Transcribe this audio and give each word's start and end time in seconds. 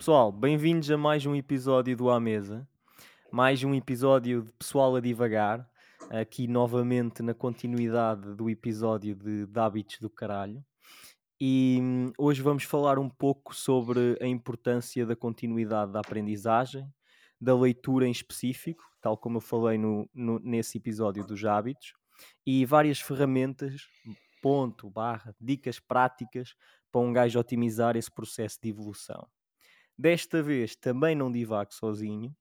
Pessoal, 0.00 0.32
bem-vindos 0.32 0.90
a 0.90 0.96
mais 0.96 1.26
um 1.26 1.34
episódio 1.34 1.94
do 1.94 2.08
À 2.08 2.18
Mesa. 2.18 2.66
Mais 3.30 3.62
um 3.62 3.74
episódio 3.74 4.44
de 4.44 4.52
Pessoal 4.54 4.96
a 4.96 5.00
Divagar. 5.00 5.68
Aqui 6.08 6.48
novamente 6.48 7.22
na 7.22 7.34
continuidade 7.34 8.34
do 8.34 8.48
episódio 8.48 9.14
de, 9.14 9.44
de 9.44 9.60
Hábitos 9.60 9.98
do 10.00 10.08
Caralho. 10.08 10.64
E 11.38 11.80
hum, 11.82 12.12
hoje 12.16 12.40
vamos 12.40 12.62
falar 12.64 12.98
um 12.98 13.10
pouco 13.10 13.54
sobre 13.54 14.16
a 14.22 14.26
importância 14.26 15.04
da 15.04 15.14
continuidade 15.14 15.92
da 15.92 16.00
aprendizagem, 16.00 16.90
da 17.38 17.54
leitura 17.54 18.08
em 18.08 18.10
específico, 18.10 18.82
tal 19.02 19.18
como 19.18 19.36
eu 19.36 19.42
falei 19.42 19.76
no, 19.76 20.08
no- 20.14 20.38
nesse 20.38 20.78
episódio 20.78 21.26
dos 21.26 21.44
hábitos, 21.44 21.92
e 22.46 22.64
várias 22.64 23.02
ferramentas, 23.02 23.82
ponto, 24.40 24.88
barra, 24.88 25.36
dicas 25.38 25.78
práticas 25.78 26.54
para 26.90 27.02
um 27.02 27.12
gajo 27.12 27.38
otimizar 27.38 27.98
esse 27.98 28.10
processo 28.10 28.58
de 28.62 28.70
evolução. 28.70 29.28
Desta 30.04 30.42
vez 30.42 30.74
também 30.74 31.14
não 31.14 31.30
divago 31.30 31.74
sozinho 31.74 32.34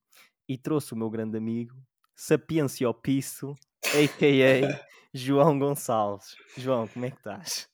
e 0.47 0.57
trouxe 0.57 0.93
o 0.93 0.95
meu 0.95 1.09
grande 1.09 1.37
amigo, 1.37 1.75
Sapiência 2.15 2.87
ao 2.87 2.93
Piso, 2.93 3.53
a.k.a. 3.87 4.87
João 5.13 5.59
Gonçalves. 5.59 6.37
João, 6.55 6.87
como 6.87 7.03
é 7.03 7.11
que 7.11 7.17
estás? 7.17 7.67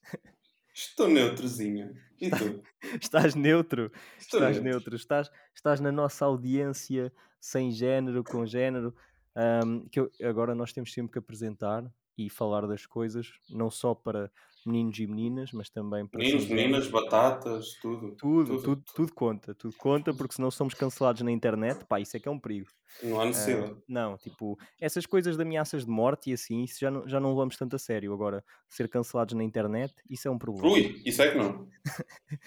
Estou 0.73 1.07
neutrozinho. 1.07 1.95
E 2.19 2.31
tu? 2.31 2.63
Estás 2.99 3.35
neutro? 3.35 3.91
Estou 4.17 4.39
Estás 4.39 4.55
neutro. 4.55 4.63
neutro. 4.63 4.95
Estás, 4.95 5.29
estás 5.53 5.79
na 5.79 5.91
nossa 5.91 6.25
audiência 6.25 7.13
sem 7.39 7.69
género, 7.69 8.23
com 8.23 8.43
género. 8.43 8.91
ahm, 9.35 9.85
que 9.91 9.99
eu- 9.99 10.09
agora 10.23 10.55
nós 10.55 10.73
temos 10.73 10.91
sempre 10.91 11.11
que 11.11 11.19
apresentar 11.19 11.83
e 12.17 12.29
falar 12.29 12.67
das 12.67 12.85
coisas, 12.85 13.33
não 13.49 13.69
só 13.69 13.93
para 13.95 14.31
meninos 14.65 14.97
e 14.99 15.07
meninas, 15.07 15.51
mas 15.51 15.69
também 15.69 16.07
para 16.07 16.23
Meninos, 16.23 16.47
meninas, 16.49 16.87
batatas, 16.89 17.77
tudo. 17.79 18.17
Tudo, 18.17 18.57
tudo, 18.57 18.83
tudo 18.93 19.13
conta, 19.13 19.53
tudo 19.53 19.75
conta, 19.75 20.13
porque 20.13 20.35
senão 20.35 20.49
somos 20.49 20.73
cancelados 20.73 21.21
na 21.21 21.31
internet, 21.31 21.83
pá, 21.85 21.99
isso 21.99 22.15
é 22.15 22.19
que 22.19 22.27
é 22.29 22.31
um 22.31 22.39
perigo. 22.39 22.69
Não 23.01 23.19
há 23.21 23.25
Ah, 23.33 23.65
necessidade. 23.65 23.81
não, 23.87 24.17
tipo, 24.17 24.57
essas 24.79 25.05
coisas 25.05 25.35
de 25.35 25.43
ameaças 25.43 25.85
de 25.85 25.91
morte 25.91 26.29
e 26.31 26.33
assim, 26.33 26.63
isso 26.63 26.79
já 26.79 26.89
não, 26.89 27.07
já 27.07 27.19
não 27.19 27.31
levamos 27.31 27.57
tanto 27.57 27.75
a 27.75 27.79
sério. 27.79 28.13
Agora, 28.13 28.43
ser 28.69 28.87
cancelados 28.89 29.33
na 29.35 29.43
internet, 29.43 29.93
isso 30.09 30.27
é 30.27 30.31
um 30.31 30.37
problema. 30.39 30.73
Ui, 30.73 31.01
isso 31.05 31.21
é 31.21 31.31
que 31.31 31.37
não. 31.37 31.71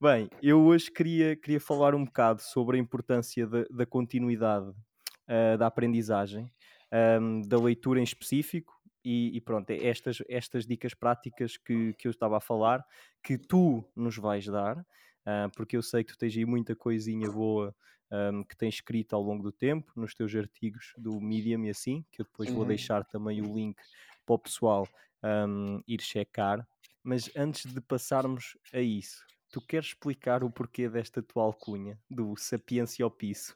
Bem, 0.00 0.28
eu 0.42 0.62
hoje 0.64 0.90
queria, 0.90 1.36
queria 1.36 1.60
falar 1.60 1.94
um 1.94 2.04
bocado 2.04 2.42
sobre 2.42 2.76
a 2.76 2.80
importância 2.80 3.46
da, 3.46 3.64
da 3.70 3.86
continuidade 3.86 4.72
ah, 5.28 5.56
da 5.56 5.66
aprendizagem, 5.66 6.50
ahm, 6.92 7.42
da 7.42 7.58
leitura 7.58 8.00
em 8.00 8.04
específico, 8.04 8.74
e, 9.04 9.36
e 9.36 9.40
pronto, 9.40 9.70
é 9.70 9.86
estas, 9.86 10.18
estas 10.28 10.66
dicas 10.66 10.94
práticas 10.94 11.56
que, 11.56 11.94
que 11.94 12.06
eu 12.08 12.10
estava 12.10 12.36
a 12.38 12.40
falar, 12.40 12.84
que 13.22 13.38
tu 13.38 13.84
nos 13.96 14.16
vais 14.16 14.46
dar, 14.46 14.84
ah, 15.26 15.50
porque 15.54 15.76
eu 15.76 15.82
sei 15.82 16.04
que 16.04 16.12
tu 16.12 16.18
tens 16.18 16.36
aí 16.36 16.44
muita 16.44 16.74
coisinha 16.76 17.30
boa 17.30 17.74
ahm, 18.10 18.42
que 18.44 18.56
tens 18.56 18.74
escrito 18.76 19.14
ao 19.16 19.22
longo 19.22 19.42
do 19.42 19.52
tempo, 19.52 19.92
nos 19.96 20.14
teus 20.14 20.34
artigos 20.34 20.92
do 20.96 21.20
Medium 21.20 21.64
e 21.64 21.70
assim, 21.70 22.04
que 22.12 22.22
eu 22.22 22.26
depois 22.26 22.50
vou 22.50 22.62
Uhum. 22.62 22.64
deixar 22.64 23.04
também 23.04 23.42
o 23.42 23.54
link 23.54 23.76
para 24.26 24.34
o 24.34 24.38
pessoal 24.38 24.92
ahm, 25.22 25.80
ir 25.86 26.00
checar. 26.00 26.66
Mas 27.02 27.30
antes 27.36 27.72
de 27.72 27.80
passarmos 27.80 28.56
a 28.72 28.80
isso, 28.80 29.24
tu 29.50 29.60
queres 29.60 29.88
explicar 29.88 30.42
o 30.42 30.50
porquê 30.50 30.88
desta 30.88 31.22
tua 31.22 31.44
alcunha, 31.44 31.98
do 32.10 32.34
Sapiência 32.36 33.04
ao 33.04 33.10
Piso? 33.10 33.54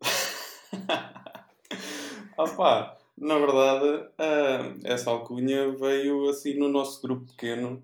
Opa, 2.36 2.99
na 3.16 3.38
verdade, 3.38 4.08
ah, 4.18 4.74
essa 4.84 5.10
alcunha 5.10 5.70
veio 5.76 6.28
assim 6.28 6.54
no 6.58 6.68
nosso 6.68 7.00
grupo 7.02 7.26
pequeno 7.26 7.82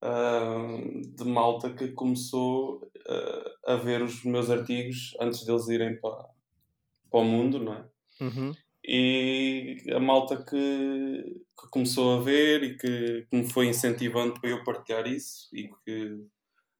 ah, 0.00 0.78
de 1.16 1.24
malta 1.24 1.72
que 1.74 1.88
começou 1.88 2.88
ah, 3.08 3.72
a 3.72 3.76
ver 3.76 4.02
os 4.02 4.24
meus 4.24 4.50
artigos 4.50 5.16
antes 5.20 5.44
deles 5.44 5.68
irem 5.68 6.00
para, 6.00 6.28
para 7.10 7.20
o 7.20 7.24
mundo, 7.24 7.58
não 7.58 7.74
é? 7.74 7.84
Uhum. 8.20 8.52
E 8.84 9.84
a 9.92 10.00
malta 10.00 10.36
que, 10.36 10.56
que 11.60 11.68
começou 11.70 12.18
a 12.18 12.22
ver 12.22 12.62
e 12.62 12.76
que, 12.78 13.26
que 13.28 13.36
me 13.36 13.50
foi 13.50 13.66
incentivando 13.66 14.40
para 14.40 14.48
eu 14.48 14.64
partilhar 14.64 15.06
isso 15.06 15.48
e 15.52 15.68
que 15.84 16.24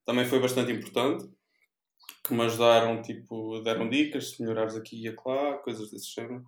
também 0.06 0.24
foi 0.24 0.38
bastante 0.38 0.72
importante, 0.72 1.28
que 2.24 2.32
me 2.32 2.42
ajudaram, 2.42 3.02
tipo, 3.02 3.60
deram 3.60 3.90
dicas, 3.90 4.38
melhorares 4.38 4.74
aqui 4.74 5.02
e 5.02 5.08
acolá, 5.08 5.58
coisas 5.58 5.90
desse 5.90 6.14
género. 6.14 6.46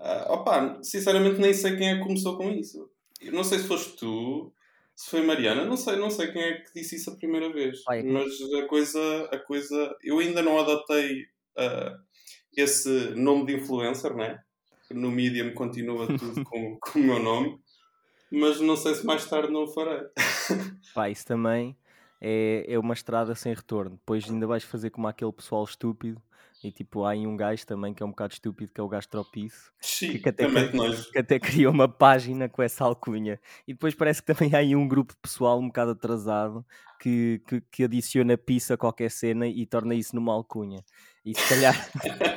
Ah, 0.00 0.26
opa, 0.30 0.78
sinceramente 0.82 1.38
nem 1.38 1.52
sei 1.52 1.76
quem 1.76 1.90
é 1.90 1.94
que 1.98 2.02
começou 2.02 2.36
com 2.36 2.50
isso. 2.50 2.90
Eu 3.20 3.32
não 3.32 3.44
sei 3.44 3.58
se 3.58 3.68
foste 3.68 3.96
tu, 3.96 4.50
se 4.96 5.10
foi 5.10 5.22
Mariana, 5.22 5.64
não 5.66 5.76
sei, 5.76 5.96
não 5.96 6.10
sei 6.10 6.32
quem 6.32 6.42
é 6.42 6.54
que 6.54 6.72
disse 6.74 6.96
isso 6.96 7.10
a 7.10 7.16
primeira 7.16 7.52
vez. 7.52 7.82
Mas 7.86 8.32
a 8.62 8.66
coisa, 8.66 9.28
a 9.30 9.38
coisa, 9.38 9.96
eu 10.02 10.18
ainda 10.18 10.42
não 10.42 10.58
adotei 10.58 11.26
ah, 11.56 11.98
esse 12.56 12.88
nome 13.14 13.46
de 13.46 13.56
influencer, 13.56 14.14
né? 14.14 14.40
No 14.90 15.10
Medium 15.10 15.52
continua 15.52 16.06
tudo 16.18 16.42
com, 16.44 16.78
com 16.80 16.98
o 16.98 17.02
meu 17.02 17.18
nome, 17.18 17.58
mas 18.32 18.60
não 18.60 18.76
sei 18.76 18.94
se 18.94 19.04
mais 19.04 19.24
tarde 19.26 19.52
não 19.52 19.64
o 19.64 19.68
farei. 19.68 20.02
Pá, 20.94 21.10
isso 21.10 21.26
também 21.26 21.76
é, 22.20 22.64
é 22.68 22.78
uma 22.78 22.94
estrada 22.94 23.34
sem 23.34 23.54
retorno. 23.54 23.92
Depois 23.92 24.28
ainda 24.28 24.46
vais 24.46 24.64
fazer 24.64 24.90
como 24.90 25.08
aquele 25.08 25.32
pessoal 25.32 25.64
estúpido. 25.64 26.20
E 26.62 26.70
tipo, 26.70 27.04
há 27.04 27.12
aí 27.12 27.26
um 27.26 27.36
gajo 27.36 27.66
também 27.66 27.94
que 27.94 28.02
é 28.02 28.06
um 28.06 28.10
bocado 28.10 28.34
estúpido, 28.34 28.70
que 28.72 28.80
é 28.80 28.84
o 28.84 28.88
gajo 28.88 29.08
Xiii, 29.80 30.18
que 30.18 30.28
até, 30.28 30.46
nojo. 30.46 31.10
que 31.10 31.18
até 31.18 31.38
criou 31.38 31.72
uma 31.72 31.88
página 31.88 32.50
com 32.50 32.62
essa 32.62 32.84
alcunha. 32.84 33.40
E 33.66 33.72
depois 33.72 33.94
parece 33.94 34.20
que 34.20 34.26
também 34.26 34.54
há 34.54 34.58
aí 34.58 34.76
um 34.76 34.86
grupo 34.86 35.16
pessoal 35.22 35.58
um 35.58 35.68
bocado 35.68 35.92
atrasado 35.92 36.64
que, 37.00 37.40
que, 37.46 37.60
que 37.62 37.84
adiciona 37.84 38.36
pizza 38.36 38.74
a 38.74 38.76
qualquer 38.76 39.10
cena 39.10 39.48
e 39.48 39.64
torna 39.64 39.94
isso 39.94 40.14
numa 40.14 40.34
alcunha. 40.34 40.84
E 41.24 41.34
se 41.34 41.48
calhar 41.48 41.74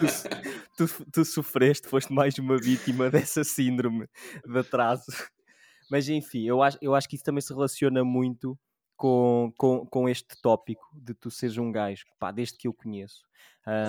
tu, 0.78 0.88
tu, 0.88 1.06
tu 1.12 1.26
sofreste, 1.26 1.90
foste 1.90 2.14
mais 2.14 2.38
uma 2.38 2.58
vítima 2.58 3.10
dessa 3.10 3.44
síndrome 3.44 4.08
de 4.46 4.58
atraso. 4.58 5.04
Mas 5.92 6.08
enfim, 6.08 6.48
eu 6.48 6.64
acho, 6.64 6.78
eu 6.82 6.96
acho 6.96 7.10
que 7.10 7.16
isso 7.18 7.26
também 7.26 7.42
se 7.42 7.54
relaciona 7.54 8.06
muito 8.06 8.58
com, 9.04 9.52
com, 9.58 9.86
com 9.86 10.08
este 10.08 10.34
tópico 10.42 10.88
de 10.94 11.14
tu 11.14 11.30
seres 11.30 11.58
um 11.58 11.70
gajo, 11.70 12.06
pá, 12.18 12.32
desde 12.32 12.58
que 12.58 12.70
eu 12.70 12.74
conheço, 12.74 13.26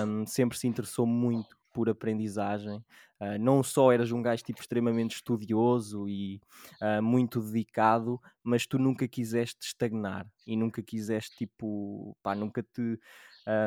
hum, 0.05 0.25
sempre 0.27 0.57
se 0.57 0.67
interessou 0.67 1.07
muito 1.07 1.55
por 1.71 1.89
aprendizagem. 1.89 2.83
Ah, 3.17 3.37
não 3.37 3.63
só 3.63 3.93
eras 3.93 4.11
um 4.11 4.21
gajo 4.21 4.43
tipo 4.43 4.59
extremamente 4.59 5.15
estudioso 5.15 6.09
e 6.09 6.41
ah, 6.81 7.01
muito 7.01 7.39
dedicado, 7.41 8.19
mas 8.43 8.67
tu 8.67 8.77
nunca 8.77 9.07
quiseste 9.07 9.65
estagnar 9.65 10.27
e 10.45 10.57
nunca 10.57 10.83
quiseste 10.83 11.33
tipo, 11.37 12.17
pá, 12.21 12.35
nunca 12.35 12.61
te 12.61 12.99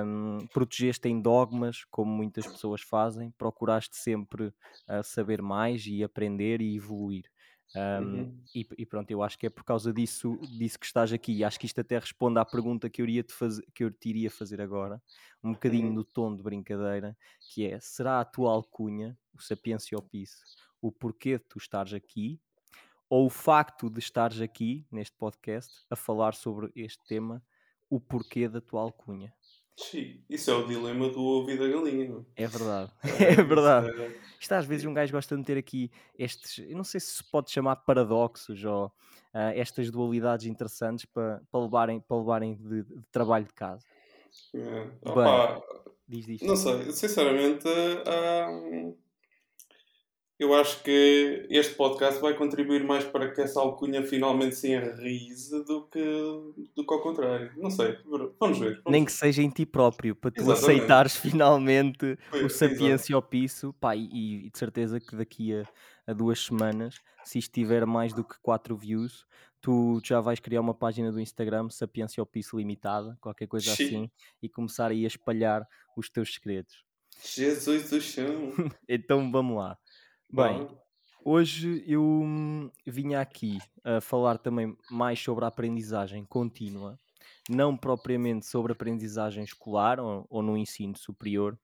hum, 0.04 0.47
protegeste 0.53 1.09
em 1.09 1.19
dogmas, 1.19 1.82
como 1.91 2.12
muitas 2.12 2.47
pessoas 2.47 2.82
fazem, 2.82 3.30
procuraste 3.38 3.97
sempre 3.97 4.53
ah, 4.86 5.03
saber 5.03 5.41
mais 5.41 5.86
e 5.86 6.04
aprender 6.04 6.60
e 6.60 6.76
evoluir. 6.76 7.25
Um, 7.76 8.00
Uhum. 8.00 8.44
e, 8.54 8.66
e 8.78 8.86
pronto, 8.86 9.10
eu 9.10 9.22
acho 9.22 9.38
que 9.38 9.46
é 9.46 9.50
por 9.50 9.62
causa 9.62 9.92
disso, 9.92 10.38
disso 10.58 10.78
que 10.78 10.86
estás 10.86 11.12
aqui. 11.12 11.32
E 11.32 11.44
acho 11.44 11.58
que 11.60 11.66
isto 11.66 11.80
até 11.80 11.98
responde 11.98 12.38
à 12.38 12.44
pergunta 12.44 12.88
que 12.88 13.02
eu, 13.02 13.04
iria 13.04 13.22
te 13.22 13.32
fazer, 13.32 13.64
que 13.74 13.84
eu 13.84 13.90
te 13.90 14.08
iria 14.08 14.30
fazer 14.30 14.60
agora, 14.60 15.02
um 15.42 15.52
bocadinho 15.52 15.88
Uhum. 15.88 15.94
no 15.94 16.04
tom 16.04 16.34
de 16.34 16.42
brincadeira, 16.42 17.16
que 17.48 17.66
é, 17.66 17.78
será 17.80 18.20
a 18.20 18.24
tua 18.24 18.50
alcunha, 18.52 19.18
o 19.34 19.40
Sapiência 19.42 20.00
Piso, 20.02 20.36
o 20.80 20.90
porquê 20.90 21.38
de 21.38 21.44
tu 21.44 21.58
estares 21.58 21.92
aqui, 21.92 22.40
ou 23.08 23.26
o 23.26 23.30
facto 23.30 23.88
de 23.90 23.98
estares 23.98 24.40
aqui, 24.40 24.86
neste 24.90 25.16
podcast, 25.16 25.84
a 25.90 25.96
falar 25.96 26.34
sobre 26.34 26.70
este 26.74 27.04
tema, 27.06 27.42
o 27.90 28.00
porquê 28.00 28.48
da 28.48 28.60
tua 28.60 28.82
alcunha? 28.82 29.32
Xiii, 29.81 30.25
isso 30.28 30.50
é 30.50 30.55
o 30.55 30.66
dilema 30.66 31.09
do 31.09 31.22
ovo 31.22 31.50
e 31.50 31.56
da 31.56 31.69
galinha, 31.69 32.09
não 32.09 32.27
É 32.37 32.47
verdade, 32.47 32.91
é? 33.05 33.22
é 33.41 33.43
verdade. 33.43 33.91
é- 34.01 34.10
Isto 34.41 34.53
às 34.53 34.65
vezes 34.66 34.84
um 34.86 34.95
gajo 34.95 35.13
gosta 35.13 35.34
de 35.34 35.41
meter 35.41 35.57
aqui 35.59 35.91
estes, 36.19 36.59
eu 36.69 36.77
não 36.77 36.84
sei 36.84 37.01
se 37.01 37.13
se 37.16 37.25
pode 37.30 37.51
chamar 37.51 37.77
paradoxos 37.77 38.65
ou 38.65 38.92
ah, 39.33 39.53
estas 39.54 39.91
dualidades 39.91 40.47
interessantes 40.47 41.04
para, 41.04 41.41
para 41.51 41.60
levarem, 41.60 42.01
para 42.01 42.16
levarem 42.16 42.54
de, 42.57 42.83
de 42.83 43.03
trabalho 43.13 43.45
de 43.47 43.53
casa. 43.53 43.84
é. 44.54 44.59
Bem. 44.84 44.92
Opa, 45.04 45.63
Diz, 46.09 46.24
diz. 46.27 46.42
não 46.42 46.57
sei, 46.57 46.91
sinceramente, 46.92 47.69
hum, 47.69 48.97
eu 50.38 50.54
acho 50.54 50.82
que 50.82 51.46
este 51.50 51.74
podcast 51.74 52.20
vai 52.20 52.34
contribuir 52.34 52.84
mais 52.84 53.04
para 53.04 53.30
que 53.32 53.40
essa 53.40 53.60
alcunha 53.60 54.02
finalmente 54.04 54.54
se 54.54 54.68
enraize 54.72 55.64
do 55.64 55.86
que, 55.88 56.00
do 56.76 56.86
que 56.86 56.94
ao 56.94 57.00
contrário. 57.02 57.52
Não 57.56 57.70
sei, 57.70 57.98
vamos 58.38 58.58
ver. 58.58 58.74
Vamos 58.76 58.92
Nem 58.92 59.04
que 59.04 59.12
seja 59.12 59.42
em 59.42 59.50
ti 59.50 59.66
próprio, 59.66 60.14
para 60.14 60.30
tu 60.30 60.42
Exatamente. 60.42 60.64
aceitares 60.76 61.16
finalmente 61.16 62.16
Foi- 62.30 62.44
o. 62.44 62.50
Sapiência 62.50 63.14
ao 63.16 63.22
Piso. 63.22 63.72
Pá, 63.74 63.96
e, 63.96 64.46
e 64.46 64.50
de 64.50 64.58
certeza 64.58 65.00
que 65.00 65.16
daqui 65.16 65.54
a, 65.54 65.64
a 66.06 66.12
duas 66.12 66.38
semanas, 66.44 67.00
se 67.24 67.38
isto 67.38 67.52
tiver 67.52 67.84
mais 67.86 68.12
do 68.12 68.22
que 68.22 68.36
4 68.40 68.76
views, 68.76 69.26
tu 69.60 70.00
já 70.04 70.20
vais 70.20 70.38
criar 70.38 70.60
uma 70.60 70.74
página 70.74 71.10
do 71.10 71.20
Instagram, 71.20 71.68
Sapiência 71.68 72.20
ao 72.20 72.26
Piso 72.26 72.56
Limitada, 72.56 73.18
qualquer 73.20 73.48
coisa 73.48 73.74
Xiii. 73.74 73.86
assim, 73.88 74.10
e 74.40 74.48
começar 74.48 74.90
aí 74.92 75.04
a 75.04 75.08
espalhar 75.08 75.66
os 75.96 76.08
teus 76.08 76.32
segredos. 76.34 76.84
Jesus 77.24 77.90
do 77.90 78.00
chão. 78.00 78.52
Então 78.88 79.30
vamos 79.32 79.56
lá. 79.56 79.76
Bem, 80.30 80.66
Bom, 80.66 80.78
hoje 81.25 81.83
eu 81.86 82.03
hum, 82.03 82.71
vinha 82.86 83.21
aqui 83.21 83.59
a 83.83 84.01
falar 84.01 84.39
também 84.39 84.77
mais 84.91 85.19
sobre 85.19 85.45
a 85.45 85.48
aprendizagem 85.48 86.25
contínua, 86.25 86.98
não 87.48 87.77
propriamente 87.77 88.47
sobre 88.47 88.72
aprendizagem 88.72 89.42
escolar 89.42 89.98
ou, 89.98 90.27
ou 90.28 90.42
no 90.42 90.57
ensino 90.57 90.97
superior, 90.97 91.59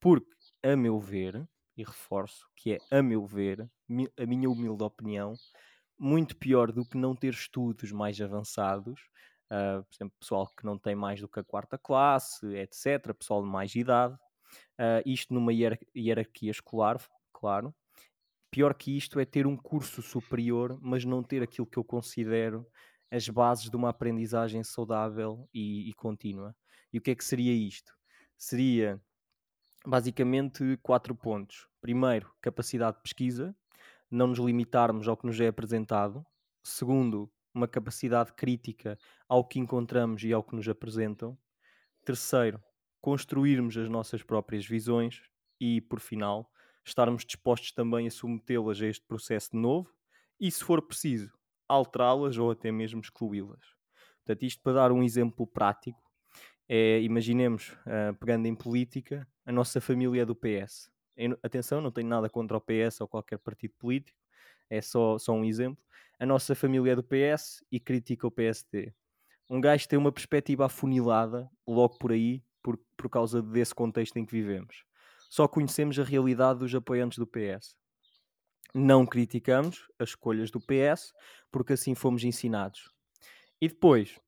porque, 0.00 0.28
a 0.62 0.76
meu 0.76 0.98
ver, 1.00 1.48
e 1.76 1.84
reforço 1.84 2.48
que 2.56 2.74
é 2.74 2.98
a 2.98 3.02
meu 3.02 3.26
ver, 3.26 3.70
a 4.18 4.26
minha 4.26 4.50
humilde 4.50 4.84
opinião, 4.84 5.34
muito 5.98 6.36
pior 6.36 6.72
do 6.72 6.84
que 6.84 6.96
não 6.96 7.14
ter 7.14 7.32
estudos 7.32 7.92
mais 7.92 8.20
avançados, 8.20 9.00
uh, 9.52 9.84
por 9.84 9.94
exemplo, 9.94 10.16
pessoal 10.20 10.48
que 10.56 10.64
não 10.64 10.78
tem 10.78 10.94
mais 10.94 11.20
do 11.20 11.28
que 11.28 11.40
a 11.40 11.44
quarta 11.44 11.78
classe, 11.78 12.46
etc., 12.56 13.14
pessoal 13.14 13.42
de 13.42 13.48
mais 13.48 13.74
idade, 13.74 14.14
uh, 14.14 15.02
isto 15.06 15.34
numa 15.34 15.52
hierarquia 15.52 16.50
escolar, 16.50 17.00
claro. 17.32 17.74
Pior 18.50 18.74
que 18.74 18.96
isto 18.96 19.20
é 19.20 19.24
ter 19.24 19.46
um 19.46 19.56
curso 19.56 20.02
superior, 20.02 20.78
mas 20.82 21.04
não 21.04 21.22
ter 21.22 21.42
aquilo 21.42 21.66
que 21.66 21.78
eu 21.78 21.84
considero 21.84 22.66
as 23.10 23.28
bases 23.28 23.70
de 23.70 23.76
uma 23.76 23.90
aprendizagem 23.90 24.62
saudável 24.62 25.48
e, 25.54 25.88
e 25.88 25.94
contínua. 25.94 26.54
E 26.92 26.98
o 26.98 27.00
que 27.00 27.10
é 27.10 27.14
que 27.14 27.24
seria 27.24 27.52
isto? 27.52 27.92
Seria 28.36 29.00
basicamente 29.86 30.78
quatro 30.82 31.14
pontos. 31.14 31.68
Primeiro, 31.80 32.32
capacidade 32.40 32.96
de 32.96 33.02
pesquisa, 33.02 33.56
não 34.10 34.28
nos 34.28 34.38
limitarmos 34.38 35.08
ao 35.08 35.16
que 35.16 35.26
nos 35.26 35.40
é 35.40 35.48
apresentado. 35.48 36.24
Segundo, 36.62 37.30
uma 37.54 37.68
capacidade 37.68 38.32
crítica 38.32 38.98
ao 39.28 39.44
que 39.44 39.58
encontramos 39.58 40.22
e 40.24 40.32
ao 40.32 40.42
que 40.42 40.54
nos 40.54 40.68
apresentam. 40.68 41.38
Terceiro, 42.04 42.62
construirmos 43.00 43.76
as 43.76 43.88
nossas 43.88 44.22
próprias 44.22 44.66
visões. 44.66 45.22
E, 45.60 45.80
por 45.82 46.00
final, 46.00 46.50
estarmos 46.90 47.24
dispostos 47.24 47.72
também 47.72 48.06
a 48.06 48.10
submetê-las 48.10 48.80
a 48.80 48.86
este 48.86 49.04
processo 49.06 49.52
de 49.52 49.58
novo 49.58 49.92
e, 50.38 50.50
se 50.50 50.62
for 50.62 50.82
preciso, 50.82 51.32
alterá-las 51.68 52.36
ou 52.36 52.50
até 52.50 52.70
mesmo 52.70 53.00
excluí-las. 53.00 53.60
Portanto, 54.18 54.42
isto 54.42 54.62
para 54.62 54.74
dar 54.74 54.92
um 54.92 55.02
exemplo 55.02 55.46
prático, 55.46 56.00
é, 56.68 57.00
imaginemos, 57.00 57.72
uh, 57.86 58.14
pegando 58.18 58.46
em 58.46 58.54
política, 58.54 59.26
a 59.44 59.52
nossa 59.52 59.80
família 59.80 60.22
é 60.22 60.24
do 60.24 60.34
PS. 60.34 60.90
atenção, 61.42 61.80
não 61.80 61.90
tenho 61.90 62.08
nada 62.08 62.28
contra 62.28 62.56
o 62.56 62.60
PS 62.60 63.00
ou 63.00 63.08
qualquer 63.08 63.38
partido 63.38 63.74
político, 63.78 64.18
é 64.68 64.80
só, 64.80 65.18
só 65.18 65.32
um 65.32 65.44
exemplo. 65.44 65.84
A 66.18 66.26
nossa 66.26 66.54
família 66.54 66.92
é 66.92 66.96
do 66.96 67.02
PS 67.02 67.64
e 67.70 67.80
critica 67.80 68.26
o 68.26 68.30
PSD. 68.30 68.92
Um 69.48 69.60
gajo 69.60 69.88
tem 69.88 69.98
uma 69.98 70.12
perspectiva 70.12 70.66
afunilada 70.66 71.50
logo 71.66 71.98
por 71.98 72.12
aí, 72.12 72.42
por, 72.62 72.78
por 72.96 73.08
causa 73.08 73.42
desse 73.42 73.74
contexto 73.74 74.16
em 74.16 74.24
que 74.24 74.32
vivemos. 74.32 74.84
Só 75.30 75.46
conhecemos 75.46 75.96
a 75.98 76.02
realidade 76.02 76.58
dos 76.58 76.74
apoiantes 76.74 77.16
do 77.16 77.26
PS. 77.26 77.76
Não 78.74 79.06
criticamos 79.06 79.88
as 79.96 80.10
escolhas 80.10 80.50
do 80.50 80.60
PS, 80.60 81.12
porque 81.52 81.74
assim 81.74 81.94
fomos 81.94 82.24
ensinados. 82.24 82.90
E 83.60 83.68
depois, 83.68 84.18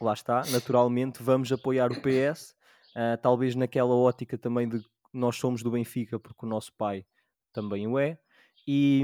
lá 0.00 0.12
está, 0.12 0.42
naturalmente 0.50 1.20
vamos 1.20 1.50
apoiar 1.50 1.90
o 1.90 2.00
PS, 2.00 2.50
uh, 2.50 2.54
ah, 2.94 3.16
talvez 3.16 3.56
naquela 3.56 3.94
ótica 3.94 4.38
também 4.38 4.68
de 4.68 4.80
nós 5.12 5.36
somos 5.36 5.60
do 5.60 5.72
Benfica, 5.72 6.20
porque 6.20 6.46
o 6.46 6.48
nosso 6.48 6.72
pai 6.74 7.04
também 7.52 7.86
o 7.88 7.98
é, 7.98 8.18
e, 8.66 9.02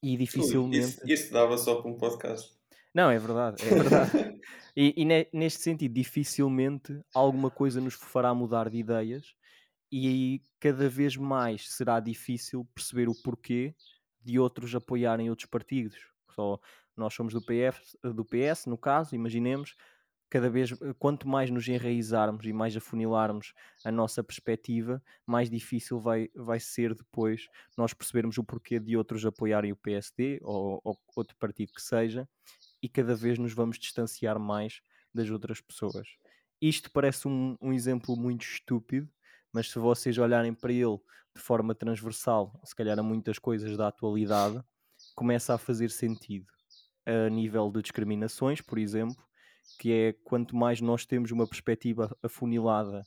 e 0.00 0.16
dificilmente. 0.16 0.78
Isso, 0.78 1.00
isso 1.04 1.32
dava 1.32 1.58
só 1.58 1.80
para 1.80 1.90
um 1.90 1.96
podcast. 1.96 2.56
Não, 2.94 3.10
é 3.10 3.18
verdade, 3.18 3.64
é 3.64 3.68
verdade. 3.68 4.40
e, 4.76 4.94
e 4.96 5.04
neste 5.32 5.60
sentido, 5.60 5.92
dificilmente 5.92 7.00
alguma 7.12 7.50
coisa 7.50 7.80
nos 7.80 7.94
fará 7.94 8.32
mudar 8.32 8.70
de 8.70 8.78
ideias, 8.78 9.34
e 9.90 10.42
cada 10.60 10.88
vez 10.88 11.16
mais 11.16 11.70
será 11.70 12.00
difícil 12.00 12.66
perceber 12.74 13.08
o 13.08 13.22
porquê 13.22 13.74
de 14.22 14.38
outros 14.38 14.74
apoiarem 14.74 15.30
outros 15.30 15.48
partidos. 15.48 15.96
Só 16.34 16.60
nós 16.96 17.14
somos 17.14 17.32
do, 17.32 17.40
PF, 17.40 17.80
do 18.02 18.24
PS, 18.24 18.66
no 18.66 18.76
caso, 18.76 19.14
imaginemos, 19.14 19.76
cada 20.28 20.50
vez, 20.50 20.72
eh, 20.72 20.94
quanto 20.98 21.28
mais 21.28 21.50
nos 21.50 21.66
enraizarmos 21.68 22.44
e 22.44 22.52
mais 22.52 22.76
afunilarmos 22.76 23.54
a 23.84 23.90
nossa 23.90 24.22
perspectiva, 24.22 25.02
mais 25.26 25.48
difícil 25.48 25.98
vai, 26.00 26.28
vai 26.34 26.60
ser 26.60 26.94
depois 26.94 27.48
nós 27.76 27.94
percebermos 27.94 28.36
o 28.36 28.44
porquê 28.44 28.78
de 28.78 28.96
outros 28.96 29.24
apoiarem 29.24 29.72
o 29.72 29.76
PSD 29.76 30.40
ou, 30.42 30.80
ou 30.84 30.98
outro 31.16 31.36
partido 31.36 31.72
que 31.72 31.82
seja, 31.82 32.28
e 32.82 32.88
cada 32.88 33.14
vez 33.14 33.38
nos 33.38 33.52
vamos 33.52 33.78
distanciar 33.78 34.38
mais 34.38 34.80
das 35.14 35.30
outras 35.30 35.60
pessoas. 35.60 36.08
Isto 36.60 36.90
parece 36.90 37.28
um, 37.28 37.56
um 37.60 37.72
exemplo 37.72 38.16
muito 38.16 38.42
estúpido, 38.42 39.08
mas 39.52 39.70
se 39.70 39.78
vocês 39.78 40.16
olharem 40.18 40.54
para 40.54 40.72
ele 40.72 40.98
de 41.34 41.42
forma 41.42 41.74
transversal, 41.74 42.58
se 42.64 42.74
calhar 42.74 42.98
a 42.98 43.02
muitas 43.02 43.38
coisas 43.38 43.76
da 43.76 43.88
atualidade, 43.88 44.62
começa 45.14 45.54
a 45.54 45.58
fazer 45.58 45.90
sentido. 45.90 46.46
A 47.06 47.28
nível 47.28 47.70
de 47.70 47.82
discriminações, 47.82 48.60
por 48.60 48.78
exemplo, 48.78 49.16
que 49.78 49.92
é 49.92 50.12
quanto 50.24 50.56
mais 50.56 50.80
nós 50.80 51.06
temos 51.06 51.30
uma 51.30 51.46
perspectiva 51.46 52.16
afunilada 52.22 53.02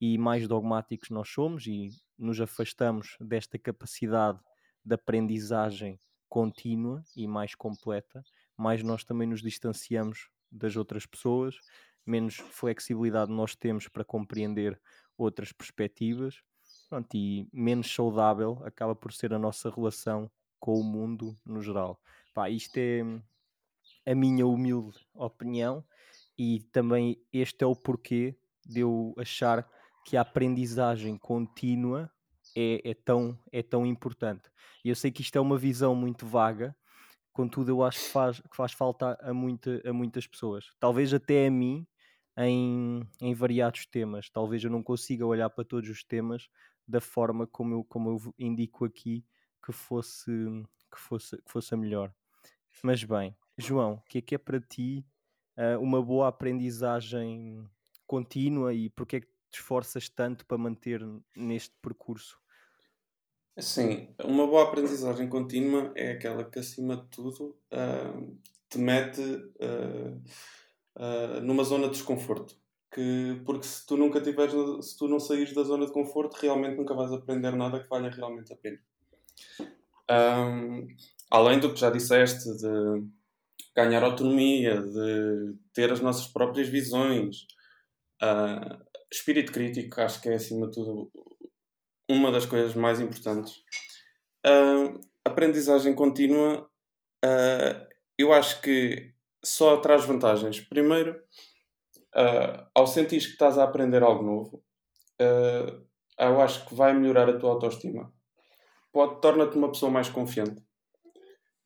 e 0.00 0.18
mais 0.18 0.48
dogmáticos 0.48 1.10
nós 1.10 1.28
somos 1.28 1.66
e 1.66 1.88
nos 2.18 2.40
afastamos 2.40 3.16
desta 3.20 3.58
capacidade 3.58 4.38
de 4.84 4.94
aprendizagem 4.94 5.98
contínua 6.28 7.02
e 7.16 7.26
mais 7.26 7.54
completa, 7.54 8.22
mais 8.56 8.82
nós 8.82 9.04
também 9.04 9.28
nos 9.28 9.40
distanciamos 9.40 10.28
das 10.50 10.76
outras 10.76 11.06
pessoas, 11.06 11.56
menos 12.06 12.36
flexibilidade 12.36 13.32
nós 13.32 13.54
temos 13.56 13.88
para 13.88 14.04
compreender 14.04 14.80
outras 15.16 15.52
perspectivas 15.52 16.42
pronto, 16.88 17.14
e 17.14 17.48
menos 17.52 17.92
saudável 17.92 18.60
acaba 18.64 18.94
por 18.94 19.12
ser 19.12 19.32
a 19.32 19.38
nossa 19.38 19.70
relação 19.70 20.30
com 20.60 20.78
o 20.78 20.84
mundo 20.84 21.36
no 21.44 21.60
geral. 21.60 22.00
Pá, 22.32 22.48
isto 22.48 22.76
é 22.78 23.02
a 24.06 24.14
minha 24.14 24.46
humilde 24.46 24.98
opinião 25.14 25.84
e 26.38 26.60
também 26.72 27.20
este 27.32 27.64
é 27.64 27.66
o 27.66 27.76
porquê 27.76 28.36
de 28.64 28.80
eu 28.80 29.14
achar 29.18 29.68
que 30.04 30.16
a 30.16 30.20
aprendizagem 30.20 31.16
contínua 31.16 32.10
é, 32.56 32.90
é, 32.90 32.94
tão, 32.94 33.38
é 33.50 33.62
tão 33.62 33.86
importante. 33.86 34.50
E 34.84 34.88
eu 34.88 34.94
sei 34.94 35.10
que 35.10 35.22
isto 35.22 35.36
é 35.36 35.40
uma 35.40 35.58
visão 35.58 35.94
muito 35.94 36.26
vaga, 36.26 36.76
contudo 37.32 37.70
eu 37.70 37.82
acho 37.82 38.00
que 38.00 38.10
faz, 38.10 38.40
que 38.40 38.56
faz 38.56 38.72
falta 38.72 39.18
a, 39.20 39.32
muita, 39.32 39.82
a 39.88 39.92
muitas 39.92 40.26
pessoas. 40.26 40.66
Talvez 40.78 41.12
até 41.12 41.46
a 41.46 41.50
mim, 41.50 41.86
em, 42.36 43.00
em 43.20 43.34
variados 43.34 43.86
temas. 43.86 44.28
Talvez 44.30 44.62
eu 44.64 44.70
não 44.70 44.82
consiga 44.82 45.26
olhar 45.26 45.50
para 45.50 45.64
todos 45.64 45.88
os 45.88 46.02
temas 46.02 46.48
da 46.86 47.00
forma 47.00 47.46
como 47.46 47.74
eu, 47.74 47.84
como 47.84 48.10
eu 48.10 48.34
indico 48.38 48.84
aqui 48.84 49.24
que 49.64 49.72
fosse, 49.72 50.30
que 50.92 50.98
fosse, 50.98 51.36
que 51.36 51.50
fosse 51.50 51.74
a 51.74 51.76
melhor. 51.76 52.12
Mas 52.82 53.02
bem, 53.02 53.36
João, 53.56 53.94
o 53.94 54.02
que 54.02 54.18
é 54.18 54.20
que 54.20 54.34
é 54.34 54.38
para 54.38 54.60
ti 54.60 55.06
uh, 55.56 55.80
uma 55.80 56.02
boa 56.02 56.28
aprendizagem 56.28 57.68
contínua 58.06 58.74
e 58.74 58.90
porque 58.90 59.16
é 59.16 59.20
que 59.20 59.26
te 59.50 59.60
esforças 59.60 60.08
tanto 60.08 60.44
para 60.46 60.58
manter 60.58 61.00
neste 61.36 61.74
percurso? 61.80 62.38
Sim, 63.56 64.12
uma 64.24 64.46
boa 64.48 64.64
aprendizagem 64.64 65.28
contínua 65.28 65.92
é 65.94 66.10
aquela 66.10 66.44
que, 66.44 66.58
acima 66.58 66.96
de 66.96 67.06
tudo, 67.08 67.56
uh, 67.72 68.38
te 68.68 68.78
mete 68.78 69.20
uh, 69.20 70.20
uh, 70.96 71.40
numa 71.40 71.64
zona 71.64 71.86
de 71.86 71.94
desconforto. 71.94 72.56
Que, 72.92 73.42
porque 73.44 73.66
se 73.66 73.84
tu 73.84 73.96
nunca 73.96 74.20
tiveres, 74.20 74.54
se 74.86 74.96
tu 74.96 75.08
não 75.08 75.18
saís 75.18 75.52
da 75.52 75.64
zona 75.64 75.86
de 75.86 75.92
conforto, 75.92 76.36
realmente 76.40 76.76
nunca 76.76 76.94
vais 76.94 77.12
aprender 77.12 77.54
nada 77.56 77.80
que 77.80 77.88
valha 77.88 78.08
realmente 78.08 78.52
a 78.52 78.56
pena. 78.56 78.78
Um, 80.10 80.86
além 81.30 81.58
do 81.58 81.72
que 81.72 81.80
já 81.80 81.90
disseste, 81.90 82.48
de 82.56 83.04
ganhar 83.74 84.04
autonomia, 84.04 84.80
de 84.80 85.54
ter 85.72 85.90
as 85.90 86.00
nossas 86.00 86.28
próprias 86.28 86.68
visões, 86.68 87.46
uh, 88.22 88.80
espírito 89.10 89.52
crítico, 89.52 90.00
acho 90.00 90.20
que 90.20 90.28
é 90.28 90.34
acima 90.34 90.66
de 90.68 90.74
tudo 90.74 91.10
uma 92.08 92.30
das 92.30 92.46
coisas 92.46 92.74
mais 92.74 93.00
importantes. 93.00 93.62
Uh, 94.46 95.00
aprendizagem 95.24 95.94
contínua, 95.94 96.68
uh, 97.24 97.86
eu 98.18 98.32
acho 98.32 98.60
que 98.60 99.13
só 99.44 99.76
traz 99.76 100.04
vantagens. 100.04 100.60
Primeiro, 100.60 101.20
uh, 102.16 102.66
ao 102.74 102.86
sentir 102.86 103.20
que 103.20 103.32
estás 103.32 103.58
a 103.58 103.64
aprender 103.64 104.02
algo 104.02 104.24
novo, 104.24 104.64
uh, 105.20 105.84
eu 106.18 106.40
acho 106.40 106.66
que 106.66 106.74
vai 106.74 106.92
melhorar 106.92 107.28
a 107.28 107.38
tua 107.38 107.50
autoestima. 107.50 108.12
Pode 108.92 109.20
torna-te 109.20 109.56
uma 109.56 109.70
pessoa 109.70 109.90
mais 109.90 110.08
confiante. 110.08 110.62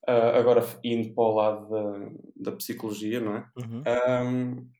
Uh, 0.09 0.39
agora, 0.39 0.65
indo 0.83 1.15
para 1.15 1.25
o 1.25 1.35
lado 1.35 1.69
da, 1.69 2.51
da 2.51 2.57
psicologia, 2.57 3.21
não 3.21 3.37
é? 3.37 3.51
Uhum. 3.59 3.83
Um, 4.27 4.71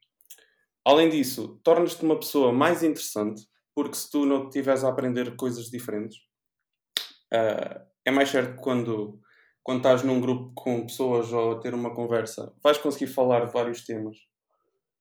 além 0.85 1.11
disso, 1.11 1.61
tornas-te 1.63 2.03
uma 2.03 2.19
pessoa 2.19 2.51
mais 2.51 2.83
interessante, 2.83 3.47
porque 3.75 3.95
se 3.95 4.11
tu 4.11 4.25
não 4.25 4.45
estiveres 4.45 4.85
a 4.85 4.89
aprender 4.89 5.37
coisas 5.37 5.67
diferentes, 5.67 6.17
uh, 7.35 7.87
é 8.07 8.11
mais 8.11 8.31
certo 8.31 8.57
que 8.57 8.63
quando 8.63 9.21
quando 9.69 9.81
estás 9.81 10.03
num 10.03 10.19
grupo 10.19 10.51
com 10.55 10.87
pessoas 10.87 11.31
ou 11.31 11.53
a 11.53 11.61
ter 11.61 11.75
uma 11.75 11.95
conversa, 11.95 12.55
vais 12.65 12.79
conseguir 12.79 13.07
falar 13.07 13.45
de 13.45 13.53
vários 13.53 13.85
temas 13.85 14.17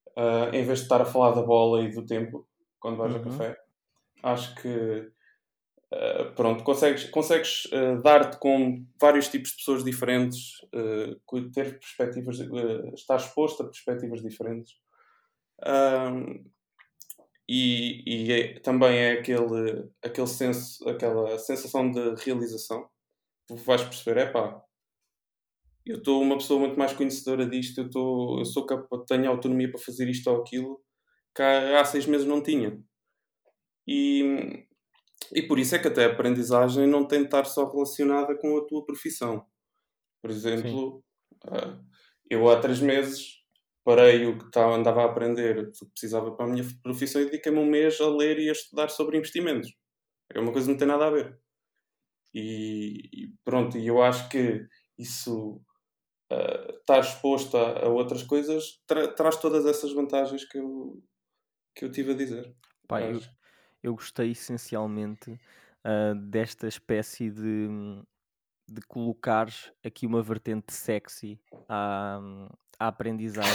uh, 0.10 0.54
em 0.54 0.66
vez 0.66 0.80
de 0.80 0.84
estar 0.84 1.02
a 1.02 1.06
falar 1.06 1.32
da 1.32 1.42
bola 1.42 1.84
e 1.84 1.90
do 1.90 2.06
tempo 2.06 2.46
quando 2.78 2.98
vais 2.98 3.14
uhum. 3.14 3.22
a 3.22 3.24
café. 3.24 3.58
Acho 4.22 4.54
que 4.56 5.10
uh, 5.94 6.36
pronto, 6.36 6.66
consegues, 6.66 7.06
consegues 7.06 7.64
uh, 7.68 8.02
dar-te 8.02 8.38
com 8.40 8.86
vários 9.00 9.30
tipos 9.30 9.52
de 9.52 9.56
pessoas 9.56 9.86
diferentes, 9.86 10.58
ter 11.54 11.80
perspectivas, 11.80 12.38
estar 12.94 13.16
exposto 13.16 13.64
a 13.64 13.68
perspectivas 13.68 14.22
diferentes. 14.22 14.74
E, 17.48 18.04
e 18.06 18.34
é, 18.34 18.60
também 18.60 18.98
é 18.98 19.12
aquele, 19.14 19.90
aquele 20.04 20.28
senso, 20.28 20.90
aquela 20.90 21.40
sensação 21.40 21.90
de 21.90 22.16
realização. 22.22 22.90
Vais 23.50 23.84
perceber, 23.84 24.20
é 24.22 24.26
pá, 24.26 24.62
eu 25.86 25.98
estou 25.98 26.22
uma 26.22 26.38
pessoa 26.38 26.60
muito 26.60 26.78
mais 26.78 26.92
conhecedora 26.94 27.46
disto, 27.46 27.80
eu, 27.80 27.90
tô, 27.90 28.40
eu 28.40 28.46
sou 28.46 28.66
capaz, 28.66 29.04
tenho 29.08 29.30
autonomia 29.30 29.70
para 29.70 29.80
fazer 29.80 30.10
isto 30.10 30.30
ou 30.30 30.42
aquilo 30.42 30.82
que 31.34 31.42
há, 31.42 31.80
há 31.80 31.86
seis 31.86 32.06
meses 32.06 32.28
não 32.28 32.44
tinha. 32.44 32.78
E, 33.88 34.66
e 35.34 35.42
por 35.44 35.58
isso 35.58 35.76
é 35.76 35.80
que 35.80 35.88
até 35.88 36.06
a 36.06 36.12
aprendizagem 36.12 36.88
não 36.88 37.08
tem 37.08 37.20
de 37.20 37.26
estar 37.26 37.46
só 37.46 37.72
relacionada 37.72 38.36
com 38.36 38.58
a 38.58 38.66
tua 38.66 38.86
profissão. 38.86 39.46
Por 40.22 40.30
exemplo, 40.30 41.04
uh, 41.46 41.80
eu 42.30 42.50
há 42.50 42.60
três 42.60 42.82
meses 42.82 43.38
parei 43.86 44.26
o 44.26 44.38
que 44.38 44.46
estava, 44.46 44.76
andava 44.76 45.04
a 45.04 45.06
aprender, 45.06 45.60
o 45.60 45.72
que 45.72 45.86
precisava 45.92 46.36
para 46.36 46.46
a 46.46 46.50
minha 46.50 46.66
profissão 46.84 47.22
e 47.22 47.26
dediquei-me 47.26 47.60
um 47.60 47.66
mês 47.66 48.02
a 48.02 48.10
ler 48.10 48.38
e 48.40 48.50
a 48.50 48.52
estudar 48.52 48.90
sobre 48.90 49.18
investimentos. 49.18 49.74
É 50.34 50.40
uma 50.40 50.52
coisa 50.52 50.68
que 50.68 50.72
não 50.74 50.78
tem 50.78 50.88
nada 50.88 51.08
a 51.08 51.10
ver. 51.10 51.40
E, 52.34 53.10
e 53.14 53.34
pronto, 53.44 53.78
e 53.78 53.88
eu 53.88 54.02
acho 54.02 54.30
que 54.30 54.68
isso 54.98 55.62
uh, 56.32 56.78
estar 56.80 57.00
exposto 57.00 57.58
a, 57.58 57.86
a 57.86 57.90
outras 57.90 58.24
coisas 58.24 58.82
tra 58.86 59.08
traz 59.14 59.38
todas 59.38 59.66
essas 59.66 59.94
vantagens 59.94 60.46
que 60.46 60.58
eu, 60.58 61.02
que 61.76 61.86
eu 61.86 61.92
tive 61.92 62.12
a 62.12 62.16
dizer. 62.16 62.56
Pai, 62.88 63.14
eu, 63.14 63.22
eu 63.84 63.96
gostei 63.96 64.32
essencialmente 64.32 65.32
uh, 65.32 66.16
desta 66.30 66.68
espécie 66.68 67.30
de, 67.30 67.68
de 68.68 68.82
colocares 68.88 69.72
aqui 69.84 70.06
uma 70.06 70.22
vertente 70.22 70.74
sexy 70.74 71.40
à, 71.68 72.20
à 72.80 72.88
aprendizagem. 72.88 73.52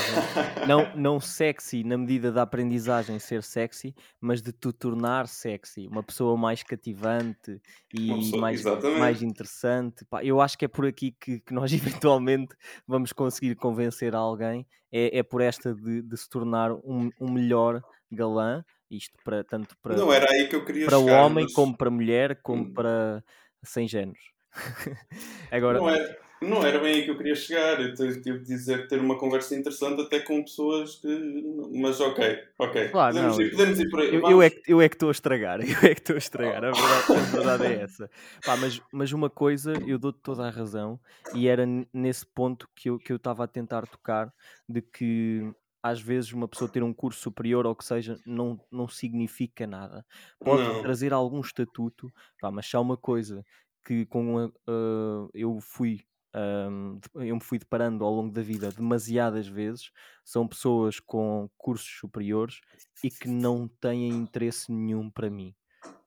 não, 0.67 0.95
não 0.97 1.21
sexy 1.21 1.85
na 1.85 1.97
medida 1.97 2.33
da 2.33 2.43
aprendizagem 2.43 3.19
ser 3.19 3.43
sexy, 3.43 3.95
mas 4.21 4.43
de 4.43 4.53
te 4.53 4.73
tornar 4.73 5.29
sexy, 5.29 5.87
uma 5.87 6.03
pessoa 6.03 6.37
mais 6.37 6.63
cativante 6.63 7.61
e 7.93 8.09
pessoa, 8.09 8.41
mais, 8.41 8.65
mais 8.99 9.23
interessante. 9.23 10.05
Pá, 10.05 10.25
eu 10.25 10.41
acho 10.41 10.59
que 10.59 10.65
é 10.65 10.69
por 10.69 10.87
aqui 10.87 11.13
que, 11.13 11.41
que 11.41 11.55
nós 11.55 11.73
eventualmente 11.73 12.55
vamos 12.87 13.13
conseguir 13.13 13.55
convencer 13.55 14.15
alguém. 14.15 14.67
É, 14.91 15.19
é 15.19 15.23
por 15.23 15.41
esta 15.41 15.75
de, 15.75 16.03
de 16.03 16.17
se 16.17 16.29
tornar 16.29 16.73
um, 16.73 17.11
um 17.19 17.31
melhor 17.31 17.83
galã, 18.11 18.63
isto 18.91 19.17
para 19.25 19.43
tanto 19.43 19.75
para, 19.81 19.97
não 19.97 20.13
era 20.13 20.31
aí 20.31 20.49
que 20.49 20.55
eu 20.55 20.65
queria 20.65 20.85
para 20.85 20.99
chegar, 20.99 21.23
o 21.23 21.27
homem, 21.27 21.45
mas... 21.45 21.55
como 21.55 21.75
para 21.75 21.89
a 21.89 21.91
mulher, 21.91 22.43
como 22.43 22.65
hum. 22.65 22.75
para 22.75 23.25
sem 23.65 23.89
géneros. 23.89 24.33
Agora... 25.51 25.79
Não, 25.79 25.89
era, 25.89 26.19
não 26.43 26.65
era 26.65 26.79
bem 26.79 26.95
aí 26.95 27.05
que 27.05 27.11
eu 27.11 27.17
queria 27.17 27.35
chegar. 27.35 27.81
Eu 27.81 27.95
tive 27.95 28.21
de 28.21 28.45
dizer 28.45 28.89
ter 28.89 28.99
uma 28.99 29.19
conversa 29.19 29.55
interessante 29.55 30.03
até 30.03 30.21
com 30.21 30.43
pessoas 30.43 30.97
que. 30.97 31.43
Mas 31.75 32.01
ok, 32.01 32.39
ok. 32.59 32.89
Claro, 32.89 33.15
podemos, 33.15 33.39
não, 33.39 33.45
ir, 33.45 33.51
podemos 33.51 33.81
ir 33.81 33.91
por 33.91 34.01
aí. 34.01 34.15
Eu, 34.15 34.31
eu, 34.31 34.43
é 34.43 34.51
que, 34.51 34.63
eu 34.67 34.81
é 34.81 34.89
que 34.89 34.95
estou 34.95 35.09
a 35.09 35.13
estragar, 35.13 35.61
eu 35.63 35.91
é 35.91 35.95
que 35.95 36.01
estou 36.01 36.15
a 36.15 36.19
estragar. 36.19 36.65
A 36.65 36.71
verdade, 36.71 37.13
a 37.13 37.37
verdade 37.37 37.67
é 37.67 37.83
essa. 37.83 38.11
Pá, 38.45 38.57
mas, 38.57 38.81
mas 38.93 39.13
uma 39.13 39.31
coisa, 39.31 39.73
eu 39.87 39.99
dou-te 39.99 40.21
toda 40.23 40.47
a 40.47 40.51
razão, 40.51 40.99
e 41.35 41.49
era 41.49 41.65
nesse 41.93 42.27
ponto 42.27 42.69
que 42.75 42.91
eu 42.91 42.99
que 42.99 43.13
eu 43.13 43.17
estava 43.17 43.45
a 43.45 43.49
tentar 43.49 43.87
tocar, 43.87 44.33
de 44.69 44.81
que 44.83 45.53
às 45.83 46.01
vezes 46.01 46.33
uma 46.33 46.47
pessoa 46.47 46.71
ter 46.71 46.83
um 46.83 46.95
curso 46.95 47.21
superior 47.21 47.67
ou 47.67 47.75
que 47.75 47.85
seja, 47.85 48.17
não, 48.25 48.61
não 48.71 48.87
significa 48.87 49.67
nada. 49.67 50.07
Pode 50.39 50.63
não. 50.63 50.81
trazer 50.81 51.13
algum 51.13 51.41
estatuto, 51.41 52.09
pá, 52.41 52.51
mas 52.51 52.67
só 52.67 52.81
uma 52.81 52.97
coisa 52.97 53.45
que 53.85 54.07
com 54.07 54.39
a, 54.39 54.47
uh, 54.47 55.29
eu 55.35 55.59
fui 55.61 56.01
um, 56.35 56.99
eu 57.17 57.35
me 57.35 57.43
fui 57.43 57.59
deparando 57.59 58.05
ao 58.05 58.13
longo 58.13 58.33
da 58.33 58.43
vida 58.43 58.71
demasiadas 58.71 59.47
vezes 59.47 59.91
são 60.25 60.49
pessoas 60.49 60.99
com 60.99 61.51
cursos 61.59 61.99
superiores 61.99 62.61
e 63.05 63.11
que 63.11 63.29
não 63.29 63.69
têm 63.69 64.09
interesse 64.09 64.73
nenhum 64.73 65.11
para 65.11 65.29
mim. 65.29 65.55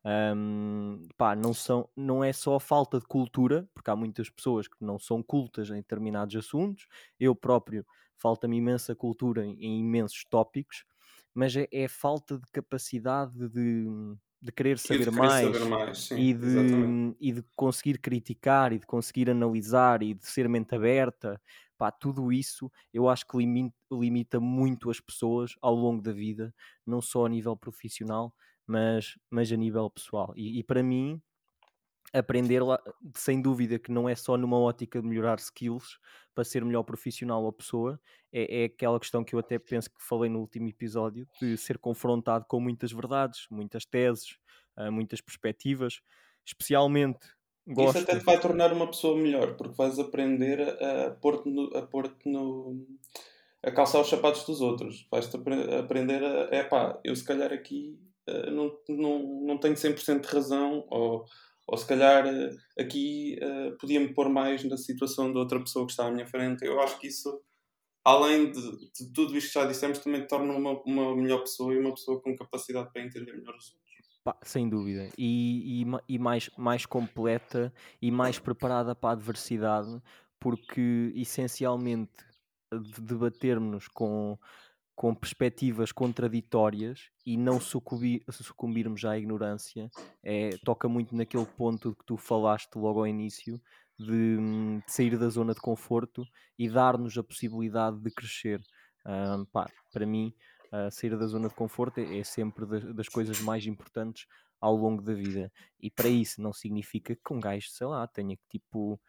Um, 0.04 1.08
pá, 1.18 1.36
não, 1.36 1.54
são, 1.54 1.90
não 1.96 2.24
é 2.24 2.32
só 2.32 2.56
a 2.56 2.60
falta 2.60 3.00
de 3.00 3.06
cultura, 3.06 3.68
porque 3.74 3.90
há 3.90 3.96
muitas 3.96 4.30
pessoas 4.30 4.68
que 4.68 4.78
não 4.80 5.00
são 5.00 5.22
cultas 5.24 5.70
em 5.70 5.76
determinados 5.76 6.36
assuntos, 6.36 6.88
eu 7.20 7.36
próprio 7.36 7.86
falta-me 8.16 8.58
imensa 8.58 8.96
cultura 8.96 9.46
em, 9.46 9.54
em 9.60 9.80
imensos 9.80 10.24
tópicos, 10.30 10.86
mas 11.34 11.56
é, 11.56 11.68
é 11.72 11.88
falta 11.88 12.38
de 12.38 12.46
capacidade 12.52 13.50
de, 13.50 13.86
de 14.42 14.52
querer 14.52 14.78
saber, 14.80 15.10
de 15.10 15.12
querer 15.12 15.32
mais, 15.32 15.58
saber 15.60 15.66
mais 15.66 15.98
sim, 16.08 16.16
e, 16.16 16.34
de, 16.34 16.46
e 17.20 17.32
de 17.32 17.44
conseguir 17.56 18.00
criticar 18.00 18.72
e 18.74 18.80
de 18.80 18.86
conseguir 18.86 19.30
analisar 19.30 20.04
e 20.04 20.14
de 20.14 20.26
ser 20.26 20.48
mente 20.50 20.76
aberta, 20.76 21.42
pá, 21.78 21.92
tudo 21.92 22.32
isso 22.32 22.72
eu 22.94 23.10
acho 23.10 23.26
que 23.28 23.38
limita, 23.38 23.76
limita 23.92 24.40
muito 24.40 24.90
as 24.90 25.00
pessoas 25.00 25.54
ao 25.62 25.74
longo 25.76 26.02
da 26.02 26.12
vida, 26.14 26.54
não 26.86 27.02
só 27.02 27.26
a 27.26 27.30
nível 27.30 27.56
profissional, 27.58 28.34
mas, 28.68 29.18
mas 29.30 29.52
a 29.52 29.56
nível 29.56 29.90
pessoal. 29.90 30.34
E, 30.36 30.60
e 30.60 30.64
para 30.64 30.82
mim, 30.84 31.22
aprender 32.14 32.62
lá, 32.62 32.80
sem 33.16 33.42
dúvida 33.42 33.80
que 33.80 33.92
não 33.92 34.08
é 34.08 34.16
só 34.16 34.38
numa 34.38 34.60
ótica 34.60 35.02
de 35.02 35.08
melhorar 35.08 35.38
skills 35.40 36.00
para 36.34 36.44
ser 36.44 36.64
melhor 36.64 36.84
profissional 36.84 37.44
ou 37.44 37.52
pessoa, 37.52 38.00
é, 38.32 38.64
é, 38.64 38.66
aquela 38.66 39.00
questão 39.00 39.24
que 39.24 39.34
eu 39.34 39.40
até 39.40 39.58
penso 39.58 39.90
que 39.90 40.04
falei 40.04 40.30
no 40.30 40.40
último 40.40 40.68
episódio, 40.68 41.28
de 41.42 41.58
ser 41.58 41.78
confrontado 41.78 42.46
com 42.48 42.60
muitas 42.60 42.92
verdades, 42.92 43.48
muitas 43.50 43.86
teses, 43.86 44.38
uh, 44.78 44.92
muitas 44.92 45.22
perspectivas, 45.22 46.02
especialmente 46.46 47.26
gosto... 47.66 47.98
Isso 47.98 48.10
até 48.10 48.20
te 48.20 48.26
vai 48.26 48.40
tornar 48.40 48.74
uma 48.74 48.88
pessoa 48.88 49.18
melhor, 49.18 49.56
porque 49.56 49.76
vais 49.76 49.98
aprender 49.98 50.62
a 50.62 51.12
pôr-te 51.12 51.50
no, 51.50 51.76
a, 51.76 51.82
pôr 51.82 52.14
no, 52.26 52.86
a 53.64 53.72
calçar 53.72 54.02
os 54.02 54.10
sapatos 54.10 54.46
dos 54.46 54.62
outros. 54.62 55.08
Vais-te 55.10 55.38
aprender 55.80 56.24
a, 56.24 56.56
é 56.56 56.64
pá, 56.64 57.00
eu 57.04 57.16
se 57.16 57.24
calhar 57.24 57.52
aqui 57.54 57.98
uh, 58.30 58.52
não, 58.52 58.78
não, 58.90 59.20
não 59.46 59.58
tenho 59.58 59.76
100% 59.76 60.20
de 60.20 60.28
razão, 60.28 60.86
ou 60.90 61.26
ou 61.68 61.78
se 61.78 61.88
calhar 61.88 62.26
eh, 62.28 62.52
aqui 62.80 63.40
uh, 63.42 63.78
podia-me 63.78 64.14
pôr 64.14 64.30
mais 64.30 64.64
na 64.64 64.78
situação 64.78 65.32
de 65.32 65.38
outra 65.38 65.60
pessoa 65.60 65.86
que 65.86 65.92
está 65.92 66.06
à 66.08 66.12
minha 66.12 66.28
frente. 66.28 66.64
Eu 66.64 66.80
acho 66.80 67.00
que 67.00 67.08
isso, 67.08 67.42
além 68.04 68.52
de, 68.52 68.62
de 68.62 69.14
tudo 69.14 69.36
isto 69.36 69.48
que 69.48 69.60
já 69.60 69.66
dissemos, 69.66 70.00
também 70.00 70.28
torna 70.28 70.54
uma, 70.54 70.80
uma 70.84 71.16
melhor 71.16 71.40
pessoa 71.40 71.74
e 71.74 71.80
uma 71.80 71.92
pessoa 71.92 72.22
com 72.22 72.36
capacidade 72.36 72.92
para 72.94 73.02
entender 73.02 73.34
melhor 73.34 73.56
os 73.56 73.74
outros. 73.74 73.86
Sem 74.44 74.68
dúvida. 74.68 75.10
E, 75.18 75.84
e, 75.84 75.86
e, 76.10 76.20
mais, 76.20 76.50
mais 76.58 76.86
completa 76.86 77.72
e 78.02 78.10
mais 78.10 78.40
preparada 78.40 78.96
para 78.96 79.10
a 79.10 79.14
adversidade, 79.14 80.02
porque 80.40 81.12
essencialmente 81.16 82.26
debatermos 83.00 83.88
com 83.88 84.38
com 84.96 85.14
perspectivas 85.14 85.92
contraditórias 85.92 87.10
e 87.26 87.36
não 87.36 87.60
sucumbir, 87.60 88.24
sucumbirmos 88.30 89.04
à 89.04 89.18
ignorância 89.18 89.92
é, 90.24 90.52
toca 90.64 90.88
muito 90.88 91.14
naquele 91.14 91.46
ponto 91.46 91.94
que 91.94 92.06
tu 92.06 92.16
falaste 92.16 92.76
logo 92.76 93.00
ao 93.00 93.08
início 93.08 93.62
de, 94.00 94.38
hum, 94.40 94.82
de 94.86 94.92
sair 94.92 95.18
da 95.18 95.28
zona 95.28 95.54
de 95.54 95.60
conforto 95.60 96.26
e 96.58 96.70
dar-nos 96.70 97.18
a 97.18 97.24
possibilidade 97.24 98.00
de 98.00 98.12
crescer. 98.12 98.62
Um, 99.06 99.46
pá, 99.46 99.70
para 99.92 100.06
mim, 100.06 100.34
uh, 100.72 100.90
sair 100.90 101.18
da 101.18 101.28
zona 101.28 101.50
de 101.50 101.56
conforto 101.56 102.00
é, 102.00 102.20
é 102.20 102.24
sempre 102.24 102.66
das, 102.66 102.96
das, 102.96 103.10
coisas 103.10 103.40
mais 103.42 103.66
importantes 103.66 104.26
ao 104.60 104.76
longo 104.76 105.02
da 105.02 105.14
vida. 105.14 105.52
E 105.80 105.92
para 105.92 106.08
isso 106.08 106.42
não 106.42 106.54
significa 106.54 107.16
que 107.16 107.34
um 107.34 107.40
gajo, 107.40 107.70
sei 107.70 107.88
lá, 107.88 108.08
tenha 108.08 108.36
que 108.36 108.48
tipo 108.48 109.00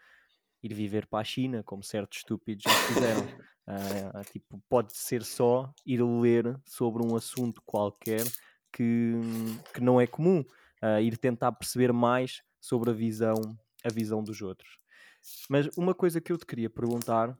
ir 0.63 0.75
viver 0.75 1.07
para 1.07 1.21
a 1.21 1.25
China, 1.25 1.63
como 1.63 1.83
certos 1.83 2.19
estúpidos 2.19 2.65
já 2.65 2.71
fizeram. 2.71 3.23
Uh, 3.67 4.25
tipo, 4.33 4.63
pode 4.69 4.97
ser 4.97 5.23
só 5.23 5.73
ir 5.85 6.03
ler 6.03 6.59
sobre 6.65 7.05
um 7.05 7.17
assunto 7.17 7.63
qualquer 7.65 8.25
que, 8.73 9.15
que 9.73 9.81
não 9.81 10.01
é 10.01 10.07
comum, 10.07 10.41
uh, 10.83 11.01
ir 11.01 11.17
tentar 11.17 11.53
perceber 11.53 11.93
mais 11.93 12.43
sobre 12.61 12.91
a 12.91 12.93
visão, 12.93 13.35
a 13.85 13.89
visão 13.89 14.23
dos 14.23 14.43
outros. 14.43 14.79
Mas 15.49 15.69
uma 15.77 15.95
coisa 15.95 16.21
que 16.21 16.33
eu 16.33 16.39
te 16.39 16.47
queria 16.47 16.71
perguntar 16.71 17.37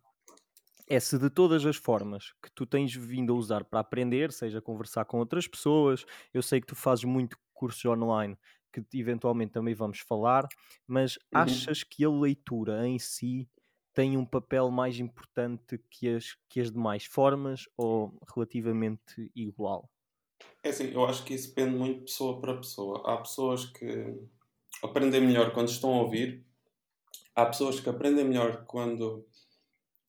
é 0.89 1.01
se 1.01 1.19
de 1.19 1.29
todas 1.29 1.67
as 1.67 1.77
formas 1.77 2.33
que 2.43 2.51
tu 2.55 2.65
tens 2.65 2.95
vindo 2.95 3.33
a 3.33 3.37
usar 3.37 3.65
para 3.65 3.81
aprender, 3.81 4.33
seja 4.33 4.61
conversar 4.61 5.05
com 5.05 5.19
outras 5.19 5.47
pessoas, 5.49 6.05
eu 6.33 6.43
sei 6.43 6.61
que 6.61 6.67
tu 6.67 6.77
fazes 6.77 7.05
muito 7.05 7.37
cursos 7.53 7.85
online 7.85 8.37
que 8.85 8.99
eventualmente 8.99 9.53
também 9.53 9.75
vamos 9.75 10.01
falar, 10.01 10.47
mas 10.87 11.17
uhum. 11.17 11.23
achas 11.33 11.83
que 11.83 12.05
a 12.05 12.11
leitura 12.11 12.87
em 12.87 12.99
si 12.99 13.49
tem 13.97 14.17
um 14.17 14.27
papel 14.27 14.71
mais 14.71 15.01
importante 15.01 15.79
que 15.91 16.09
as, 16.09 16.37
que 16.51 16.61
as 16.61 16.71
demais 16.71 17.07
formas 17.07 17.65
ou 17.79 18.15
relativamente 18.35 19.31
igual? 19.35 19.91
É 20.63 20.69
assim, 20.69 20.93
eu 20.93 21.05
acho 21.07 21.25
que 21.25 21.33
isso 21.33 21.49
depende 21.49 21.77
muito 21.77 22.01
de 22.01 22.05
pessoa 22.05 22.39
para 22.39 22.57
pessoa. 22.57 23.03
Há 23.07 23.17
pessoas 23.17 23.65
que 23.65 24.15
aprendem 24.83 25.23
melhor 25.23 25.53
quando 25.55 25.69
estão 25.69 25.95
a 25.95 26.03
ouvir, 26.03 26.45
há 27.35 27.47
pessoas 27.47 27.81
que 27.81 27.89
aprendem 27.89 28.25
melhor 28.25 28.65
quando, 28.67 29.27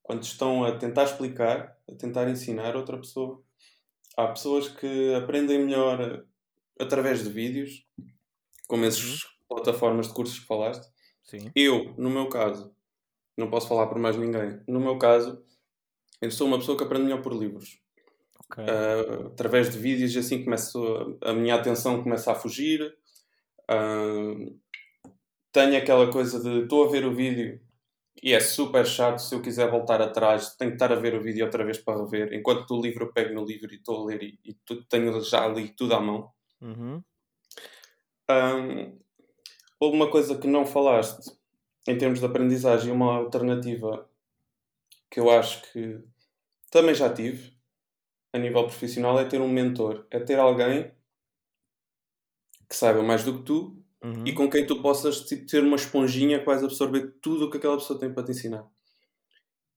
quando 0.04 0.24
estão 0.24 0.66
a 0.66 0.78
tentar 0.78 1.06
explicar, 1.06 1.78
a 1.90 1.96
tentar 1.96 2.30
ensinar 2.30 2.76
outra 2.76 2.98
pessoa. 2.98 3.42
Há 4.18 4.28
pessoas 4.28 4.68
que 4.68 5.14
aprendem 5.14 5.60
melhor 5.60 6.26
através 6.80 7.24
de 7.24 7.30
vídeos, 7.30 7.86
como 8.68 8.86
essas 8.86 9.24
uhum. 9.24 9.30
plataformas 9.50 10.08
de 10.08 10.14
cursos 10.14 10.40
que 10.40 10.46
falaste. 10.46 10.86
Sim. 11.24 11.52
Eu, 11.56 11.94
no 11.98 12.10
meu 12.10 12.30
caso, 12.30 12.74
não 13.38 13.50
posso 13.50 13.68
falar 13.68 13.88
por 13.88 13.98
mais 13.98 14.18
ninguém. 14.18 14.60
No 14.68 14.80
meu 14.80 14.98
caso, 14.98 15.42
eu 16.22 16.32
sou 16.32 16.48
uma 16.48 16.60
pessoa 16.60 16.78
que 16.78 16.84
aprende 16.84 17.06
melhor 17.06 17.22
por 17.22 17.34
livros. 17.34 17.80
Ok. 18.50 18.64
Uh, 18.64 19.28
através 19.28 19.70
de 19.70 19.78
vídeos, 19.78 20.16
e 20.16 20.20
assim 20.20 20.44
começo, 20.44 21.18
a 21.22 21.34
minha 21.34 21.56
atenção 21.56 22.02
começa 22.02 22.32
a 22.32 22.36
fugir. 22.36 22.82
Uh, 23.70 24.58
tenho 25.52 25.78
aquela 25.78 26.12
coisa 26.12 26.42
de 26.42 26.64
estou 26.64 26.86
a 26.86 26.90
ver 26.90 27.06
o 27.06 27.14
vídeo 27.14 27.60
e 28.22 28.34
é 28.34 28.40
super 28.40 28.86
chato 28.86 29.20
se 29.20 29.34
eu 29.36 29.42
quiser 29.42 29.70
voltar 29.70 30.02
atrás, 30.02 30.56
tenho 30.56 30.72
que 30.72 30.76
estar 30.76 30.92
a 30.92 30.96
ver 30.96 31.14
o 31.14 31.22
vídeo 31.22 31.46
outra 31.46 31.64
vez 31.64 31.78
para 31.78 32.00
rever. 32.00 32.34
Enquanto 32.34 32.68
do 32.68 32.82
livro 32.82 33.06
eu 33.06 33.14
pego 33.14 33.34
no 33.34 33.46
livro 33.46 33.72
e 33.72 33.76
estou 33.76 34.02
a 34.02 34.06
ler 34.06 34.24
e, 34.24 34.40
e 34.44 34.56
tenho 34.90 35.22
já 35.22 35.44
ali 35.44 35.70
tudo 35.70 35.94
à 35.94 36.00
mão. 36.00 36.32
Uhum. 36.62 37.04
Um, 38.30 39.00
houve 39.80 39.96
uma 39.96 40.10
coisa 40.10 40.38
que 40.38 40.48
não 40.48 40.66
falaste 40.66 41.32
em 41.88 41.98
termos 41.98 42.20
de 42.20 42.26
aprendizagem, 42.26 42.92
uma 42.92 43.16
alternativa 43.16 44.10
que 45.10 45.20
eu 45.20 45.30
acho 45.30 45.62
que 45.72 46.04
também 46.70 46.94
já 46.94 47.12
tive 47.14 47.56
a 48.34 48.38
nível 48.38 48.66
profissional 48.66 49.18
é 49.20 49.26
ter 49.26 49.40
um 49.40 49.48
mentor, 49.48 50.06
é 50.12 50.20
ter 50.20 50.38
alguém 50.38 50.92
que 52.70 52.76
saiba 52.76 53.02
mais 53.02 53.24
do 53.24 53.38
que 53.38 53.46
tu 53.46 53.82
uhum. 54.04 54.26
e 54.26 54.34
com 54.34 54.50
quem 54.50 54.68
tu 54.68 54.82
possas 54.82 55.22
tipo, 55.22 55.46
ter 55.46 55.64
uma 55.64 55.78
esponjinha 55.78 56.40
que 56.40 56.46
vais 56.46 56.64
absorver 56.64 57.16
tudo 57.22 57.46
o 57.46 57.50
que 57.50 57.58
aquela 57.58 57.78
pessoa 57.78 57.98
tem 57.98 58.14
para 58.14 58.24
te 58.24 58.32
ensinar. 58.32 58.70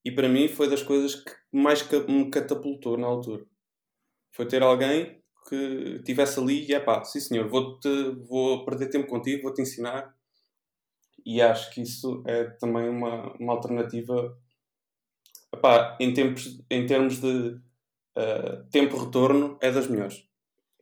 E 0.04 0.11
para 0.11 0.28
mim 0.28 0.49
foi 0.49 0.69
das 0.69 0.83
coisas 0.83 1.14
que 1.14 1.33
mais 1.52 1.88
me 2.09 2.30
catapultou 2.30 2.97
na 2.97 3.07
altura. 3.07 3.47
Foi 4.33 4.47
ter 4.47 4.62
alguém 4.62 5.19
que 5.49 5.97
estivesse 5.97 6.38
ali 6.38 6.66
e 6.66 6.75
é 6.75 6.80
pá, 6.80 7.02
sim 7.04 7.20
senhor, 7.20 7.49
vou, 7.49 7.78
-te, 7.78 7.88
vou 8.28 8.64
perder 8.64 8.88
tempo 8.88 9.09
contigo, 9.09 9.42
vou-te 9.42 9.62
ensinar. 9.62 10.14
E 11.25 11.42
acho 11.42 11.70
que 11.73 11.82
isso 11.82 12.23
é 12.26 12.44
também 12.44 12.88
uma, 12.88 13.32
uma 13.35 13.52
alternativa 13.52 14.37
epá, 15.54 15.97
em, 16.00 16.12
tempos, 16.12 16.62
em 16.70 16.87
termos 16.87 17.20
de 17.20 17.61
uh, 18.16 18.64
tempo-retorno, 18.70 19.59
é 19.61 19.70
das 19.70 19.87
melhores. 19.87 20.26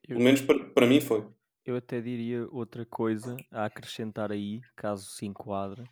Eu... 0.07 0.17
Pelo 0.17 0.23
menos 0.23 0.41
para, 0.43 0.65
para 0.71 0.87
mim 0.87 1.01
foi. 1.01 1.27
Eu 1.65 1.77
até 1.77 2.01
diria 2.01 2.49
outra 2.51 2.87
coisa 2.87 3.37
a 3.51 3.67
acrescentar 3.67 4.33
aí, 4.33 4.63
caso 4.75 5.11
se 5.11 5.27
enquadre. 5.27 5.85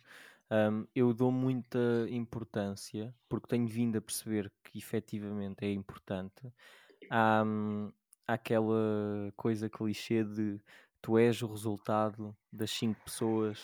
Um, 0.49 0.87
eu 0.95 1.13
dou 1.13 1.31
muita 1.31 2.07
importância, 2.09 3.13
porque 3.27 3.47
tenho 3.47 3.67
vindo 3.67 3.97
a 3.97 4.01
perceber 4.01 4.51
que 4.63 4.79
efetivamente 4.79 5.65
é 5.65 5.71
importante, 5.71 6.51
à, 7.11 7.43
àquela 8.27 9.31
coisa 9.35 9.69
clichê 9.69 10.23
de 10.23 10.59
tu 11.01 11.17
és 11.17 11.41
o 11.41 11.47
resultado 11.47 12.35
das 12.51 12.71
cinco 12.71 13.01
pessoas 13.05 13.59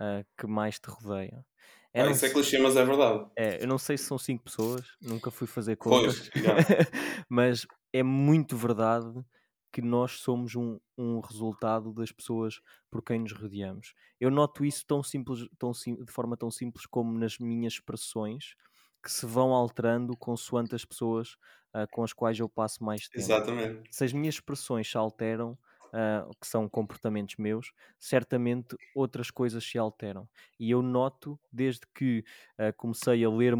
uh, 0.00 0.26
que 0.36 0.46
mais 0.46 0.78
te 0.78 0.88
rodeiam. 0.88 1.44
É, 1.92 2.02
ah, 2.02 2.10
isso 2.10 2.26
é 2.26 2.30
clichê, 2.30 2.58
mas 2.58 2.76
é 2.76 2.84
verdade. 2.84 3.26
É, 3.36 3.62
eu 3.62 3.66
não 3.66 3.78
sei 3.78 3.96
se 3.96 4.04
são 4.04 4.18
cinco 4.18 4.44
pessoas, 4.44 4.86
nunca 5.00 5.30
fui 5.30 5.46
fazer 5.46 5.76
contas, 5.76 6.30
mas 7.28 7.66
é 7.92 8.02
muito 8.02 8.56
verdade 8.56 9.24
que 9.72 9.82
nós 9.82 10.20
somos 10.20 10.54
um, 10.54 10.78
um 10.96 11.20
resultado 11.20 11.92
das 11.92 12.10
pessoas 12.10 12.60
por 12.90 13.02
quem 13.02 13.20
nos 13.20 13.32
rodeamos. 13.32 13.94
Eu 14.18 14.30
noto 14.30 14.64
isso 14.64 14.84
tão 14.86 15.02
simples, 15.02 15.46
tão 15.58 15.72
sim, 15.74 15.94
de 16.02 16.10
forma 16.10 16.36
tão 16.36 16.50
simples 16.50 16.86
como 16.86 17.18
nas 17.18 17.38
minhas 17.38 17.74
expressões 17.74 18.54
que 19.02 19.10
se 19.10 19.26
vão 19.26 19.52
alterando 19.52 20.16
consoante 20.16 20.74
as 20.74 20.84
pessoas 20.84 21.34
uh, 21.74 21.86
com 21.92 22.02
as 22.02 22.12
quais 22.12 22.38
eu 22.38 22.48
passo 22.48 22.82
mais 22.82 23.08
tempo. 23.08 23.24
Exatamente. 23.24 23.88
Se 23.90 24.04
as 24.04 24.12
minhas 24.12 24.36
expressões 24.36 24.90
se 24.90 24.96
alteram, 24.96 25.58
uh, 25.88 26.30
que 26.40 26.46
são 26.46 26.68
comportamentos 26.68 27.36
meus, 27.36 27.72
certamente 27.98 28.76
outras 28.94 29.30
coisas 29.30 29.64
se 29.64 29.78
alteram. 29.78 30.28
E 30.58 30.70
eu 30.70 30.82
noto, 30.82 31.38
desde 31.52 31.86
que 31.94 32.24
uh, 32.58 32.72
comecei 32.76 33.24
a 33.24 33.30
ler 33.30 33.54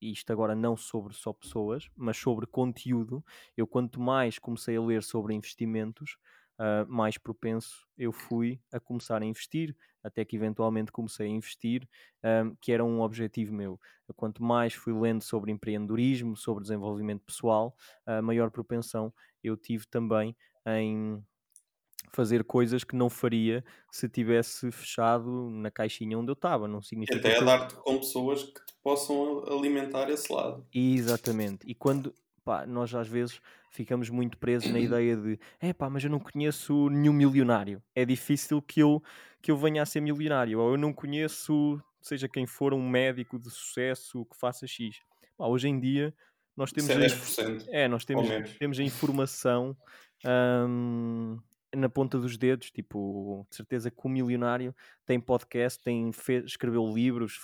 isto 0.00 0.30
agora 0.30 0.54
não 0.54 0.76
sobre 0.76 1.14
só 1.14 1.32
pessoas, 1.32 1.88
mas 1.96 2.16
sobre 2.16 2.46
conteúdo, 2.46 3.24
eu 3.56 3.66
quanto 3.66 4.00
mais 4.00 4.38
comecei 4.38 4.76
a 4.76 4.82
ler 4.82 5.02
sobre 5.02 5.34
investimentos, 5.34 6.18
uh, 6.58 6.86
mais 6.88 7.18
propenso 7.18 7.86
eu 7.96 8.12
fui 8.12 8.60
a 8.72 8.80
começar 8.80 9.22
a 9.22 9.24
investir, 9.24 9.76
até 10.02 10.24
que 10.24 10.36
eventualmente 10.36 10.92
comecei 10.92 11.26
a 11.26 11.30
investir, 11.30 11.88
um, 12.22 12.54
que 12.60 12.72
era 12.72 12.84
um 12.84 13.00
objetivo 13.00 13.54
meu. 13.54 13.80
Quanto 14.16 14.42
mais 14.42 14.74
fui 14.74 14.92
lendo 14.92 15.22
sobre 15.22 15.50
empreendedorismo, 15.50 16.36
sobre 16.36 16.62
desenvolvimento 16.62 17.22
pessoal, 17.22 17.74
a 18.04 18.20
maior 18.20 18.50
propensão 18.50 19.12
eu 19.42 19.56
tive 19.56 19.86
também 19.86 20.36
em 20.66 21.22
fazer 22.12 22.44
coisas 22.44 22.84
que 22.84 22.94
não 22.94 23.10
faria 23.10 23.64
se 23.90 24.08
tivesse 24.08 24.70
fechado 24.70 25.50
na 25.50 25.70
caixinha 25.70 26.18
onde 26.18 26.30
eu 26.30 26.34
estava. 26.34 26.68
Não 26.68 26.80
significa 26.80 27.18
Até 27.18 27.38
a 27.38 27.44
dar-te 27.44 27.74
com 27.74 27.98
pessoas 27.98 28.42
que 28.44 28.64
te 28.64 28.74
possam 28.82 29.44
alimentar 29.48 30.08
esse 30.10 30.32
lado. 30.32 30.66
Exatamente. 30.72 31.66
E 31.66 31.74
quando 31.74 32.14
pá, 32.44 32.66
nós 32.66 32.94
às 32.94 33.08
vezes 33.08 33.40
ficamos 33.70 34.10
muito 34.10 34.38
presos 34.38 34.70
na 34.70 34.78
ideia 34.80 35.16
de 35.16 35.38
é 35.60 35.72
pá, 35.72 35.88
mas 35.88 36.04
eu 36.04 36.10
não 36.10 36.20
conheço 36.20 36.88
nenhum 36.90 37.12
milionário. 37.12 37.82
É 37.94 38.04
difícil 38.04 38.60
que 38.60 38.80
eu, 38.80 39.02
que 39.40 39.50
eu 39.50 39.56
venha 39.56 39.82
a 39.82 39.86
ser 39.86 40.00
milionário. 40.00 40.60
Ou 40.60 40.72
eu 40.72 40.78
não 40.78 40.92
conheço, 40.92 41.80
seja 42.00 42.28
quem 42.28 42.46
for, 42.46 42.74
um 42.74 42.88
médico 42.88 43.38
de 43.38 43.50
sucesso 43.50 44.24
que 44.26 44.38
faça 44.38 44.66
X. 44.66 45.00
Pá, 45.36 45.46
hoje 45.46 45.68
em 45.68 45.80
dia 45.80 46.14
nós 46.56 46.70
temos. 46.70 46.90
É 46.90 46.96
10%. 46.96 47.64
É, 47.68 47.88
nós 47.88 48.04
temos, 48.04 48.28
temos 48.58 48.78
a 48.78 48.82
informação. 48.82 49.76
Hum, 50.24 51.38
na 51.76 51.88
ponta 51.88 52.18
dos 52.18 52.36
dedos, 52.36 52.70
tipo, 52.70 53.46
de 53.50 53.56
certeza 53.56 53.90
que 53.90 54.00
o 54.04 54.08
milionário 54.08 54.74
tem 55.06 55.20
podcast, 55.20 55.82
tem 55.82 56.12
fez, 56.12 56.44
escreveu 56.44 56.86
livros, 56.92 57.38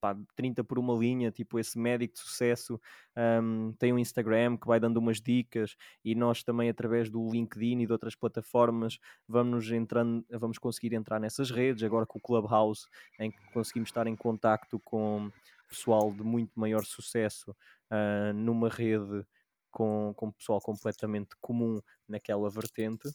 pá, 0.00 0.16
30 0.36 0.62
por 0.64 0.78
uma 0.78 0.94
linha, 0.94 1.30
tipo, 1.30 1.58
esse 1.58 1.78
médico 1.78 2.14
de 2.14 2.20
sucesso 2.20 2.80
um, 3.16 3.72
tem 3.78 3.92
um 3.92 3.98
Instagram 3.98 4.56
que 4.56 4.66
vai 4.66 4.78
dando 4.78 4.98
umas 4.98 5.20
dicas 5.20 5.76
e 6.04 6.14
nós 6.14 6.42
também 6.42 6.68
através 6.68 7.10
do 7.10 7.30
LinkedIn 7.30 7.80
e 7.80 7.86
de 7.86 7.92
outras 7.92 8.14
plataformas 8.14 8.98
vamos 9.26 9.70
entrando, 9.70 10.24
vamos 10.30 10.58
conseguir 10.58 10.94
entrar 10.94 11.18
nessas 11.18 11.50
redes, 11.50 11.82
agora 11.82 12.06
com 12.06 12.18
o 12.18 12.22
Clubhouse, 12.22 12.86
em 13.18 13.30
que 13.30 13.52
conseguimos 13.52 13.88
estar 13.88 14.06
em 14.06 14.16
contacto 14.16 14.78
com 14.80 15.30
pessoal 15.68 16.12
de 16.12 16.22
muito 16.22 16.58
maior 16.58 16.84
sucesso 16.84 17.50
uh, 17.50 18.32
numa 18.34 18.68
rede 18.68 19.24
com, 19.70 20.12
com 20.16 20.32
pessoal 20.32 20.60
completamente 20.60 21.30
comum 21.40 21.78
naquela 22.08 22.48
vertente 22.48 23.10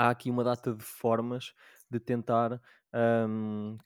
há 0.00 0.08
aqui 0.08 0.30
uma 0.30 0.42
data 0.42 0.72
de 0.74 0.82
formas 0.82 1.52
de 1.90 2.00
tentar 2.00 2.58
um, 3.28 3.76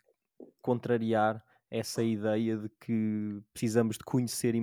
contrariar 0.63 1.45
essa 1.69 2.05
ideia 2.05 2.57
de 2.57 2.69
que 2.81 3.43
precisamos 3.53 3.99
de 3.99 4.05
conhecer 4.05 4.55
eh, 4.55 4.61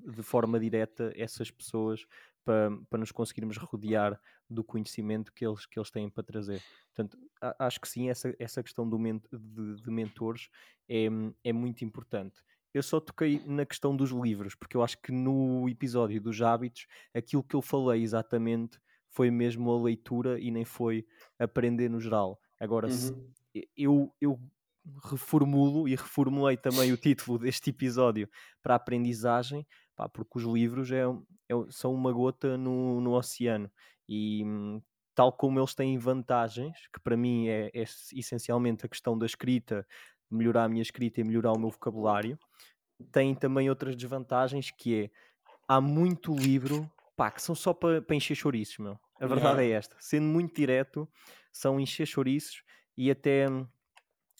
de 0.00 0.22
forma 0.22 0.58
direta 0.58 1.12
essas 1.14 1.50
pessoas 1.50 2.06
para, 2.42 2.70
para 2.88 3.00
nos 3.00 3.12
conseguirmos 3.12 3.58
rodear 3.58 4.18
do 4.48 4.64
conhecimento 4.64 5.30
que 5.34 5.46
eles, 5.46 5.66
que 5.66 5.78
eles 5.78 5.90
têm 5.90 6.08
para 6.08 6.24
trazer. 6.24 6.62
Portanto, 6.94 7.18
acho 7.58 7.80
que 7.80 7.88
sim, 7.88 8.08
essa, 8.08 8.34
essa 8.38 8.62
questão 8.62 8.88
do 8.88 8.98
ment 8.98 9.20
de, 9.30 9.82
de 9.82 9.90
mentores 9.90 10.48
é, 10.88 11.08
é 11.44 11.52
muito 11.52 11.84
importante. 11.84 12.42
Eu 12.72 12.82
só 12.82 12.98
toquei 12.98 13.42
na 13.44 13.66
questão 13.66 13.94
dos 13.94 14.10
livros, 14.10 14.54
porque 14.54 14.76
eu 14.76 14.82
acho 14.82 14.96
que 15.02 15.12
no 15.12 15.68
episódio 15.68 16.18
dos 16.20 16.40
hábitos, 16.40 16.86
aquilo 17.12 17.44
que 17.44 17.54
eu 17.54 17.60
falei 17.60 18.02
exatamente 18.02 18.78
foi 19.14 19.30
mesmo 19.30 19.70
a 19.70 19.80
leitura 19.80 20.40
e 20.40 20.50
nem 20.50 20.64
foi 20.64 21.06
aprender 21.38 21.88
no 21.88 22.00
geral. 22.00 22.38
Agora, 22.58 22.88
uhum. 22.88 23.32
eu, 23.76 24.12
eu 24.20 24.40
reformulo 25.04 25.88
e 25.88 25.92
reformulei 25.92 26.56
também 26.56 26.92
o 26.92 26.96
título 26.96 27.38
deste 27.38 27.70
episódio 27.70 28.28
para 28.60 28.74
aprendizagem, 28.74 29.64
pá, 29.94 30.08
porque 30.08 30.38
os 30.38 30.44
livros 30.44 30.90
é, 30.90 31.02
é, 31.02 31.54
são 31.70 31.94
uma 31.94 32.12
gota 32.12 32.58
no, 32.58 33.00
no 33.00 33.12
oceano 33.12 33.70
e 34.08 34.44
tal 35.14 35.32
como 35.32 35.60
eles 35.60 35.74
têm 35.74 35.96
vantagens, 35.96 36.76
que 36.92 37.00
para 37.00 37.16
mim 37.16 37.46
é, 37.46 37.70
é 37.72 37.84
essencialmente 38.12 38.84
a 38.84 38.88
questão 38.88 39.16
da 39.16 39.26
escrita, 39.26 39.86
melhorar 40.28 40.64
a 40.64 40.68
minha 40.68 40.82
escrita 40.82 41.20
e 41.20 41.24
melhorar 41.24 41.52
o 41.52 41.58
meu 41.58 41.70
vocabulário, 41.70 42.36
têm 43.12 43.32
também 43.32 43.70
outras 43.70 43.94
desvantagens 43.94 44.72
que 44.72 45.04
é 45.04 45.10
há 45.68 45.80
muito 45.80 46.34
livro 46.34 46.90
pá, 47.16 47.30
que 47.30 47.42
são 47.42 47.54
só 47.54 47.72
para, 47.72 48.02
para 48.02 48.16
encher 48.16 48.34
chouriços, 48.34 48.78
meu. 48.78 48.98
A 49.20 49.26
verdade 49.26 49.62
é 49.62 49.70
esta. 49.70 49.96
Sendo 50.00 50.26
muito 50.26 50.54
direto, 50.54 51.08
são 51.52 51.78
encher 51.78 52.06
chouriços 52.06 52.62
e 52.96 53.10
até 53.10 53.48
hum, 53.48 53.66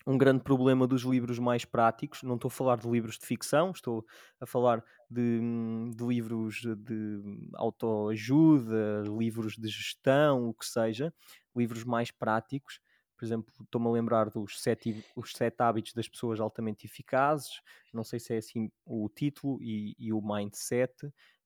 um 0.06 0.18
grande 0.18 0.42
problema 0.44 0.86
dos 0.86 1.02
livros 1.02 1.38
mais 1.38 1.64
práticos. 1.64 2.22
Não 2.22 2.36
estou 2.36 2.48
a 2.48 2.52
falar 2.52 2.78
de 2.78 2.88
livros 2.90 3.18
de 3.18 3.26
ficção, 3.26 3.70
estou 3.72 4.04
a 4.40 4.46
falar 4.46 4.84
de, 5.10 5.20
hum, 5.42 5.90
de 5.90 6.04
livros 6.04 6.62
de 6.78 7.20
autoajuda, 7.54 9.02
livros 9.18 9.56
de 9.56 9.68
gestão, 9.68 10.48
o 10.48 10.54
que 10.54 10.66
seja, 10.66 11.14
livros 11.56 11.84
mais 11.84 12.10
práticos. 12.10 12.80
Por 13.16 13.24
exemplo, 13.24 13.54
estou-me 13.62 13.88
a 13.88 13.90
lembrar 13.92 14.30
dos 14.30 14.60
sete, 14.60 15.04
os 15.16 15.32
sete 15.32 15.62
hábitos 15.62 15.92
das 15.94 16.08
pessoas 16.08 16.40
altamente 16.40 16.86
eficazes, 16.86 17.60
não 17.92 18.04
sei 18.04 18.18
se 18.20 18.34
é 18.34 18.38
assim 18.38 18.70
o 18.84 19.08
título, 19.08 19.62
e, 19.62 19.94
e 19.98 20.12
o 20.12 20.20
mindset, 20.20 20.92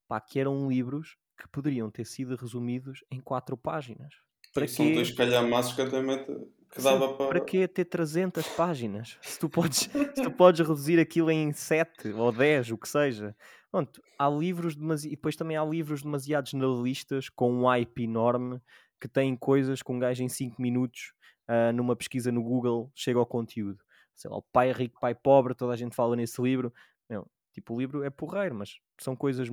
pá, 0.09 0.21
que 0.21 0.41
eram 0.41 0.69
livros 0.69 1.17
que 1.39 1.49
poderiam 1.49 1.91
ter 1.91 2.05
sido 2.05 2.37
resumidos 2.37 3.05
em 3.11 3.21
quatro 3.21 3.57
páginas. 3.57 4.13
Para 4.53 4.67
Sim, 4.67 4.77
São 4.77 4.93
dois 4.95 5.11
calhamaços 5.13 5.75
que 5.75 5.83
até 5.83 6.03
mete 6.03 6.27
que 6.71 6.83
dava 6.83 7.09
Sim, 7.09 7.17
para. 7.17 7.29
para 7.29 7.41
que 7.41 7.69
ter 7.69 7.85
300 7.85 8.47
páginas? 8.49 9.19
Se 9.23 9.39
tu 9.39 9.49
podes, 9.49 9.89
se 10.15 10.23
tu 10.23 10.31
podes 10.31 10.61
reduzir 10.61 10.99
aquilo 10.99 11.31
em 11.31 11.53
7 11.53 12.13
ou 12.13 12.33
10, 12.33 12.73
o 12.73 12.79
que 12.79 12.89
seja. 12.89 13.35
Pronto, 13.71 14.03
há 14.19 14.29
livros 14.29 14.75
demasi... 14.75 15.09
e 15.09 15.11
depois 15.13 15.37
também 15.37 15.57
há 15.57 15.65
livros 15.65 16.03
demasiado 16.03 16.49
generalistas 16.49 17.29
com 17.29 17.53
um 17.53 17.67
hype 17.67 18.03
enorme 18.03 18.61
que 19.01 19.09
têm 19.09 19.37
coisas 19.37 19.83
que 19.83 19.93
um 19.93 19.99
gajo 19.99 20.23
em 20.23 20.29
5 20.29 20.61
minutos 20.61 21.13
uh, 21.49 21.73
numa 21.73 21.95
pesquisa 21.95 22.33
no 22.33 22.43
Google 22.43 22.91
chega 22.95 23.19
ao 23.19 23.27
conteúdo. 23.27 23.79
Sei 24.15 24.31
lá, 24.31 24.37
o 24.37 24.43
pai 24.43 24.73
rico, 24.73 24.99
pai 25.01 25.15
pobre, 25.15 25.55
toda 25.55 25.73
a 25.73 25.77
gente 25.77 25.95
fala 25.95 26.17
nesse 26.17 26.43
livro. 26.43 26.73
Tipo, 27.59 27.75
o 27.75 27.81
livro 27.81 28.05
é 28.05 28.11
porreiro, 28.11 28.55
mas 28.55 28.79
são 29.01 29.17
coisas 29.17 29.49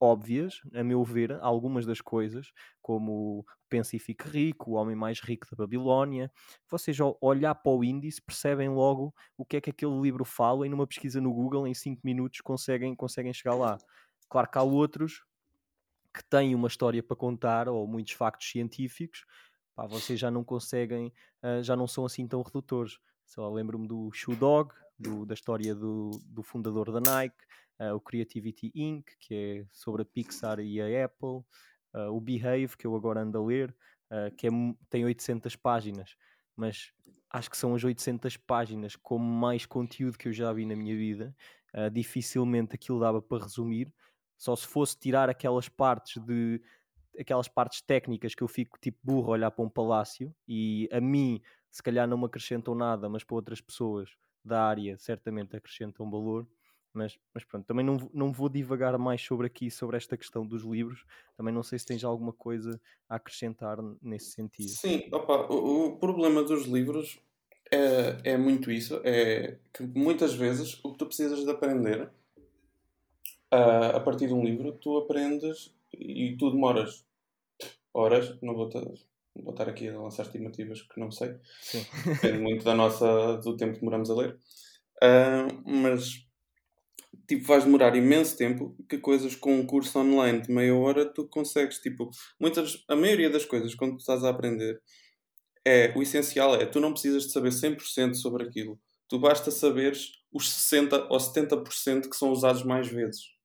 óbvias, 0.00 0.60
a 0.74 0.84
meu 0.84 1.02
ver, 1.04 1.32
algumas 1.40 1.84
das 1.84 2.00
coisas, 2.00 2.52
como 2.80 3.44
Pense 3.68 3.96
e 3.96 3.98
Fique 3.98 4.28
Rico, 4.28 4.72
O 4.72 4.74
Homem 4.74 4.96
Mais 4.96 5.20
Rico 5.20 5.46
da 5.50 5.56
Babilónia. 5.56 6.30
Vocês, 6.70 7.00
ao 7.00 7.18
olhar 7.20 7.54
para 7.54 7.72
o 7.72 7.84
índice, 7.84 8.22
percebem 8.22 8.68
logo 8.68 9.14
o 9.36 9.44
que 9.44 9.56
é 9.56 9.60
que 9.60 9.70
aquele 9.70 10.00
livro 10.00 10.24
fala 10.24 10.66
e 10.66 10.70
numa 10.70 10.86
pesquisa 10.86 11.20
no 11.20 11.32
Google, 11.32 11.66
em 11.66 11.74
5 11.74 12.00
minutos, 12.04 12.40
conseguem, 12.40 12.94
conseguem 12.94 13.32
chegar 13.32 13.54
lá. 13.54 13.78
Claro 14.28 14.50
que 14.50 14.58
há 14.58 14.62
outros 14.62 15.24
que 16.14 16.24
têm 16.24 16.54
uma 16.54 16.68
história 16.68 17.02
para 17.02 17.16
contar 17.16 17.68
ou 17.68 17.86
muitos 17.86 18.14
factos 18.14 18.50
científicos, 18.50 19.24
pá, 19.74 19.86
vocês 19.86 20.18
já 20.18 20.30
não 20.30 20.42
conseguem, 20.42 21.12
uh, 21.42 21.62
já 21.62 21.76
não 21.76 21.86
são 21.86 22.04
assim 22.04 22.26
tão 22.26 22.42
redutores. 22.42 22.98
Só 23.24 23.48
lembro-me 23.50 23.86
do 23.86 24.10
Shoe 24.12 24.34
Dog, 24.34 24.74
do, 24.98 25.24
da 25.24 25.34
história 25.34 25.74
do, 25.74 26.10
do 26.24 26.42
fundador 26.42 26.90
da 26.90 27.00
Nike, 27.00 27.36
uh, 27.80 27.94
o 27.94 28.00
Creativity 28.00 28.72
Inc., 28.74 29.06
que 29.20 29.34
é 29.34 29.66
sobre 29.70 30.02
a 30.02 30.04
Pixar 30.04 30.58
e 30.60 30.80
a 30.80 31.04
Apple, 31.04 31.44
uh, 31.94 32.10
o 32.12 32.20
Behave, 32.20 32.76
que 32.76 32.86
eu 32.86 32.94
agora 32.96 33.20
ando 33.20 33.38
a 33.38 33.44
ler, 33.44 33.74
uh, 34.10 34.34
que 34.36 34.46
é, 34.46 34.50
tem 34.90 35.04
800 35.04 35.54
páginas, 35.56 36.16
mas 36.56 36.92
acho 37.30 37.50
que 37.50 37.56
são 37.56 37.74
as 37.74 37.84
800 37.84 38.36
páginas 38.36 38.96
com 38.96 39.18
mais 39.18 39.64
conteúdo 39.66 40.18
que 40.18 40.28
eu 40.28 40.32
já 40.32 40.52
vi 40.52 40.64
na 40.66 40.74
minha 40.74 40.96
vida. 40.96 41.36
dificilmente 41.92 42.74
aquilo 42.74 42.98
dava 42.98 43.20
para 43.20 43.44
resumir, 43.44 43.92
só 44.36 44.56
se 44.56 44.66
fosse 44.66 44.98
tirar 44.98 45.28
aquelas 45.28 45.68
partes 45.68 46.22
de 46.24 46.60
aquelas 47.20 47.48
partes 47.48 47.82
técnicas 47.82 48.34
que 48.34 48.42
eu 48.42 48.48
fico 48.48 48.78
tipo 48.80 48.98
burro 49.02 49.28
a 49.28 49.32
olhar 49.32 49.50
para 49.50 49.64
um 49.64 49.68
palácio 49.68 50.34
e 50.46 50.88
a 50.90 51.00
mim 51.00 51.42
se 51.70 51.82
calhar 51.82 52.08
não 52.08 52.16
me 52.16 52.24
acrescentam 52.24 52.74
nada, 52.74 53.08
mas 53.08 53.24
para 53.24 53.36
outras 53.36 53.60
pessoas 53.60 54.16
da 54.48 54.62
área 54.62 54.96
certamente 54.98 55.56
acrescentam 55.56 56.10
valor. 56.10 56.46
Mas, 56.92 57.18
mas 57.32 57.44
pronto, 57.44 57.66
também 57.66 57.84
não, 57.84 58.10
não 58.12 58.32
vou 58.32 58.48
divagar 58.48 58.98
mais 58.98 59.20
sobre 59.22 59.46
aqui, 59.46 59.70
sobre 59.70 59.96
esta 59.96 60.16
questão 60.16 60.44
dos 60.44 60.64
livros. 60.64 61.04
Também 61.36 61.54
não 61.54 61.62
sei 61.62 61.78
se 61.78 61.86
tens 61.86 62.02
alguma 62.02 62.32
coisa 62.32 62.80
a 63.08 63.16
acrescentar 63.16 63.78
nesse 64.02 64.32
sentido. 64.32 64.70
Sim, 64.70 65.08
opa, 65.12 65.46
o, 65.52 65.86
o 65.86 65.96
problema 65.98 66.42
dos 66.42 66.66
livros 66.66 67.20
é, 67.70 68.32
é 68.32 68.36
muito 68.36 68.70
isso. 68.70 69.00
É 69.04 69.58
que 69.72 69.84
muitas 69.84 70.34
vezes 70.34 70.80
o 70.82 70.92
que 70.92 70.98
tu 70.98 71.06
precisas 71.06 71.44
de 71.44 71.50
aprender 71.50 72.10
uh, 73.52 73.96
a 73.96 74.00
partir 74.00 74.26
de 74.26 74.34
um 74.34 74.44
livro, 74.44 74.72
tu 74.72 74.96
aprendes 74.96 75.74
e 75.92 76.36
tu 76.36 76.50
demoras 76.50 77.06
horas. 77.92 78.40
Não 78.40 78.54
vou, 78.54 78.68
vou 79.42 79.52
estar 79.52 79.68
aqui 79.68 79.88
a 79.88 79.98
lançar 79.98 80.24
estimativas 80.24 80.82
que 80.82 81.00
não 81.00 81.10
sei. 81.10 81.34
Sim. 81.60 81.84
Depende 82.04 82.38
muito 82.38 82.64
da 82.64 82.74
nossa, 82.74 83.36
do 83.38 83.56
tempo 83.56 83.74
que 83.74 83.80
demoramos 83.80 84.10
a 84.10 84.14
ler. 84.14 84.38
Uh, 85.02 85.62
mas 85.64 86.28
tipo, 87.28 87.46
vais 87.46 87.64
demorar 87.64 87.94
imenso 87.94 88.36
tempo 88.36 88.74
que 88.88 88.98
coisas 88.98 89.36
com 89.36 89.54
um 89.54 89.66
curso 89.66 89.98
online 89.98 90.40
de 90.40 90.50
meia 90.50 90.74
hora 90.74 91.04
tu 91.04 91.28
consegues, 91.28 91.78
tipo, 91.78 92.10
muitas, 92.40 92.82
a 92.88 92.96
maioria 92.96 93.30
das 93.30 93.44
coisas 93.44 93.74
quando 93.74 93.96
tu 93.96 94.00
estás 94.00 94.24
a 94.24 94.30
aprender 94.30 94.80
é, 95.64 95.92
o 95.94 96.02
essencial 96.02 96.54
é, 96.54 96.64
tu 96.64 96.80
não 96.80 96.92
precisas 96.92 97.24
de 97.24 97.32
saber 97.32 97.50
100% 97.50 98.14
sobre 98.14 98.44
aquilo, 98.44 98.80
tu 99.06 99.18
basta 99.18 99.50
saberes 99.50 100.12
os 100.32 100.50
60 100.50 101.06
ou 101.10 101.18
70% 101.18 102.08
que 102.08 102.16
são 102.16 102.30
usados 102.30 102.62
mais 102.62 102.88
vezes. 102.88 103.37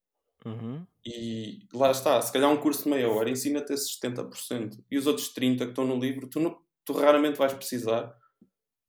Uhum. 0.45 0.86
E 1.06 1.67
lá 1.73 1.91
está, 1.91 2.21
se 2.21 2.32
calhar 2.32 2.49
um 2.49 2.58
curso 2.58 2.84
de 2.84 2.89
meia 2.89 3.10
hora 3.10 3.29
ensina-te 3.29 3.73
esses 3.73 3.97
70%. 3.99 4.84
E 4.89 4.97
os 4.97 5.08
outros 5.08 5.34
30% 5.34 5.58
que 5.58 5.63
estão 5.65 5.86
no 5.86 5.99
livro, 5.99 6.27
tu, 6.27 6.39
não, 6.39 6.58
tu 6.86 6.93
raramente 6.93 7.38
vais 7.38 7.53
precisar. 7.53 8.15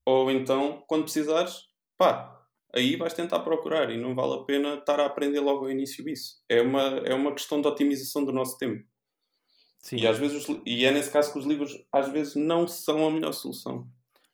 Ou 0.07 0.31
então, 0.31 0.85
quando 0.87 1.05
precisares, 1.05 1.63
pá, 1.97 2.45
aí 2.75 2.97
vais 2.97 3.15
tentar 3.15 3.41
procurar 3.41 3.91
e 3.91 3.97
não 3.97 4.15
vale 4.15 4.35
a 4.35 4.45
pena 4.45 4.75
estar 4.75 5.01
a 5.01 5.07
aprender 5.07 5.41
logo 5.41 5.65
ao 5.65 5.71
início 5.71 6.09
isso. 6.09 6.43
É 6.49 6.61
uma, 6.61 6.83
é 6.99 7.15
uma 7.15 7.33
questão 7.33 7.61
de 7.61 7.69
otimização 7.69 8.25
do 8.25 8.33
nosso 8.33 8.59
tempo. 8.59 8.85
Sim. 9.79 9.97
E, 9.97 10.07
às 10.07 10.19
vezes, 10.19 10.47
e 10.65 10.85
é 10.85 10.91
nesse 10.91 11.11
caso 11.11 11.33
que 11.33 11.39
os 11.39 11.45
livros 11.45 11.79
às 11.93 12.09
vezes 12.09 12.35
não 12.35 12.67
são 12.67 13.07
a 13.07 13.11
melhor 13.11 13.33
solução. 13.33 13.87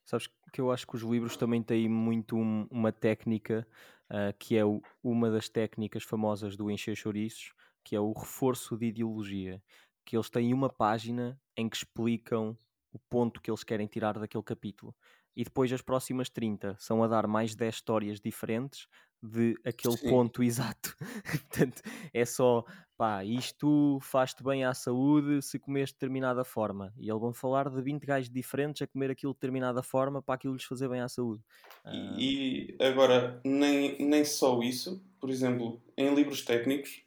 Sabes 0.04 0.28
que 0.52 0.61
eu 0.61 0.70
acho 0.70 0.87
que 0.87 0.96
os 0.96 1.02
livros 1.02 1.37
também 1.37 1.62
têm 1.62 1.88
muito 1.88 2.37
um, 2.37 2.66
uma 2.70 2.92
técnica 2.92 3.66
uh, 4.10 4.36
que 4.38 4.56
é 4.56 4.64
o, 4.64 4.82
uma 5.02 5.30
das 5.30 5.48
técnicas 5.48 6.02
famosas 6.02 6.56
do 6.56 6.70
encher 6.70 6.96
chouriços, 6.96 7.52
que 7.84 7.96
é 7.96 8.00
o 8.00 8.12
reforço 8.12 8.76
de 8.76 8.86
ideologia. 8.86 9.62
Que 10.04 10.16
eles 10.16 10.28
têm 10.28 10.52
uma 10.52 10.68
página 10.68 11.40
em 11.56 11.68
que 11.68 11.76
explicam 11.76 12.56
o 12.92 12.98
ponto 12.98 13.40
que 13.40 13.50
eles 13.50 13.62
querem 13.62 13.86
tirar 13.86 14.18
daquele 14.18 14.42
capítulo 14.42 14.94
e 15.36 15.44
depois 15.44 15.72
as 15.72 15.82
próximas 15.82 16.28
30 16.28 16.76
são 16.78 17.02
a 17.02 17.08
dar 17.08 17.26
mais 17.26 17.54
10 17.54 17.74
histórias 17.76 18.20
diferentes 18.20 18.86
de 19.22 19.54
aquele 19.64 19.96
Sim. 19.96 20.08
ponto 20.08 20.42
exato. 20.42 20.96
Portanto, 21.24 21.82
é 22.12 22.24
só, 22.24 22.64
pá, 22.96 23.24
isto 23.24 23.98
faz-te 24.00 24.42
bem 24.42 24.64
à 24.64 24.72
saúde 24.72 25.42
se 25.42 25.58
comeres 25.58 25.90
de 25.90 25.94
determinada 25.94 26.44
forma. 26.44 26.92
E 26.96 27.10
eles 27.10 27.20
vão 27.20 27.32
falar 27.32 27.68
de 27.68 27.80
20 27.82 28.04
gajos 28.04 28.30
diferentes 28.30 28.82
a 28.82 28.86
comer 28.86 29.10
aquilo 29.10 29.32
de 29.32 29.36
determinada 29.36 29.82
forma 29.82 30.22
para 30.22 30.34
aquilo 30.34 30.54
lhes 30.54 30.64
fazer 30.64 30.88
bem 30.88 31.00
à 31.00 31.08
saúde. 31.08 31.42
E, 31.86 32.76
e 32.78 32.84
agora, 32.84 33.40
nem, 33.44 33.98
nem 33.98 34.24
só 34.24 34.60
isso, 34.62 35.04
por 35.20 35.30
exemplo, 35.30 35.82
em 35.96 36.14
livros 36.14 36.42
técnicos, 36.42 37.02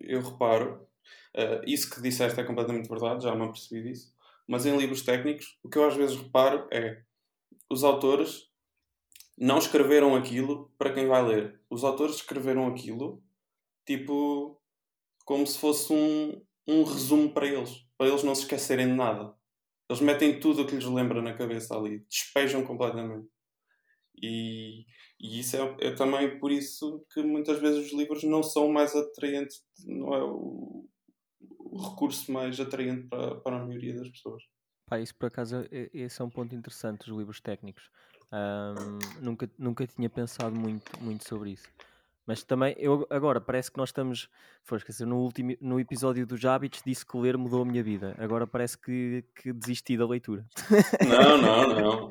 eu 0.00 0.20
reparo, 0.20 0.86
uh, 1.36 1.64
isso 1.66 1.88
que 1.88 2.02
disseste 2.02 2.38
é 2.38 2.44
completamente 2.44 2.88
verdade, 2.88 3.24
já 3.24 3.34
me 3.34 3.44
apercebi 3.44 3.82
disso, 3.82 4.12
mas 4.46 4.66
em 4.66 4.76
livros 4.76 5.02
técnicos, 5.02 5.58
o 5.62 5.68
que 5.68 5.78
eu 5.78 5.86
às 5.86 5.96
vezes 5.96 6.16
reparo 6.16 6.68
é 6.70 7.02
os 7.74 7.82
autores 7.82 8.48
não 9.36 9.58
escreveram 9.58 10.14
aquilo 10.14 10.72
para 10.78 10.92
quem 10.92 11.08
vai 11.08 11.26
ler. 11.26 11.60
Os 11.68 11.82
autores 11.82 12.16
escreveram 12.16 12.68
aquilo 12.68 13.20
tipo 13.84 14.60
como 15.24 15.44
se 15.46 15.58
fosse 15.58 15.92
um, 15.92 16.40
um 16.68 16.84
resumo 16.84 17.32
para 17.32 17.46
eles, 17.46 17.84
para 17.98 18.08
eles 18.08 18.22
não 18.22 18.34
se 18.34 18.42
esquecerem 18.42 18.86
de 18.86 18.92
nada. 18.92 19.34
Eles 19.90 20.00
metem 20.00 20.38
tudo 20.38 20.62
o 20.62 20.66
que 20.66 20.76
lhes 20.76 20.84
lembra 20.84 21.20
na 21.20 21.34
cabeça 21.34 21.76
ali, 21.76 22.06
despejam 22.08 22.64
completamente. 22.64 23.28
E, 24.22 24.84
e 25.20 25.40
isso 25.40 25.56
é, 25.56 25.76
é, 25.80 25.90
também 25.94 26.38
por 26.38 26.52
isso 26.52 27.04
que 27.12 27.22
muitas 27.22 27.60
vezes 27.60 27.86
os 27.86 27.92
livros 27.92 28.22
não 28.22 28.42
são 28.42 28.68
mais 28.68 28.94
atraentes, 28.94 29.64
não 29.84 30.14
é 30.14 30.22
o, 30.22 30.86
o 31.58 31.90
recurso 31.90 32.30
mais 32.30 32.60
atraente 32.60 33.08
para, 33.08 33.34
para 33.40 33.56
a 33.56 33.66
maioria 33.66 33.94
das 33.96 34.08
pessoas. 34.08 34.44
Pá, 34.86 35.00
isso 35.00 35.14
por 35.14 35.26
acaso, 35.26 35.66
é, 35.70 35.90
esse 35.92 36.20
é 36.20 36.24
um 36.24 36.30
ponto 36.30 36.54
interessante, 36.54 37.10
os 37.10 37.16
livros 37.16 37.40
técnicos. 37.40 37.90
Nunca, 39.20 39.48
nunca 39.58 39.86
tinha 39.86 40.10
pensado 40.10 40.54
muito, 40.54 40.90
muito 41.00 41.26
sobre 41.26 41.50
isso. 41.50 41.68
Mas 42.26 42.42
também, 42.42 42.74
eu 42.78 43.06
agora, 43.10 43.38
parece 43.38 43.70
que 43.70 43.76
nós 43.76 43.90
estamos. 43.90 44.30
Foi 44.62 44.78
esquecer, 44.78 45.06
no, 45.06 45.18
último, 45.18 45.54
no 45.60 45.78
episódio 45.78 46.26
dos 46.26 46.42
hábitos 46.42 46.80
disse 46.84 47.04
que 47.04 47.18
ler 47.18 47.36
mudou 47.36 47.60
a 47.60 47.64
minha 47.66 47.82
vida. 47.82 48.14
Agora 48.18 48.46
parece 48.46 48.78
que, 48.78 49.22
que 49.36 49.52
desisti 49.52 49.94
da 49.94 50.06
leitura. 50.06 50.46
Não, 51.06 51.36
não, 51.36 51.68
não. 51.78 52.08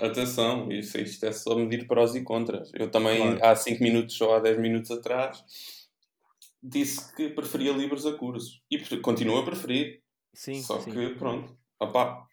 Atenção, 0.00 0.70
isso, 0.70 0.96
isto 0.98 1.26
é 1.26 1.32
só 1.32 1.56
medir 1.56 1.88
prós 1.88 2.14
e 2.14 2.22
contras. 2.22 2.70
Eu 2.72 2.88
também, 2.88 3.18
claro. 3.18 3.44
há 3.44 3.56
5 3.56 3.82
minutos 3.82 4.20
ou 4.20 4.32
há 4.32 4.38
10 4.38 4.60
minutos 4.60 4.92
atrás, 4.92 5.42
disse 6.62 7.12
que 7.16 7.28
preferia 7.28 7.72
livros 7.72 8.06
a 8.06 8.12
cursos. 8.12 8.62
E 8.70 8.78
continuo 8.98 9.38
a 9.38 9.44
preferir. 9.44 10.02
Sim. 10.32 10.62
Só 10.62 10.78
sim. 10.78 10.92
que, 10.92 11.16
pronto, 11.16 11.57
Opa. 11.80 12.26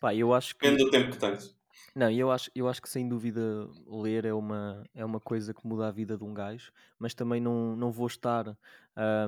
Pá, 0.00 0.14
eu 0.14 0.32
acho 0.32 0.54
que. 0.56 0.70
Depende 0.70 0.84
do 0.84 0.90
tempo 0.90 1.10
que 1.12 1.18
tens. 1.18 1.56
Não, 1.94 2.10
eu 2.10 2.30
acho, 2.30 2.50
eu 2.54 2.68
acho 2.68 2.82
que 2.82 2.88
sem 2.88 3.08
dúvida 3.08 3.68
ler 3.86 4.24
é 4.24 4.32
uma, 4.32 4.84
é 4.94 5.04
uma 5.04 5.20
coisa 5.20 5.54
que 5.54 5.66
muda 5.66 5.88
a 5.88 5.92
vida 5.92 6.16
de 6.16 6.24
um 6.24 6.34
gajo, 6.34 6.72
mas 6.98 7.14
também 7.14 7.40
não, 7.40 7.76
não 7.76 7.90
vou 7.90 8.06
estar 8.06 8.48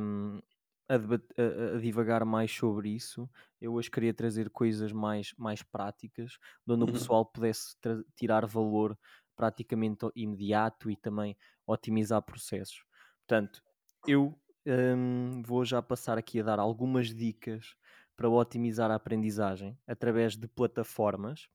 um, 0.01 0.41
a, 0.89 0.95
a, 0.95 1.77
a, 1.77 1.81
divagar 1.81 2.25
mais 2.25 2.51
sobre 2.51 2.91
isso. 2.91 3.29
Eu 3.61 3.75
hoje 3.75 3.91
queria 3.91 4.13
trazer 4.13 4.51
coisas 4.51 4.93
mais, 4.93 5.33
mais 5.37 5.63
práticas, 5.63 6.39
onde 6.67 6.83
uhum. 6.83 6.89
o 6.89 6.93
pessoal 6.93 7.25
pudesse 7.25 7.77
tirar 8.17 8.47
valor 8.47 8.99
praticamente 9.37 10.07
imediato 10.15 10.91
e 10.91 10.97
também 10.97 11.37
otimizar 11.67 12.23
processos. 12.23 12.85
Portanto, 13.21 13.63
eu 14.07 14.39
um, 14.67 15.43
vou 15.45 15.65
já 15.65 15.81
passar 15.81 16.19
aqui 16.19 16.41
a 16.41 16.45
dar 16.45 16.59
algumas 16.59 17.15
dicas 17.15 17.77
para 18.17 18.29
otimizar 18.29 18.91
a 18.91 18.95
aprendizagem 18.95 19.79
através 19.87 20.37
de 20.37 20.49
plataformas 20.49 21.49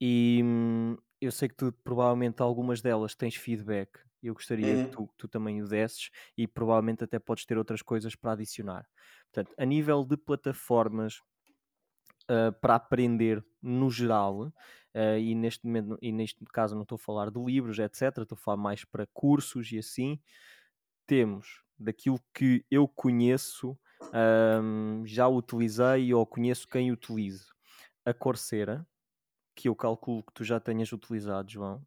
e 0.00 0.40
hum, 0.44 0.96
eu 1.20 1.30
sei 1.30 1.48
que 1.48 1.56
tu 1.56 1.72
provavelmente 1.84 2.40
algumas 2.40 2.80
delas 2.80 3.14
tens 3.14 3.34
feedback 3.34 3.98
eu 4.22 4.34
gostaria 4.34 4.74
uhum. 4.74 4.84
que 4.84 4.90
tu, 4.90 5.10
tu, 5.16 5.28
também 5.28 5.62
o 5.62 5.68
desses 5.68 6.10
e 6.36 6.46
provavelmente 6.46 7.04
até 7.04 7.18
podes 7.18 7.44
ter 7.44 7.56
outras 7.56 7.82
coisas 7.82 8.16
para 8.16 8.32
adicionar. 8.32 8.84
Portanto, 9.32 9.54
a 9.56 9.64
nível 9.64 10.04
de 10.04 10.16
plataformas 10.16 11.20
uh, 12.28 12.52
para 12.60 12.74
aprender 12.74 13.44
no 13.62 13.90
geral, 13.90 14.52
uh, 14.94 15.18
e, 15.18 15.34
neste 15.34 15.64
momento, 15.66 15.98
e 16.02 16.12
neste 16.12 16.44
caso 16.46 16.74
não 16.74 16.82
estou 16.82 16.96
a 16.96 16.98
falar 16.98 17.30
de 17.30 17.40
livros, 17.40 17.78
etc. 17.78 18.18
Estou 18.18 18.36
a 18.36 18.40
falar 18.40 18.56
mais 18.56 18.84
para 18.84 19.06
cursos 19.12 19.70
e 19.72 19.78
assim. 19.78 20.20
Temos 21.06 21.62
daquilo 21.78 22.20
que 22.34 22.64
eu 22.70 22.88
conheço, 22.88 23.78
um, 24.62 25.02
já 25.06 25.28
utilizei 25.28 26.12
ou 26.14 26.26
conheço 26.26 26.68
quem 26.68 26.92
utilize. 26.92 27.46
A 28.04 28.14
Coursera, 28.14 28.86
que 29.54 29.68
eu 29.68 29.74
calculo 29.74 30.22
que 30.22 30.32
tu 30.32 30.44
já 30.44 30.60
tenhas 30.60 30.92
utilizado, 30.92 31.50
João, 31.50 31.84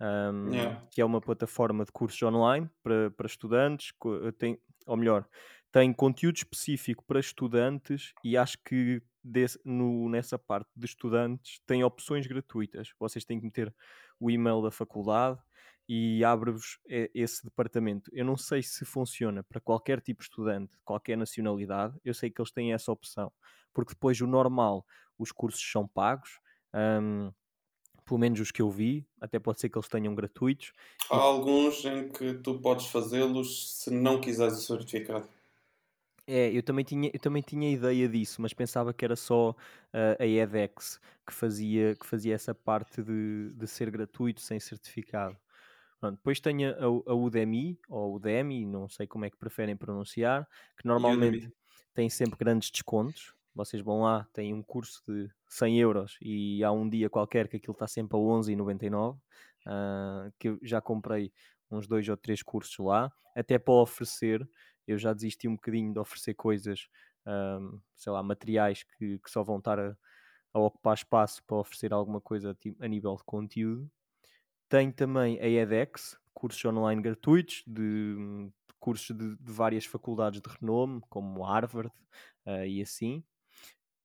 um, 0.00 0.52
yeah. 0.52 0.82
que 0.90 1.00
é 1.00 1.04
uma 1.04 1.20
plataforma 1.20 1.84
de 1.84 1.92
cursos 1.92 2.20
online 2.22 2.68
para, 2.82 3.10
para 3.10 3.26
estudantes, 3.26 3.92
tem, 4.38 4.60
ou 4.86 4.96
melhor, 4.96 5.26
tem 5.72 5.92
conteúdo 5.92 6.36
específico 6.36 7.04
para 7.06 7.20
estudantes 7.20 8.12
e 8.22 8.36
acho 8.36 8.58
que 8.64 9.02
desse, 9.22 9.58
no, 9.64 10.08
nessa 10.08 10.38
parte 10.38 10.70
de 10.76 10.84
estudantes 10.84 11.60
tem 11.66 11.82
opções 11.82 12.26
gratuitas. 12.26 12.92
Vocês 12.98 13.24
têm 13.24 13.38
que 13.38 13.46
meter 13.46 13.74
o 14.20 14.30
e-mail 14.30 14.62
da 14.62 14.70
faculdade 14.70 15.40
e 15.88 16.24
abre-vos 16.24 16.78
esse 16.86 17.44
departamento. 17.44 18.10
Eu 18.14 18.24
não 18.24 18.36
sei 18.36 18.62
se 18.62 18.84
funciona 18.84 19.42
para 19.42 19.60
qualquer 19.60 20.00
tipo 20.00 20.20
de 20.20 20.28
estudante, 20.28 20.76
qualquer 20.84 21.16
nacionalidade, 21.16 21.98
eu 22.04 22.14
sei 22.14 22.30
que 22.30 22.40
eles 22.40 22.52
têm 22.52 22.72
essa 22.72 22.90
opção, 22.90 23.32
porque 23.72 23.92
depois 23.92 24.20
o 24.20 24.26
normal, 24.26 24.86
os 25.18 25.30
cursos 25.30 25.62
são 25.70 25.86
pagos. 25.86 26.40
Um, 26.74 27.32
pelo 28.04 28.20
menos 28.20 28.38
os 28.38 28.50
que 28.50 28.60
eu 28.60 28.70
vi, 28.70 29.06
até 29.20 29.38
pode 29.38 29.60
ser 29.60 29.68
que 29.68 29.78
eles 29.78 29.88
tenham 29.88 30.14
gratuitos. 30.14 30.72
Há 31.10 31.16
e... 31.16 31.20
alguns 31.20 31.84
em 31.84 32.08
que 32.08 32.34
tu 32.34 32.58
podes 32.60 32.86
fazê-los 32.86 33.80
se 33.80 33.90
não 33.90 34.20
quiseres 34.20 34.58
o 34.58 34.60
certificado. 34.60 35.26
É, 36.26 36.50
eu 36.50 36.62
também 36.62 36.84
tinha, 36.84 37.10
eu 37.12 37.20
também 37.20 37.42
tinha 37.42 37.70
ideia 37.70 38.08
disso, 38.08 38.40
mas 38.40 38.54
pensava 38.54 38.94
que 38.94 39.04
era 39.04 39.16
só 39.16 39.50
uh, 39.50 39.56
a 40.18 40.26
edX 40.26 40.98
que 41.26 41.32
fazia, 41.32 41.94
que 41.96 42.06
fazia 42.06 42.34
essa 42.34 42.54
parte 42.54 43.02
de, 43.02 43.52
de 43.54 43.66
ser 43.66 43.90
gratuito 43.90 44.40
sem 44.40 44.58
certificado. 44.58 45.36
Pronto, 46.00 46.16
depois 46.16 46.40
tem 46.40 46.66
a, 46.66 46.84
a 46.84 47.14
Udemy, 47.14 47.78
ou 47.88 48.16
Udemy, 48.16 48.66
não 48.66 48.88
sei 48.88 49.06
como 49.06 49.24
é 49.24 49.30
que 49.30 49.36
preferem 49.36 49.76
pronunciar, 49.76 50.46
que 50.76 50.86
normalmente 50.86 51.38
Udemy. 51.38 51.54
tem 51.94 52.10
sempre 52.10 52.38
grandes 52.38 52.70
descontos. 52.70 53.34
Vocês 53.54 53.82
vão 53.82 54.02
lá, 54.02 54.26
têm 54.32 54.52
um 54.52 54.62
curso 54.62 55.00
de 55.06 55.30
100 55.48 55.78
euros 55.78 56.18
e 56.20 56.64
há 56.64 56.72
um 56.72 56.88
dia 56.88 57.08
qualquer 57.08 57.46
que 57.48 57.56
aquilo 57.56 57.72
está 57.72 57.86
sempre 57.86 58.16
a 58.16 58.20
11,99. 58.20 59.14
Uh, 59.14 59.20
ah, 59.66 60.30
que 60.38 60.48
eu 60.48 60.58
já 60.60 60.80
comprei 60.80 61.32
uns 61.70 61.86
dois 61.86 62.08
ou 62.08 62.16
três 62.16 62.42
cursos 62.42 62.76
lá, 62.78 63.12
até 63.34 63.58
para 63.58 63.74
oferecer. 63.74 64.46
Eu 64.86 64.98
já 64.98 65.12
desisti 65.12 65.48
um 65.48 65.54
bocadinho 65.54 65.92
de 65.92 65.98
oferecer 65.98 66.34
coisas, 66.34 66.88
um, 67.26 67.80
sei 67.96 68.12
lá, 68.12 68.22
materiais 68.22 68.82
que, 68.82 69.18
que 69.18 69.30
só 69.30 69.42
vão 69.42 69.58
estar 69.58 69.78
a, 69.78 69.96
a, 70.52 70.58
ocupar 70.58 70.94
espaço 70.94 71.42
para 71.44 71.56
oferecer 71.56 71.92
alguma 71.92 72.20
coisa 72.20 72.56
a 72.80 72.88
nível 72.88 73.16
de 73.16 73.24
conteúdo. 73.24 73.90
Tem 74.68 74.90
também 74.90 75.38
a 75.40 75.46
edX, 75.46 76.18
cursos 76.32 76.64
online 76.64 77.00
gratuitos 77.00 77.62
de, 77.66 78.14
de 78.16 78.74
cursos 78.80 79.16
de, 79.16 79.36
de, 79.36 79.52
várias 79.52 79.84
faculdades 79.84 80.40
de 80.40 80.48
renome, 80.48 81.00
como 81.08 81.42
Harvard 81.42 81.90
uh, 82.46 82.64
e 82.66 82.82
assim. 82.82 83.22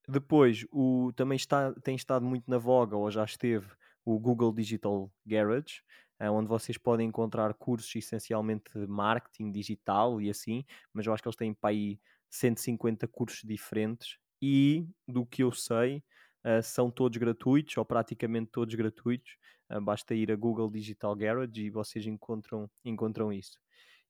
Depois, 0.08 0.66
o, 0.72 1.12
também 1.16 1.36
está, 1.36 1.74
tem 1.84 1.96
estado 1.96 2.26
muito 2.26 2.50
na 2.50 2.58
voga, 2.58 2.96
ou 2.96 3.12
já 3.12 3.24
esteve, 3.24 3.68
o 4.04 4.20
Google 4.20 4.54
Digital 4.54 5.12
Garage, 5.26 5.82
uh, 6.20 6.32
onde 6.32 6.48
vocês 6.48 6.78
podem 6.78 7.08
encontrar 7.08 7.54
cursos 7.54 7.94
essencialmente 7.96 8.72
de 8.74 8.88
marketing 8.88 9.52
digital 9.52 10.22
e 10.22 10.30
assim, 10.30 10.64
mas 10.94 11.06
eu 11.06 11.14
acho 11.14 11.22
que 11.22 11.30
eles 11.30 11.36
têm 11.36 11.54
para 11.54 11.70
aí 11.70 12.00
150 12.30 13.08
cursos 13.08 13.42
diferentes 13.44 14.18
e, 14.42 14.88
do 15.08 15.26
que 15.26 15.44
eu 15.44 15.52
sei, 15.52 16.04
uh, 16.46 16.64
são 16.64 16.90
todos 16.90 17.18
gratuitos, 17.18 17.76
ou 17.78 17.86
praticamente 17.86 18.52
todos 18.52 18.74
gratuitos. 18.76 19.36
Uh, 19.70 19.82
basta 19.82 20.16
ir 20.16 20.32
a 20.32 20.36
Google 20.36 20.70
Digital 20.70 21.16
Garage 21.16 21.62
e 21.62 21.70
vocês 21.70 22.06
encontram, 22.08 22.70
encontram 22.84 23.32
isso. 23.32 23.60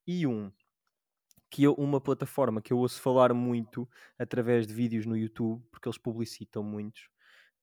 E 0.07 0.25
um 0.25 0.51
que 1.49 1.63
eu, 1.63 1.73
uma 1.73 1.99
plataforma 1.99 2.61
que 2.61 2.71
eu 2.71 2.77
ouço 2.77 3.01
falar 3.01 3.33
muito 3.33 3.89
através 4.17 4.67
de 4.67 4.73
vídeos 4.73 5.05
no 5.05 5.17
YouTube, 5.17 5.63
porque 5.71 5.87
eles 5.87 5.97
publicitam 5.97 6.63
muitos, 6.63 7.09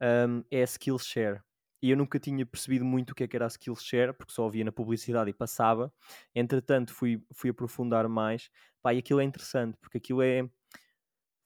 um, 0.00 0.42
é 0.50 0.62
a 0.62 0.64
Skillshare. 0.64 1.40
E 1.82 1.90
eu 1.90 1.96
nunca 1.96 2.18
tinha 2.18 2.44
percebido 2.44 2.85
muito 2.85 3.11
o 3.11 3.14
que, 3.14 3.22
é 3.22 3.28
que 3.28 3.37
era 3.37 3.44
a 3.44 3.48
Skillshare, 3.48 4.12
porque 4.12 4.32
só 4.32 4.44
ouvia 4.44 4.64
na 4.64 4.72
publicidade 4.72 5.30
e 5.30 5.35
passava. 5.35 5.92
Entretanto, 6.35 6.92
fui, 6.92 7.22
fui 7.32 7.50
aprofundar 7.50 8.09
mais. 8.09 8.50
Pá, 8.82 8.94
e 8.94 8.98
aquilo 8.98 9.20
é 9.20 9.24
interessante, 9.24 9.76
porque 9.80 9.98
aquilo 9.98 10.22
é. 10.22 10.48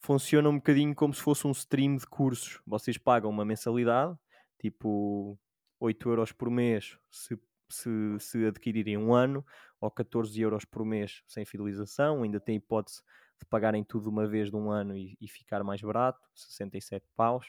Funciona 0.03 0.49
um 0.49 0.57
bocadinho 0.57 0.95
como 0.95 1.13
se 1.13 1.21
fosse 1.21 1.47
um 1.47 1.51
stream 1.51 1.97
de 1.97 2.07
cursos. 2.07 2.59
Vocês 2.67 2.97
pagam 2.97 3.29
uma 3.29 3.45
mensalidade, 3.45 4.17
tipo 4.59 5.39
8 5.81 6.11
euros 6.11 6.33
por 6.33 6.51
mês, 6.51 6.99
se 7.11 7.37
se, 7.73 7.91
se 8.19 8.47
adquirirem 8.47 8.97
um 8.97 9.15
ano, 9.15 9.45
ou 9.81 9.91
14 9.91 10.39
euros 10.41 10.65
por 10.65 10.85
mês 10.85 11.23
sem 11.27 11.45
fidelização, 11.45 12.23
ainda 12.23 12.41
tem 12.41 12.57
hipótese 12.57 13.03
de 13.39 13.47
pagarem 13.47 13.83
tudo 13.83 14.11
uma 14.11 14.27
vez 14.27 14.51
de 14.51 14.57
um 14.57 14.71
ano 14.71 14.97
e, 14.97 15.17
e 15.21 15.29
ficar 15.29 15.65
mais 15.65 15.81
barato, 15.81 16.21
67 16.35 17.07
paus. 17.17 17.47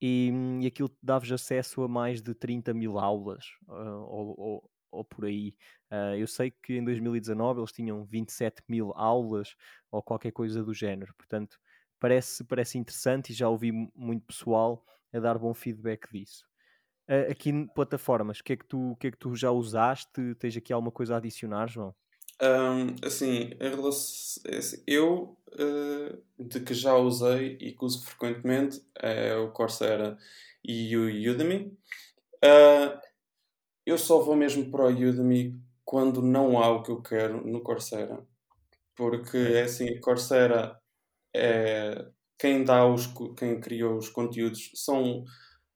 E, 0.00 0.32
e 0.60 0.66
aquilo 0.66 0.90
dá-vos 1.02 1.30
acesso 1.30 1.82
a 1.82 1.88
mais 1.88 2.20
de 2.20 2.34
30 2.34 2.74
mil 2.74 2.98
aulas, 2.98 3.44
uh, 3.68 4.02
ou, 4.08 4.34
ou, 4.38 4.70
ou, 4.90 5.04
por 5.04 5.24
aí. 5.24 5.54
Uh, 5.90 6.16
eu 6.18 6.26
sei 6.26 6.50
que 6.50 6.74
em 6.74 6.84
2019 6.84 7.60
eles 7.60 7.72
tinham 7.72 8.04
27 8.04 8.62
mil 8.68 8.92
aulas, 8.96 9.54
ou 9.90 10.02
qualquer 10.02 10.32
coisa 10.32 10.64
do 10.64 10.74
género. 10.74 11.14
Portanto, 11.16 11.58
parece, 12.00 12.44
parece 12.44 12.76
interessante 12.76 13.30
e 13.30 13.34
já 13.34 13.48
ouvi 13.48 13.70
muito 13.94 14.26
pessoal 14.26 14.84
a 15.12 15.20
dar 15.20 15.38
bom 15.38 15.54
feedback 15.54 16.10
disso. 16.12 16.44
Uh, 17.08 17.30
aqui 17.30 17.66
plataformas, 17.74 18.40
o 18.40 18.44
que, 18.44 18.54
é 18.54 18.56
que, 18.56 18.64
tu, 18.64 18.96
que 18.98 19.08
é 19.08 19.10
que 19.10 19.18
tu 19.18 19.34
já 19.34 19.50
usaste? 19.50 20.34
Tens 20.38 20.56
aqui 20.56 20.72
alguma 20.72 20.90
coisa 20.90 21.14
a 21.14 21.18
adicionar, 21.18 21.68
João? 21.68 21.94
Um, 22.42 22.96
assim, 23.06 23.52
é 23.60 24.56
assim, 24.56 24.82
eu 24.86 25.36
uh, 25.52 26.44
de 26.44 26.60
que 26.60 26.74
já 26.74 26.94
usei 26.96 27.56
e 27.60 27.72
que 27.72 27.84
uso 27.84 28.04
frequentemente 28.04 28.82
é 28.96 29.36
o 29.36 29.52
Coursera 29.52 30.18
e 30.64 30.96
o 30.96 31.06
Udemy. 31.30 31.76
Uh, 32.44 32.98
eu 33.86 33.98
só 33.98 34.20
vou 34.20 34.34
mesmo 34.34 34.70
para 34.70 34.84
o 34.84 34.88
Udemy 34.88 35.60
quando 35.84 36.22
não 36.22 36.58
há 36.58 36.70
o 36.70 36.82
que 36.82 36.90
eu 36.90 37.02
quero 37.02 37.46
no 37.46 37.60
Coursera. 37.60 38.26
Porque 38.96 39.36
é 39.36 39.62
assim, 39.62 40.00
Coursera 40.00 40.80
é 41.34 42.06
quem 42.38 42.64
dá 42.64 42.86
os 42.86 43.06
quem 43.36 43.60
criou 43.60 43.96
os 43.96 44.08
conteúdos 44.08 44.70
são 44.74 45.24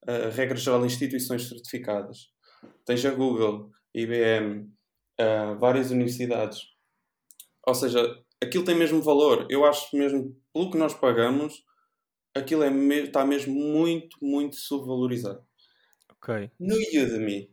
uh, 0.08 0.30
regra 0.30 0.56
geral, 0.56 0.84
instituições 0.84 1.48
certificadas. 1.48 2.30
Tens 2.84 3.04
a 3.04 3.10
Google, 3.10 3.70
IBM, 3.94 4.62
uh, 5.20 5.58
várias 5.58 5.90
universidades. 5.90 6.60
Ou 7.66 7.74
seja, 7.74 8.02
aquilo 8.42 8.64
tem 8.64 8.74
mesmo 8.74 9.02
valor. 9.02 9.46
Eu 9.50 9.64
acho 9.64 9.94
mesmo, 9.96 10.34
pelo 10.52 10.70
que 10.70 10.78
nós 10.78 10.94
pagamos, 10.94 11.62
aquilo 12.34 12.62
é 12.62 12.70
me 12.70 13.02
está 13.02 13.24
mesmo 13.24 13.54
muito, 13.54 14.16
muito 14.22 14.56
subvalorizado. 14.56 15.46
Ok. 16.10 16.50
No 16.58 16.74
Udemy, 16.74 17.52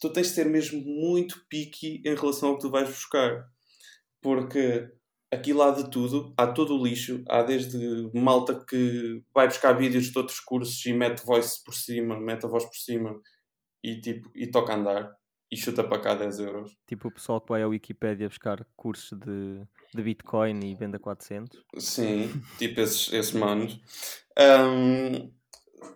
tu 0.00 0.12
tens 0.12 0.28
de 0.28 0.34
ser 0.34 0.46
mesmo 0.46 0.80
muito 0.80 1.44
picky 1.48 2.02
em 2.04 2.14
relação 2.14 2.50
ao 2.50 2.54
que 2.56 2.62
tu 2.62 2.70
vais 2.70 2.88
buscar. 2.88 3.48
Porque 4.20 4.90
aquilo 5.30 5.62
há 5.62 5.70
de 5.70 5.90
tudo, 5.90 6.32
há 6.36 6.46
todo 6.46 6.74
o 6.74 6.84
lixo, 6.84 7.22
há 7.28 7.42
desde 7.42 8.10
malta 8.14 8.64
que 8.64 9.22
vai 9.34 9.46
buscar 9.46 9.72
vídeos 9.72 10.10
de 10.10 10.18
outros 10.18 10.40
cursos 10.40 10.84
e 10.86 10.92
mete 10.92 11.24
voice 11.24 11.62
por 11.62 11.74
cima, 11.74 12.18
mete 12.18 12.46
a 12.46 12.48
voz 12.48 12.64
por 12.64 12.76
cima 12.76 13.20
e, 13.82 14.00
tipo, 14.00 14.30
e 14.34 14.46
toca 14.46 14.74
andar 14.74 15.10
e 15.50 15.56
chuta 15.56 15.82
para 15.82 16.00
cá 16.00 16.14
10 16.14 16.40
euros. 16.40 16.76
Tipo 16.86 17.08
o 17.08 17.12
pessoal 17.12 17.40
que 17.40 17.48
vai 17.48 17.62
à 17.62 17.68
Wikipedia 17.68 18.28
buscar 18.28 18.66
cursos 18.76 19.18
de, 19.18 19.62
de 19.94 20.02
Bitcoin 20.02 20.60
e 20.64 20.74
venda 20.74 20.98
400. 20.98 21.64
Sim, 21.78 22.30
tipo 22.58 22.80
esses, 22.80 23.12
esses 23.12 23.32
manos. 23.32 23.80
Um, 24.38 25.32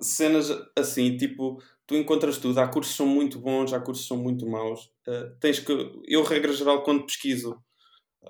cenas 0.00 0.50
assim, 0.76 1.16
tipo, 1.16 1.62
tu 1.86 1.94
encontras 1.94 2.38
tudo. 2.38 2.58
Há 2.60 2.68
cursos 2.68 2.92
que 2.92 2.98
são 2.98 3.06
muito 3.06 3.38
bons, 3.38 3.72
há 3.72 3.80
cursos 3.80 4.04
que 4.04 4.08
são 4.08 4.16
muito 4.16 4.48
maus. 4.48 4.90
Uh, 5.06 5.36
tens 5.38 5.58
que, 5.58 5.72
eu, 6.06 6.22
regra 6.22 6.52
geral, 6.52 6.82
quando 6.82 7.04
pesquiso 7.04 7.62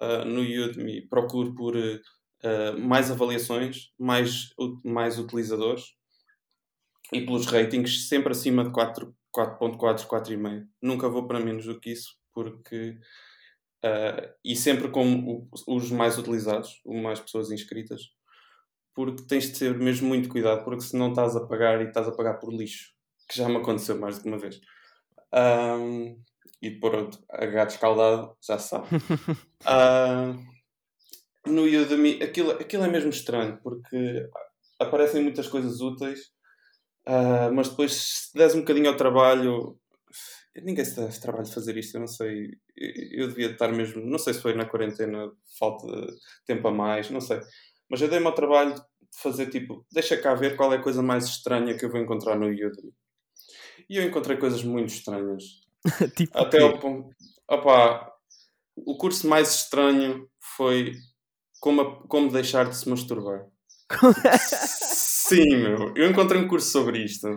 uh, 0.00 0.24
no 0.24 0.40
Udemy 0.40 1.02
procuro 1.08 1.54
por 1.54 1.76
uh, 1.76 2.78
mais 2.78 3.10
avaliações, 3.10 3.92
mais, 3.98 4.54
mais 4.84 5.18
utilizadores 5.18 5.94
e 7.12 7.20
pelos 7.20 7.46
ratings 7.46 8.08
sempre 8.08 8.32
acima 8.32 8.64
de 8.64 8.70
4.4, 8.70 9.14
4,5. 10.06 10.66
Nunca 10.80 11.08
vou 11.08 11.26
para 11.26 11.40
menos 11.40 11.66
do 11.66 11.78
que 11.78 11.90
isso, 11.90 12.16
porque. 12.32 12.98
Uh, 13.84 14.30
e 14.44 14.54
sempre 14.54 14.88
com 14.88 15.48
os 15.66 15.90
mais 15.90 16.16
utilizados, 16.16 16.80
mais 16.86 17.18
pessoas 17.18 17.50
inscritas, 17.50 18.00
porque 18.94 19.24
tens 19.26 19.50
de 19.50 19.58
ter 19.58 19.76
mesmo 19.76 20.06
muito 20.06 20.28
cuidado, 20.28 20.64
porque 20.64 20.82
senão 20.82 21.08
estás 21.08 21.34
a 21.34 21.44
pagar 21.44 21.80
e 21.80 21.88
estás 21.88 22.06
a 22.06 22.12
pagar 22.12 22.34
por 22.34 22.54
lixo, 22.54 22.92
que 23.28 23.36
já 23.36 23.48
me 23.48 23.56
aconteceu 23.56 23.98
mais 23.98 24.20
que 24.20 24.28
uma 24.28 24.38
vez. 24.38 24.60
Um, 25.34 26.22
e 26.62 26.70
pronto, 26.70 27.18
a 27.28 27.44
gato 27.44 27.70
escaldado, 27.70 28.36
já 28.40 28.58
sabe. 28.58 28.86
uh, 29.66 30.38
no 31.50 31.64
Udemy, 31.64 32.22
aquilo, 32.22 32.52
aquilo 32.52 32.84
é 32.84 32.88
mesmo 32.88 33.10
estranho, 33.10 33.58
porque 33.62 34.30
aparecem 34.78 35.22
muitas 35.22 35.48
coisas 35.48 35.80
úteis, 35.80 36.32
Uh, 37.06 37.52
mas 37.52 37.68
depois, 37.68 37.92
se 37.92 38.34
des 38.34 38.54
um 38.54 38.60
bocadinho 38.60 38.88
ao 38.88 38.96
trabalho, 38.96 39.78
ninguém 40.62 40.84
se 40.84 40.96
dá 40.96 41.04
esse 41.08 41.20
trabalho 41.20 41.44
de 41.44 41.54
fazer 41.54 41.76
isto, 41.76 41.96
eu 41.96 42.00
não 42.00 42.06
sei. 42.06 42.52
Eu, 42.76 43.22
eu 43.22 43.28
devia 43.28 43.50
estar 43.50 43.68
mesmo, 43.68 44.04
não 44.04 44.18
sei 44.18 44.34
se 44.34 44.40
foi 44.40 44.54
na 44.54 44.66
quarentena, 44.66 45.30
falta 45.58 45.86
de 45.86 46.16
tempo 46.46 46.68
a 46.68 46.70
mais, 46.70 47.10
não 47.10 47.20
sei. 47.20 47.40
Mas 47.88 48.00
eu 48.00 48.08
dei-me 48.08 48.26
ao 48.26 48.34
trabalho 48.34 48.74
de 48.74 48.82
fazer 49.20 49.46
tipo, 49.50 49.84
deixa 49.92 50.16
cá 50.16 50.34
ver 50.34 50.56
qual 50.56 50.72
é 50.72 50.76
a 50.76 50.82
coisa 50.82 51.02
mais 51.02 51.24
estranha 51.24 51.76
que 51.76 51.84
eu 51.84 51.90
vou 51.90 52.00
encontrar 52.00 52.36
no 52.38 52.46
Udemy. 52.46 52.94
E 53.90 53.96
eu 53.96 54.04
encontrei 54.04 54.36
coisas 54.36 54.62
muito 54.62 54.90
estranhas. 54.90 55.42
tipo 56.16 56.36
Até 56.38 56.62
o 56.62 56.66
ao 56.66 56.78
ponto. 56.78 57.14
Opá, 57.48 58.12
o 58.76 58.96
curso 58.96 59.28
mais 59.28 59.54
estranho 59.54 60.28
foi 60.56 60.94
como, 61.60 62.06
como 62.08 62.30
deixar 62.30 62.68
de 62.68 62.76
se 62.76 62.88
masturbar. 62.88 63.46
Sim, 64.38 65.56
meu. 65.56 65.94
Eu 65.96 66.10
encontrei 66.10 66.40
um 66.40 66.48
curso 66.48 66.70
sobre 66.70 67.04
isto. 67.04 67.28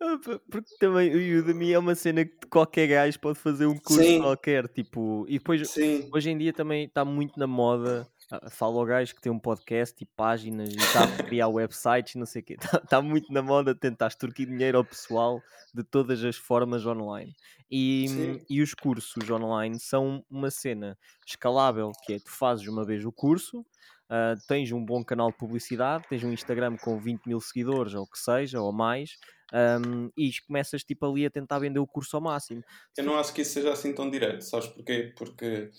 Ah, 0.00 0.18
Porque 0.50 0.76
também 0.78 1.14
o 1.14 1.40
Udemy 1.40 1.72
é 1.72 1.78
uma 1.78 1.94
cena 1.94 2.24
que 2.24 2.46
qualquer 2.50 2.86
gajo 2.86 3.18
pode 3.20 3.38
fazer 3.38 3.66
um 3.66 3.78
curso 3.78 4.02
Sim. 4.02 4.20
qualquer, 4.20 4.68
tipo, 4.68 5.24
e 5.28 5.38
depois 5.38 5.68
Sim. 5.70 6.08
hoje 6.12 6.30
em 6.30 6.38
dia 6.38 6.52
também 6.52 6.84
está 6.84 7.04
muito 7.04 7.38
na 7.38 7.46
moda. 7.46 8.06
Ah, 8.42 8.50
Fala 8.50 8.78
ao 8.78 8.84
gajo 8.84 9.14
que 9.14 9.20
tem 9.20 9.30
um 9.30 9.38
podcast 9.38 10.02
e 10.02 10.06
páginas 10.06 10.70
e 10.70 10.76
está 10.76 11.04
a 11.04 11.22
criar 11.22 11.48
websites 11.48 12.14
e 12.14 12.18
não 12.18 12.26
sei 12.26 12.42
o 12.42 12.44
quê. 12.44 12.56
Está 12.82 13.00
muito 13.02 13.32
na 13.32 13.42
moda 13.42 13.74
tentar 13.74 14.08
extorquir 14.08 14.46
dinheiro 14.46 14.78
ao 14.78 14.84
pessoal 14.84 15.42
de 15.72 15.82
todas 15.82 16.22
as 16.24 16.36
formas 16.36 16.86
online. 16.86 17.34
E, 17.70 18.08
Sim. 18.08 18.46
e 18.48 18.62
os 18.62 18.74
cursos 18.74 19.28
online 19.30 19.78
são 19.80 20.24
uma 20.30 20.50
cena 20.50 20.96
escalável, 21.26 21.92
que 22.04 22.14
é 22.14 22.18
tu 22.18 22.30
fazes 22.30 22.68
uma 22.68 22.84
vez 22.84 23.04
o 23.04 23.10
curso, 23.10 23.64
ah, 24.08 24.34
tens 24.46 24.70
um 24.70 24.84
bom 24.84 25.02
canal 25.04 25.30
de 25.30 25.38
publicidade, 25.38 26.04
tens 26.08 26.22
um 26.22 26.32
Instagram 26.32 26.76
com 26.76 26.98
20 26.98 27.26
mil 27.26 27.40
seguidores, 27.40 27.94
ou 27.94 28.02
o 28.02 28.06
que 28.06 28.18
seja, 28.18 28.60
ou 28.60 28.72
mais, 28.72 29.16
um, 29.52 30.10
e 30.16 30.30
começas 30.46 30.84
tipo 30.84 31.06
ali 31.06 31.26
a 31.26 31.30
tentar 31.30 31.58
vender 31.58 31.78
o 31.78 31.86
curso 31.86 32.16
ao 32.16 32.22
máximo. 32.22 32.62
Eu 32.96 33.04
não 33.04 33.18
acho 33.18 33.32
que 33.32 33.42
isso 33.42 33.54
seja 33.54 33.72
assim 33.72 33.94
tão 33.94 34.10
direto, 34.10 34.42
sabes 34.42 34.68
porquê? 34.68 35.12
Porque 35.16 35.70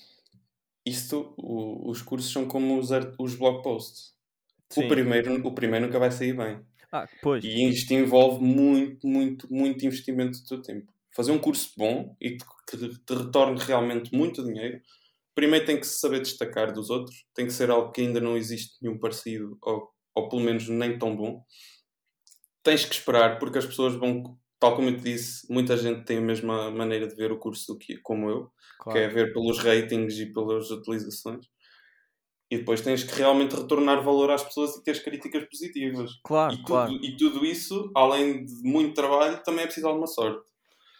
isto, 0.85 1.33
o- 1.37 1.89
os 1.89 2.01
cursos 2.01 2.31
são 2.31 2.47
como 2.47 2.79
os, 2.79 2.89
os 3.19 3.35
blog 3.35 3.63
posts. 3.63 4.13
O 4.75 4.87
primeiro, 4.87 5.45
o 5.47 5.53
primeiro 5.55 5.87
nunca 5.87 5.99
vai 5.99 6.11
sair 6.11 6.33
bem. 6.35 6.61
Ah, 6.91 7.07
pois, 7.21 7.43
E 7.43 7.69
isto 7.69 7.93
envolve 7.93 8.43
muito, 8.43 9.07
muito, 9.07 9.47
muito 9.53 9.85
investimento 9.85 10.39
do 10.39 10.45
teu 10.47 10.61
tempo. 10.61 10.91
Fazer 11.15 11.31
um 11.31 11.39
curso 11.39 11.71
bom 11.77 12.15
e 12.21 12.37
que 12.37 12.45
que 12.69 12.77
te 13.05 13.13
retorne 13.15 13.59
realmente 13.59 14.13
muito 14.15 14.43
dinheiro, 14.43 14.81
primeiro 15.35 15.65
tem 15.65 15.79
que 15.79 15.87
se 15.87 15.99
saber 15.99 16.19
destacar 16.21 16.73
dos 16.73 16.89
outros, 16.89 17.25
tem 17.35 17.45
que 17.47 17.53
ser 17.53 17.69
algo 17.71 17.91
que 17.91 18.01
ainda 18.01 18.21
não 18.21 18.37
existe 18.37 18.77
nenhum 18.81 18.99
parecido, 18.99 19.57
ou, 19.63 19.89
ou 20.15 20.29
pelo 20.29 20.41
menos 20.43 20.67
nem 20.69 20.97
tão 20.99 21.15
bom. 21.15 21.43
Tens 22.63 22.83
que 22.85 22.95
esperar, 22.95 23.37
porque 23.39 23.59
as 23.59 23.65
pessoas 23.65 23.93
vão, 23.95 24.37
tal 24.59 24.75
como 24.75 24.89
eu 24.89 24.97
te 24.97 25.03
disse, 25.03 25.51
muita 25.51 25.77
gente 25.77 26.05
tem 26.05 26.17
a 26.17 26.21
mesma 26.21 26.71
maneira 26.71 27.07
de 27.07 27.15
ver 27.15 27.31
o 27.31 27.39
curso 27.39 27.73
do 27.73 27.79
que 27.79 27.97
como 28.01 28.29
eu, 28.29 28.51
que 28.89 28.97
é 28.97 29.07
claro. 29.07 29.09
ver 29.09 29.33
pelos 29.33 29.59
ratings 29.59 30.17
e 30.19 30.31
pelas 30.33 30.71
utilizações. 30.71 31.47
E 32.51 32.57
depois 32.59 32.81
tens 32.81 33.03
que 33.03 33.15
realmente 33.15 33.55
retornar 33.55 34.03
valor 34.03 34.29
às 34.31 34.43
pessoas 34.43 34.75
e 34.75 34.83
teres 34.83 35.01
críticas 35.01 35.45
positivas. 35.49 36.11
Claro, 36.21 36.57
E 36.57 36.63
tudo, 36.63 36.81
claro, 36.81 36.99
e 37.03 37.17
tudo 37.17 37.43
isso, 37.45 37.91
além 37.95 38.45
de 38.45 38.53
muito 38.63 38.93
trabalho, 38.93 39.41
também 39.43 39.63
é 39.63 39.65
preciso 39.67 39.87
alguma 39.87 40.07
sorte. 40.07 40.49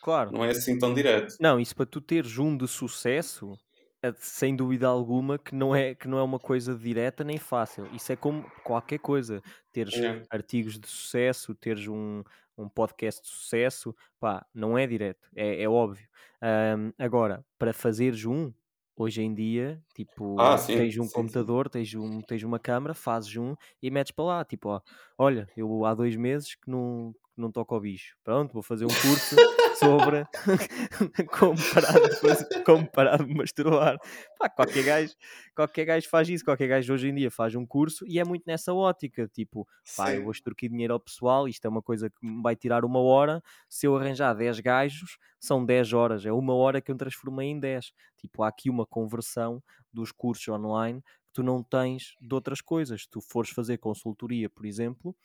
claro. 0.01 0.31
Não 0.31 0.45
é 0.45 0.51
assim 0.51 0.79
tão 0.79 0.93
direto. 0.93 1.35
Não, 1.39 1.59
isso 1.59 1.75
para 1.75 1.85
tu 1.85 2.01
teres 2.01 2.37
um 2.37 2.55
de 2.57 2.67
sucesso, 2.67 3.59
é 4.01 4.13
sem 4.13 4.55
dúvida 4.55 4.87
alguma 4.87 5.37
que 5.39 5.53
não 5.55 5.75
é 5.75 5.93
que 5.95 6.07
não 6.07 6.17
é 6.19 6.23
uma 6.23 6.39
coisa 6.39 6.75
direta 6.77 7.23
nem 7.23 7.39
fácil. 7.39 7.87
Isso 7.91 8.11
é 8.11 8.15
como 8.15 8.49
qualquer 8.63 8.99
coisa. 8.99 9.43
Teres 9.71 9.93
É. 9.93 10.25
artigos 10.29 10.79
de 10.79 10.87
sucesso, 10.87 11.53
teres 11.55 11.87
um, 11.87 12.23
um 12.57 12.69
podcast 12.69 13.21
de 13.21 13.27
sucesso, 13.29 13.95
pá, 14.19 14.45
não 14.53 14.77
é 14.77 14.87
direto, 14.87 15.29
é, 15.35 15.61
é 15.63 15.69
óbvio. 15.69 16.07
Ahm, 16.41 16.91
agora, 16.97 17.45
para 17.57 17.73
fazeres 17.73 18.25
um, 18.25 18.53
hoje 18.95 19.21
em 19.21 19.33
dia, 19.33 19.83
tipo, 19.93 20.37
Ah, 20.37 20.57
sim, 20.57 20.73
tens 20.73 20.97
um 20.97 21.09
sim, 21.13 21.27
sim. 21.27 21.49
computador, 21.49 21.69
tens, 21.69 21.93
um, 21.95 22.21
tens 22.21 22.43
uma 22.43 22.59
câmara, 22.59 22.93
fazes 22.93 23.35
um 23.37 23.55
e 23.81 23.91
metes 23.91 24.11
para 24.11 24.25
lá, 24.25 24.45
tipo, 24.45 24.69
ó, 24.69 24.81
olha, 25.17 25.49
eu 25.55 25.85
há 25.85 25.93
dois 25.93 26.15
meses 26.15 26.55
que 26.55 26.69
não, 26.69 27.13
que 27.35 27.41
não 27.41 27.51
toco 27.51 27.75
ao 27.75 27.81
bicho. 27.81 28.15
Pronto, 28.23 28.53
vou 28.53 28.63
fazer 28.63 28.85
um 28.85 28.87
curso 28.87 29.35
sobre 29.77 30.25
como 31.37 31.55
parar 31.73 31.99
de, 31.99 32.63
como 32.63 32.89
parar 32.89 33.23
de 33.23 33.35
masturbar. 33.35 33.97
Pá, 34.39 34.49
qualquer 34.49 34.83
gajo, 34.83 35.13
qualquer 35.53 35.85
gajo 35.85 36.09
faz 36.09 36.29
isso, 36.29 36.45
qualquer 36.45 36.67
gajo 36.67 36.93
hoje 36.93 37.09
em 37.09 37.15
dia 37.15 37.29
faz 37.29 37.53
um 37.55 37.65
curso 37.65 38.05
e 38.07 38.19
é 38.19 38.23
muito 38.23 38.43
nessa 38.47 38.73
ótica, 38.73 39.27
tipo, 39.27 39.67
pá, 39.97 40.13
eu 40.13 40.17
Sim. 40.17 40.23
vou 40.23 40.31
extorquir 40.31 40.69
dinheiro 40.69 40.93
ao 40.93 40.99
pessoal, 40.99 41.47
isto 41.47 41.65
é 41.65 41.69
uma 41.69 41.81
coisa 41.81 42.09
que 42.09 42.25
me 42.25 42.41
vai 42.41 42.55
tirar 42.55 42.85
uma 42.85 42.99
hora, 42.99 43.43
se 43.67 43.85
eu 43.85 43.95
arranjar 43.95 44.33
10 44.33 44.61
gajos, 44.61 45.17
são 45.39 45.63
10 45.63 45.93
horas, 45.93 46.25
é 46.25 46.31
uma 46.31 46.55
hora 46.55 46.81
que 46.81 46.91
eu 46.91 46.95
transformei 46.95 47.49
em 47.49 47.59
10. 47.59 47.91
Tipo, 48.17 48.43
há 48.43 48.47
aqui 48.47 48.69
uma 48.69 48.85
conversão 48.85 49.61
dos 49.93 50.11
cursos 50.11 50.47
online 50.47 51.01
que 51.01 51.33
tu 51.33 51.43
não 51.43 51.61
tens 51.61 52.15
de 52.19 52.33
outras 52.33 52.61
coisas. 52.61 53.03
Se 53.03 53.09
tu 53.09 53.21
fores 53.21 53.51
fazer 53.51 53.77
consultoria, 53.77 54.49
por 54.49 54.65
exemplo, 54.65 55.15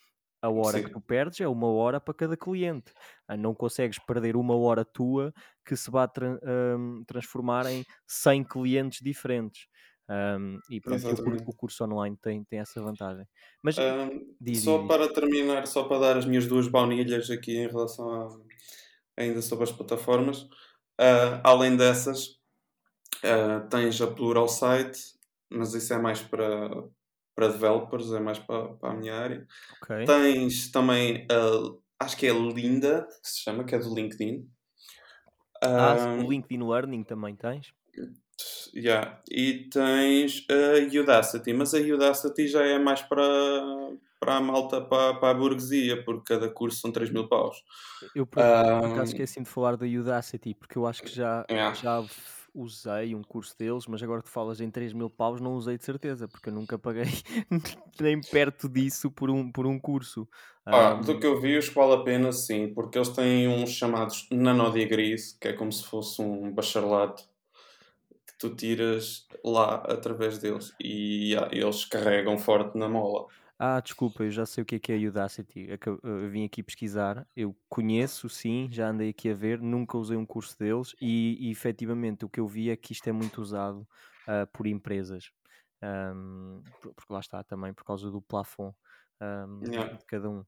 a 0.43 0.49
hora 0.51 0.81
que 0.81 0.91
Sim. 0.91 0.91
tu 0.91 1.01
perdes 1.01 1.41
é 1.41 1.49
uma 1.49 1.69
hora 1.69 2.01
para 2.01 2.15
cada 2.15 2.37
cliente. 2.37 2.93
Ah, 3.29 3.37
Não 3.37 3.55
consegues 3.55 3.99
perder 3.99 4.37
uma 4.37 4.57
hora 4.57 4.85
tua 4.85 5.33
que 5.65 5.77
se 5.77 5.91
vá 5.91 6.07
tran- 6.09 6.39
hum, 6.79 7.05
transformar 7.07 7.67
em 7.67 7.85
100 8.07 8.45
clientes 8.45 9.01
diferentes. 9.03 9.67
Hum, 10.09 10.61
e 10.69 10.81
pronto, 10.81 11.15
o, 11.25 11.51
o 11.51 11.55
curso 11.55 11.85
online 11.85 12.17
tem, 12.21 12.45
tem 12.45 12.59
essa 12.61 12.83
vantagem. 12.83 13.27
Mas 13.63 13.77
Ahm, 13.79 14.37
diz, 14.41 14.63
só 14.63 14.79
diz, 14.79 14.87
para 14.87 15.13
terminar, 15.13 15.67
só 15.67 15.85
para 15.85 15.99
dar 16.01 16.17
as 16.19 16.25
minhas 16.27 16.47
duas 16.47 16.69
baunilhas 16.69 17.31
aqui 17.31 17.57
em 17.57 17.69
relação 17.69 18.11
a, 18.11 18.41
ainda 19.23 19.43
sobre 19.43 19.65
as 19.65 19.73
plataformas. 19.73 20.49
Ah, 20.99 21.41
além 21.45 21.77
dessas, 21.77 22.39
ah, 23.25 23.61
tens 23.71 24.01
a 24.03 24.07
Plural 24.09 24.49
Site, 24.49 25.01
mas 25.51 25.75
isso 25.75 25.93
é 25.95 25.99
mais 25.99 26.23
para, 26.23 26.71
para 27.41 27.49
developers, 27.49 28.13
é 28.13 28.21
mais 28.21 28.39
para, 28.39 28.69
para 28.75 28.91
a 28.91 28.95
minha 28.95 29.15
área. 29.15 29.47
Ok. 29.83 30.05
Tens 30.05 30.71
também 30.71 31.27
a, 31.31 32.05
acho 32.05 32.17
que 32.19 32.27
é 32.27 32.33
Linda, 32.33 33.09
que 33.23 33.29
se 33.29 33.41
chama, 33.41 33.65
que 33.65 33.75
é 33.75 33.79
do 33.79 33.95
LinkedIn. 33.95 34.47
Ah, 35.63 36.19
o 36.23 36.31
LinkedIn 36.31 36.63
Learning 36.63 37.03
também 37.03 37.35
tens? 37.35 37.73
Yeah. 38.75 39.23
E 39.31 39.71
tens 39.71 40.47
a 40.51 41.01
Udacity, 41.01 41.53
mas 41.55 41.73
a 41.75 41.79
Udacity 41.79 42.47
já 42.47 42.63
é 42.63 42.79
mais 42.79 43.01
para, 43.01 43.23
para 44.19 44.37
a 44.37 44.41
malta, 44.41 44.83
para, 44.83 45.15
para 45.15 45.31
a 45.31 45.35
burguesia, 45.35 46.05
porque 46.05 46.35
cada 46.35 46.51
curso 46.51 46.81
são 46.81 46.93
3 46.93 47.11
mil 47.11 47.27
paus. 47.27 47.57
Eu 48.15 48.27
por, 48.27 48.43
por 48.43 48.45
acaso 48.45 49.01
Ahm, 49.01 49.05
esqueci-me 49.05 49.45
de 49.47 49.51
falar 49.51 49.77
da 49.79 49.87
Udacity, 49.87 50.55
porque 50.55 50.77
eu 50.77 50.87
acho 50.87 51.03
que 51.03 51.11
já, 51.11 51.47
yeah. 51.51 51.75
já 51.75 52.05
usei 52.55 53.15
um 53.15 53.23
curso 53.23 53.57
deles, 53.59 53.87
mas 53.87 54.03
agora 54.03 54.23
que 54.23 54.29
falas 54.31 54.61
em 54.61 54.71
3 54.71 54.93
mil 54.93 55.11
paus, 55.11 55.41
não 55.41 55.55
usei 55.55 55.79
de 55.79 55.85
certeza, 55.85 56.29
porque 56.29 56.49
eu 56.51 56.53
nunca 56.55 56.79
paguei 56.79 57.05
nem 58.01 58.21
perto 58.21 58.69
disso 58.69 59.11
por 59.11 59.31
um, 59.31 59.51
por 59.51 59.67
um 59.67 59.79
curso. 59.79 60.29
Ah, 60.73 60.95
do 60.95 61.19
Ahm, 61.19 61.21
que 61.21 61.27
eu 61.27 61.41
vi, 61.41 61.59
que 61.61 61.71
vale 61.75 61.95
a 61.95 62.03
pena, 62.05 62.33
sim, 62.33 62.73
porque 62.75 62.99
eles 62.99 63.09
têm 63.11 63.49
uns 63.49 63.71
chamados 63.71 64.29
nanodegrees, 64.33 65.33
que 65.41 65.49
é 65.49 65.53
como 65.53 65.73
se 65.73 65.85
fosse 65.85 66.21
um 66.23 66.53
bacharelato 66.53 67.25
que 68.27 68.35
tu 68.39 68.55
tiras 68.57 69.27
lá 69.45 69.77
através 69.77 70.39
deles 70.39 70.75
e 70.81 71.33
yeah, 71.33 71.49
eles 71.55 71.85
carregam 71.85 72.39
forte 72.39 72.77
na 72.79 72.89
mola. 72.89 73.27
Ah, 73.63 73.79
desculpa, 73.79 74.23
eu 74.25 74.31
já 74.31 74.47
sei 74.47 74.63
o 74.63 74.65
que 74.65 74.77
é 74.77 74.79
que 74.79 74.91
é 74.91 74.97
a 74.97 75.09
Udacity. 75.11 75.69
Eu 76.03 76.31
vim 76.31 76.47
aqui 76.47 76.63
pesquisar, 76.63 77.27
eu 77.37 77.55
conheço, 77.69 78.27
sim, 78.27 78.69
já 78.73 78.89
andei 78.89 79.11
aqui 79.11 79.29
a 79.29 79.35
ver, 79.35 79.61
nunca 79.61 79.99
usei 79.99 80.17
um 80.17 80.25
curso 80.25 80.59
deles 80.59 80.97
e, 80.99 81.37
e 81.47 81.51
efetivamente 81.51 82.25
o 82.25 82.29
que 82.31 82.41
eu 82.41 82.49
vi 82.49 82.71
é 82.71 82.77
que 82.77 82.93
isto 82.93 83.07
é 83.07 83.13
muito 83.13 83.43
usado 83.43 83.87
ah, 84.27 84.47
por 84.47 84.67
empresas. 84.67 85.31
Por- 86.81 86.95
porque 86.95 87.13
lá 87.13 87.21
está 87.21 87.43
também, 87.45 87.75
por 87.75 87.85
causa 87.85 88.11
do 88.11 88.21
plafond 88.23 88.75
Yeah. 89.63 89.99
de 89.99 90.05
cada 90.07 90.31
um. 90.31 90.43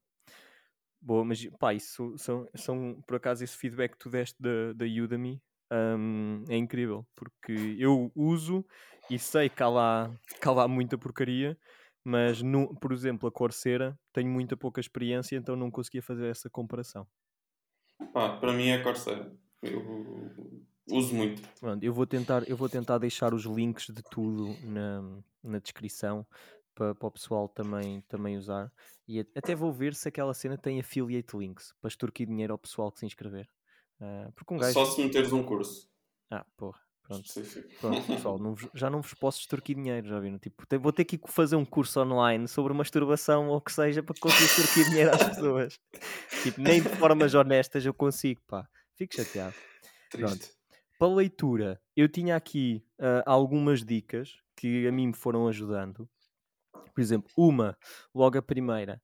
Boa, 0.98 1.24
mas 1.24 1.44
pá, 1.58 1.74
isso 1.74 2.16
são, 2.16 2.48
são 2.54 3.02
por 3.06 3.16
acaso 3.16 3.44
esse 3.44 3.56
feedback 3.56 3.92
que 3.92 3.98
tu 3.98 4.08
deste 4.08 4.40
da, 4.40 4.72
da 4.72 4.86
Udemy 4.86 5.42
ahm, 5.70 6.44
é 6.48 6.56
incrível, 6.56 7.04
porque 7.14 7.76
eu 7.78 8.10
uso 8.14 8.64
e 9.10 9.18
sei 9.18 9.50
que 9.50 9.62
há 9.62 9.68
lá, 9.68 10.10
que 10.40 10.48
há 10.48 10.52
lá 10.52 10.68
muita 10.68 10.96
porcaria, 10.96 11.58
mas 12.04 12.42
nu- 12.42 12.74
por 12.76 12.92
exemplo, 12.92 13.28
a 13.28 13.32
Coursera 13.32 13.98
tenho 14.12 14.28
muita 14.30 14.56
pouca 14.56 14.80
experiência, 14.80 15.36
então 15.36 15.56
não 15.56 15.70
conseguia 15.70 16.02
fazer 16.02 16.26
essa 16.28 16.48
comparação. 16.50 17.06
Pá, 18.12 18.36
para 18.36 18.52
mim 18.52 18.68
é 18.68 18.82
Corsair. 18.82 19.30
Eu 19.62 19.82
uso 20.90 21.14
muito. 21.14 21.40
Pronto, 21.60 21.82
eu 21.82 21.92
vou 21.92 22.06
tentar, 22.06 22.48
eu 22.48 22.56
vou 22.56 22.68
tentar 22.68 22.98
deixar 22.98 23.32
os 23.32 23.44
links 23.44 23.86
de 23.86 24.02
tudo 24.02 24.58
na, 24.66 25.22
na 25.42 25.58
descrição 25.58 26.26
para, 26.74 26.94
para 26.94 27.06
o 27.08 27.10
pessoal 27.12 27.48
também, 27.48 28.00
também 28.02 28.36
usar. 28.36 28.72
E 29.06 29.20
a- 29.20 29.26
até 29.36 29.54
vou 29.54 29.72
ver 29.72 29.94
se 29.94 30.08
aquela 30.08 30.34
cena 30.34 30.58
tem 30.58 30.80
affiliate 30.80 31.36
links 31.36 31.72
para 31.80 31.88
extorquir 31.88 32.26
dinheiro 32.26 32.52
ao 32.52 32.58
pessoal 32.58 32.90
que 32.90 32.98
se 33.00 33.06
inscrever. 33.06 33.48
Ah, 34.00 34.30
porque 34.34 34.52
um 34.52 34.58
gajo. 34.58 34.72
Só 34.74 34.84
se 34.84 35.00
meteres 35.02 35.32
um 35.32 35.44
curso. 35.44 35.88
Ah, 36.30 36.44
porra. 36.56 36.80
Pronto, 37.02 37.24
pronto 37.80 38.06
pessoal, 38.06 38.38
não 38.38 38.54
vos- 38.54 38.68
já 38.74 38.88
não 38.88 39.02
vos 39.02 39.12
posso 39.14 39.40
extorquir 39.40 39.76
dinheiro, 39.76 40.06
já 40.08 40.18
viram? 40.20 40.38
Tipo, 40.38 40.64
te- 40.66 40.78
vou 40.78 40.92
ter 40.92 41.04
que 41.04 41.18
fazer 41.26 41.56
um 41.56 41.64
curso 41.64 42.00
online 42.00 42.46
sobre 42.48 42.72
masturbação 42.72 43.48
ou 43.48 43.56
o 43.56 43.60
que 43.60 43.72
seja 43.72 44.02
para 44.02 44.14
conseguir 44.20 44.44
extorquir 44.44 44.88
dinheiro 44.90 45.10
às 45.14 45.22
pessoas. 45.28 45.80
Tipo, 46.42 46.60
nem 46.60 46.80
de 46.82 46.88
formas 46.90 47.34
honestas 47.34 47.84
eu 47.84 47.92
consigo, 47.92 48.40
pá. 48.46 48.66
Fico 48.96 49.14
chateado. 49.14 49.54
Triste. 50.10 50.52
Para 50.98 51.08
leitura, 51.14 51.80
eu 51.96 52.08
tinha 52.08 52.36
aqui 52.36 52.84
ah, 53.00 53.22
algumas 53.26 53.84
dicas 53.84 54.36
que 54.56 54.86
a 54.86 54.92
mim 54.92 55.08
me 55.08 55.14
foram 55.14 55.48
ajudando. 55.48 56.08
Por 56.94 57.00
exemplo, 57.00 57.30
uma, 57.36 57.76
logo 58.14 58.38
a 58.38 58.42
primeira, 58.42 59.02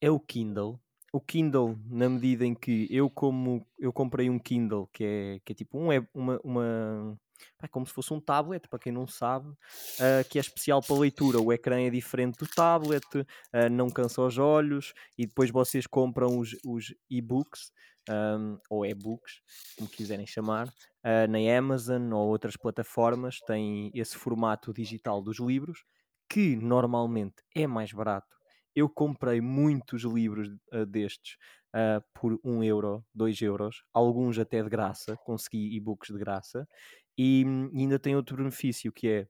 é 0.00 0.10
o 0.10 0.20
Kindle. 0.20 0.80
O 1.12 1.20
Kindle, 1.20 1.78
na 1.90 2.08
medida 2.08 2.46
em 2.46 2.54
que 2.54 2.86
eu 2.90 3.10
como 3.10 3.66
eu 3.78 3.92
comprei 3.92 4.30
um 4.30 4.38
Kindle 4.38 4.86
que 4.92 5.04
é, 5.04 5.40
que 5.44 5.52
é 5.52 5.54
tipo 5.54 5.78
um, 5.78 5.88
uma, 6.14 6.40
uma 6.44 7.18
pá, 7.58 7.68
como 7.68 7.86
se 7.86 7.92
fosse 7.92 8.12
um 8.12 8.20
tablet, 8.20 8.68
para 8.68 8.78
quem 8.78 8.92
não 8.92 9.06
sabe, 9.06 9.52
ah, 10.00 10.24
que 10.28 10.38
é 10.38 10.40
especial 10.40 10.82
para 10.82 10.96
leitura. 10.96 11.40
O 11.40 11.52
ecrã 11.52 11.80
é 11.80 11.90
diferente 11.90 12.38
do 12.38 12.46
tablet, 12.46 13.04
ah, 13.52 13.68
não 13.68 13.90
cansa 13.90 14.22
os 14.22 14.38
olhos, 14.38 14.92
e 15.18 15.26
depois 15.26 15.50
vocês 15.50 15.86
compram 15.86 16.38
os, 16.38 16.56
os 16.64 16.94
e-books, 17.10 17.70
ahm, 18.08 18.58
ou 18.70 18.84
e-books, 18.86 19.40
como 19.76 19.88
quiserem 19.88 20.26
chamar, 20.26 20.68
ah, 21.02 21.26
na 21.26 21.38
Amazon 21.56 22.12
ou 22.12 22.28
outras 22.28 22.56
plataformas, 22.56 23.38
têm 23.40 23.90
esse 23.94 24.16
formato 24.16 24.72
digital 24.72 25.22
dos 25.22 25.38
livros, 25.38 25.84
que 26.28 26.56
normalmente 26.56 27.36
é 27.54 27.66
mais 27.66 27.92
barato. 27.92 28.41
Eu 28.74 28.88
comprei 28.88 29.40
muitos 29.40 30.02
livros 30.02 30.48
ah, 30.72 30.84
destes 30.84 31.36
ah, 31.74 32.02
por 32.14 32.38
1 32.44 32.62
euro, 32.64 33.04
2 33.14 33.40
euros, 33.40 33.84
alguns 33.92 34.38
até 34.38 34.62
de 34.62 34.68
graça, 34.68 35.16
consegui 35.24 35.74
e-books 35.76 36.10
de 36.12 36.18
graça, 36.18 36.68
e, 37.16 37.44
hum, 37.46 37.70
e 37.72 37.80
ainda 37.80 37.98
tem 37.98 38.16
outro 38.16 38.36
benefício 38.36 38.92
que 38.92 39.08
é 39.08 39.28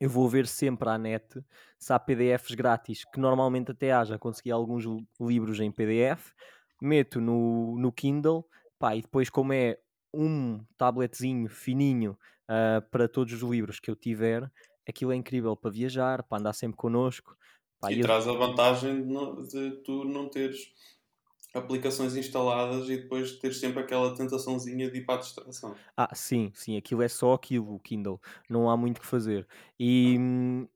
eu 0.00 0.08
vou 0.08 0.28
ver 0.28 0.46
sempre 0.46 0.88
à 0.88 0.96
net 0.98 1.42
se 1.78 1.92
há 1.92 1.98
PDFs 1.98 2.54
grátis, 2.54 3.04
que 3.04 3.20
normalmente 3.20 3.70
até 3.72 3.92
há, 3.92 4.04
já 4.04 4.18
consegui 4.18 4.50
alguns 4.50 4.84
li- 4.84 5.06
livros 5.20 5.60
em 5.60 5.70
PDF, 5.70 6.32
meto 6.80 7.20
no, 7.20 7.76
no 7.78 7.92
Kindle, 7.92 8.46
pá, 8.78 8.96
e 8.96 9.02
depois 9.02 9.28
como 9.28 9.52
é 9.52 9.78
um 10.12 10.64
tabletzinho 10.78 11.48
fininho 11.48 12.18
ah, 12.48 12.82
para 12.90 13.08
todos 13.08 13.32
os 13.34 13.42
livros 13.50 13.78
que 13.78 13.90
eu 13.90 13.96
tiver, 13.96 14.50
aquilo 14.88 15.12
é 15.12 15.16
incrível 15.16 15.56
para 15.56 15.70
viajar, 15.70 16.22
para 16.24 16.38
andar 16.38 16.52
sempre 16.54 16.76
connosco. 16.76 17.36
Pá, 17.80 17.92
E 17.92 17.98
eu- 17.98 18.06
traz 18.06 18.26
a 18.28 18.32
vantagem 18.32 19.06
de, 19.06 19.48
de 19.48 19.82
tu 19.82 20.04
não 20.04 20.28
teres 20.30 20.72
aplicações 21.54 22.16
instaladas 22.16 22.88
e 22.90 22.98
depois 22.98 23.38
teres 23.38 23.58
sempre 23.58 23.80
aquela 23.82 24.16
tentaçãozinha 24.16 24.90
de 24.90 24.98
ir 25.00 25.06
para 25.06 25.16
a 25.16 25.22
distração. 25.22 25.80
Ah, 25.96 26.14
sim, 26.14 26.50
sim, 26.54 26.76
aquilo 26.76 27.02
é 27.02 27.08
só 27.08 27.32
aquilo, 27.34 27.74
o 27.74 27.80
Kindle, 27.80 28.20
não 28.48 28.70
há 28.70 28.76
muito 28.76 28.98
o 28.98 29.00
que 29.00 29.06
fazer. 29.06 29.46
E 29.78 30.16
hum, 30.18 30.66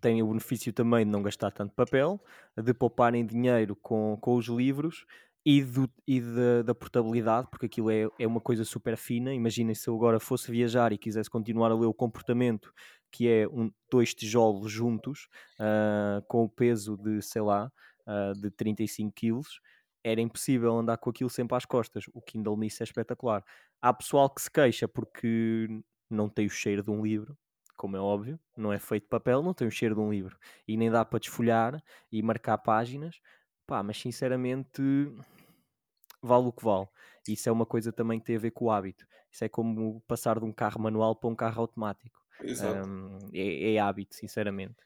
tem 0.00 0.22
o 0.22 0.28
benefício 0.28 0.72
também 0.72 1.04
de 1.04 1.10
não 1.12 1.22
gastar 1.22 1.50
tanto 1.52 1.74
papel, 1.74 2.22
de 2.62 2.74
pouparem 2.74 3.26
dinheiro 3.26 3.76
com, 3.76 4.18
com 4.20 4.36
os 4.36 4.46
livros 4.46 5.06
e, 5.44 5.62
do, 5.64 5.90
e 6.06 6.20
da, 6.20 6.62
da 6.62 6.74
portabilidade, 6.74 7.48
porque 7.50 7.66
aquilo 7.66 7.90
é, 7.90 8.08
é 8.18 8.26
uma 8.26 8.40
coisa 8.40 8.64
super 8.64 8.96
fina. 8.96 9.34
Imaginem 9.34 9.74
se 9.74 9.88
eu 9.88 9.96
agora 9.96 10.20
fosse 10.20 10.50
viajar 10.50 10.92
e 10.92 10.98
quisesse 10.98 11.30
continuar 11.30 11.70
a 11.72 11.76
ler 11.76 11.86
o 11.86 11.94
comportamento, 11.94 12.72
que 13.10 13.28
é 13.28 13.48
um, 13.48 13.72
dois 13.90 14.14
tijolos 14.14 14.70
juntos, 14.70 15.28
ah, 15.58 16.22
com 16.28 16.44
o 16.44 16.48
peso 16.48 16.96
de, 16.96 17.22
sei 17.22 17.42
lá, 17.42 17.70
ah, 18.06 18.32
de 18.36 18.50
35 18.50 19.12
quilos. 19.12 19.60
Era 20.02 20.20
impossível 20.20 20.76
andar 20.78 20.96
com 20.98 21.10
aquilo 21.10 21.30
sempre 21.30 21.56
às 21.56 21.64
costas. 21.64 22.04
O 22.14 22.22
Kindle 22.22 22.56
nisso 22.56 22.82
é 22.82 22.84
espetacular. 22.84 23.44
Há 23.82 23.92
pessoal 23.92 24.30
que 24.30 24.40
se 24.42 24.50
queixa 24.50 24.88
porque 24.88 25.68
não 26.08 26.28
tem 26.28 26.46
o 26.46 26.50
cheiro 26.50 26.82
de 26.82 26.90
um 26.90 27.02
livro, 27.04 27.36
como 27.76 27.96
é 27.96 28.00
óbvio, 28.00 28.38
não 28.56 28.72
é 28.72 28.78
feito 28.78 29.04
de 29.04 29.08
papel, 29.08 29.42
não 29.42 29.54
tem 29.54 29.66
o 29.68 29.70
cheiro 29.70 29.94
de 29.94 30.00
um 30.00 30.10
livro 30.10 30.38
e 30.68 30.76
nem 30.76 30.90
dá 30.90 31.04
para 31.04 31.18
desfolhar 31.18 31.82
e 32.12 32.22
marcar 32.22 32.58
páginas. 32.58 33.20
Pá, 33.66 33.82
mas 33.82 33.98
sinceramente 33.98 34.82
vale 36.22 36.46
o 36.46 36.52
que 36.52 36.64
vale. 36.64 36.88
Isso 37.28 37.48
é 37.48 37.52
uma 37.52 37.66
coisa 37.66 37.92
também 37.92 38.18
que 38.18 38.26
tem 38.26 38.36
a 38.36 38.38
ver 38.38 38.50
com 38.50 38.66
o 38.66 38.70
hábito. 38.70 39.06
Isso 39.30 39.44
é 39.44 39.48
como 39.48 40.00
passar 40.02 40.38
de 40.38 40.44
um 40.44 40.52
carro 40.52 40.80
manual 40.80 41.14
para 41.14 41.30
um 41.30 41.34
carro 41.34 41.62
automático. 41.62 42.19
Exato. 42.42 42.88
Um, 42.88 43.18
é, 43.32 43.74
é 43.74 43.78
hábito, 43.78 44.14
sinceramente. 44.14 44.76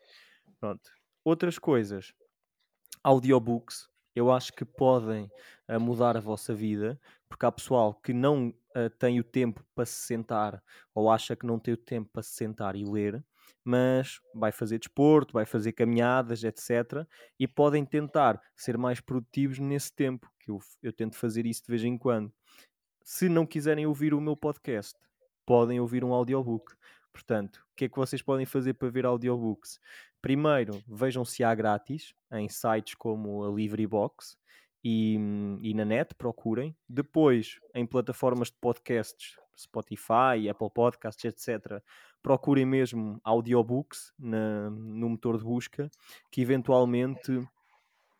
Pronto. 0.58 0.90
Outras 1.24 1.58
coisas. 1.58 2.12
Audiobooks, 3.02 3.88
eu 4.14 4.30
acho 4.30 4.52
que 4.52 4.64
podem 4.64 5.30
uh, 5.68 5.80
mudar 5.80 6.16
a 6.16 6.20
vossa 6.20 6.54
vida, 6.54 6.98
porque 7.28 7.44
há 7.44 7.52
pessoal 7.52 7.94
que 7.94 8.12
não 8.12 8.48
uh, 8.48 8.90
tem 8.98 9.18
o 9.18 9.24
tempo 9.24 9.64
para 9.74 9.84
se 9.84 10.06
sentar 10.06 10.62
ou 10.94 11.10
acha 11.10 11.36
que 11.36 11.46
não 11.46 11.58
tem 11.58 11.74
o 11.74 11.76
tempo 11.76 12.10
para 12.12 12.22
se 12.22 12.30
sentar 12.30 12.76
e 12.76 12.84
ler, 12.84 13.22
mas 13.64 14.20
vai 14.34 14.52
fazer 14.52 14.78
desporto, 14.78 15.32
vai 15.32 15.44
fazer 15.44 15.72
caminhadas, 15.72 16.44
etc. 16.44 17.06
E 17.38 17.46
podem 17.46 17.84
tentar 17.84 18.40
ser 18.56 18.78
mais 18.78 19.00
produtivos 19.00 19.58
nesse 19.58 19.92
tempo, 19.92 20.30
que 20.38 20.50
eu, 20.50 20.58
eu 20.82 20.92
tento 20.92 21.16
fazer 21.16 21.46
isso 21.46 21.62
de 21.62 21.70
vez 21.70 21.84
em 21.84 21.98
quando. 21.98 22.32
Se 23.02 23.28
não 23.28 23.44
quiserem 23.44 23.86
ouvir 23.86 24.14
o 24.14 24.20
meu 24.20 24.36
podcast, 24.36 24.98
podem 25.44 25.80
ouvir 25.80 26.04
um 26.04 26.12
audiobook. 26.12 26.74
Portanto, 27.14 27.64
o 27.72 27.76
que 27.76 27.84
é 27.84 27.88
que 27.88 27.96
vocês 27.96 28.20
podem 28.20 28.44
fazer 28.44 28.74
para 28.74 28.90
ver 28.90 29.06
audiobooks? 29.06 29.78
Primeiro, 30.20 30.82
vejam 30.86 31.24
se 31.24 31.44
há 31.44 31.54
grátis 31.54 32.12
em 32.32 32.48
sites 32.48 32.96
como 32.96 33.44
a 33.44 33.54
LibriVox 33.54 34.36
e, 34.82 35.14
e 35.62 35.72
na 35.74 35.84
net, 35.84 36.12
procurem. 36.16 36.76
Depois, 36.88 37.60
em 37.72 37.86
plataformas 37.86 38.48
de 38.48 38.56
podcasts, 38.60 39.36
Spotify, 39.56 40.48
Apple 40.50 40.70
Podcasts, 40.74 41.24
etc., 41.24 41.80
procurem 42.20 42.66
mesmo 42.66 43.20
audiobooks 43.22 44.12
na, 44.18 44.68
no 44.70 45.10
motor 45.10 45.38
de 45.38 45.44
busca, 45.44 45.88
que 46.32 46.40
eventualmente 46.40 47.46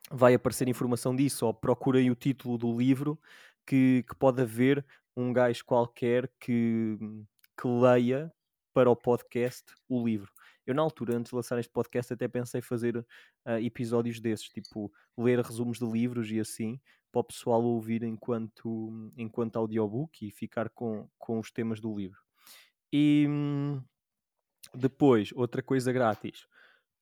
vai 0.09 0.35
aparecer 0.35 0.69
informação 0.69 1.17
disso, 1.17 1.47
ou 1.47 1.53
procurem 1.53 2.13
o 2.13 2.15
título 2.15 2.57
do 2.57 2.79
livro 2.79 3.19
que, 3.67 4.05
que 4.09 4.15
pode 4.15 4.41
haver 4.41 4.87
um 5.17 5.33
gajo 5.33 5.65
qualquer 5.65 6.31
que, 6.39 6.97
que 7.61 7.67
leia 7.67 8.33
para 8.75 8.91
o 8.91 8.97
podcast 8.97 9.65
o 9.89 10.05
livro. 10.05 10.31
Eu, 10.67 10.75
na 10.75 10.83
altura, 10.83 11.17
antes 11.17 11.31
de 11.31 11.37
lançar 11.37 11.59
este 11.59 11.73
podcast, 11.73 12.13
até 12.13 12.27
pensei 12.27 12.61
fazer 12.61 12.97
uh, 12.97 13.05
episódios 13.63 14.21
desses, 14.21 14.49
tipo 14.49 14.93
ler 15.17 15.39
resumos 15.41 15.79
de 15.79 15.87
livros 15.87 16.31
e 16.31 16.41
assim, 16.41 16.81
para 17.13 17.21
o 17.21 17.25
pessoal 17.25 17.63
ouvir 17.63 18.03
enquanto, 18.03 19.13
enquanto 19.17 19.57
audiobook 19.57 20.27
e 20.27 20.33
ficar 20.33 20.69
com, 20.71 21.09
com 21.17 21.39
os 21.39 21.53
temas 21.53 21.81
do 21.81 21.97
livro. 21.97 22.21
E 22.93 23.27
hum, 23.29 23.81
depois, 24.75 25.31
outra 25.35 25.63
coisa 25.63 25.93
grátis, 25.93 26.47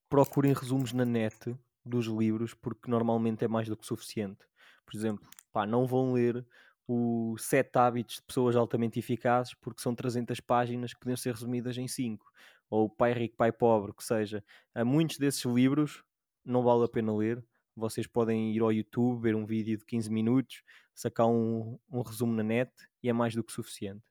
procurem 0.07 0.53
resumos 0.53 0.93
na 0.93 1.05
net 1.05 1.55
dos 1.83 2.05
livros, 2.05 2.53
porque 2.53 2.89
normalmente 2.89 3.43
é 3.43 3.47
mais 3.47 3.67
do 3.67 3.75
que 3.75 3.85
suficiente. 3.85 4.45
Por 4.85 4.95
exemplo, 4.95 5.27
pá, 5.51 5.65
não 5.65 5.87
vão 5.87 6.13
ler 6.13 6.45
o 6.87 7.35
Sete 7.37 7.77
Hábitos 7.77 8.15
de 8.15 8.23
Pessoas 8.23 8.55
Altamente 8.55 8.99
Eficazes, 8.99 9.53
porque 9.55 9.81
são 9.81 9.95
300 9.95 10.39
páginas 10.39 10.93
que 10.93 10.99
podiam 10.99 11.17
ser 11.17 11.33
resumidas 11.33 11.77
em 11.77 11.87
5. 11.87 12.25
Ou 12.69 12.89
Pai 12.89 13.13
Rico, 13.13 13.35
Pai 13.37 13.51
Pobre, 13.51 13.93
que 13.93 14.03
seja. 14.03 14.43
Há 14.73 14.83
muitos 14.83 15.17
desses 15.17 15.45
livros 15.45 16.03
não 16.45 16.63
vale 16.63 16.83
a 16.83 16.87
pena 16.87 17.15
ler. 17.15 17.43
Vocês 17.75 18.05
podem 18.05 18.53
ir 18.53 18.61
ao 18.61 18.71
YouTube, 18.71 19.21
ver 19.21 19.35
um 19.35 19.45
vídeo 19.45 19.77
de 19.77 19.85
15 19.85 20.11
minutos, 20.11 20.61
sacar 20.93 21.27
um, 21.27 21.79
um 21.91 22.01
resumo 22.01 22.33
na 22.33 22.43
net 22.43 22.71
e 23.01 23.09
é 23.09 23.13
mais 23.13 23.33
do 23.33 23.43
que 23.43 23.51
suficiente. 23.51 24.03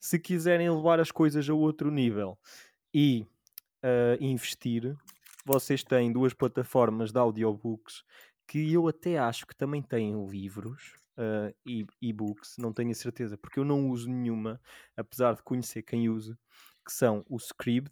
Se 0.00 0.18
quiserem 0.18 0.68
levar 0.70 0.98
as 0.98 1.10
coisas 1.10 1.48
a 1.48 1.54
outro 1.54 1.90
nível 1.90 2.38
e 2.92 3.26
uh, 3.82 4.22
investir, 4.22 4.96
vocês 5.44 5.84
têm 5.84 6.12
duas 6.12 6.34
plataformas 6.34 7.12
de 7.12 7.18
audiobooks 7.18 8.02
que 8.48 8.72
eu 8.72 8.88
até 8.88 9.18
acho 9.18 9.46
que 9.46 9.56
também 9.56 9.82
têm 9.82 10.26
livros 10.26 10.94
uh, 11.16 11.86
e-books, 12.00 12.56
não 12.58 12.72
tenho 12.72 12.90
a 12.90 12.94
certeza, 12.94 13.36
porque 13.36 13.58
eu 13.58 13.64
não 13.64 13.88
uso 13.88 14.08
nenhuma, 14.08 14.60
apesar 14.96 15.34
de 15.34 15.42
conhecer 15.42 15.82
quem 15.82 16.08
usa, 16.08 16.38
que 16.84 16.92
são 16.92 17.24
o 17.28 17.36
Scribd, 17.36 17.90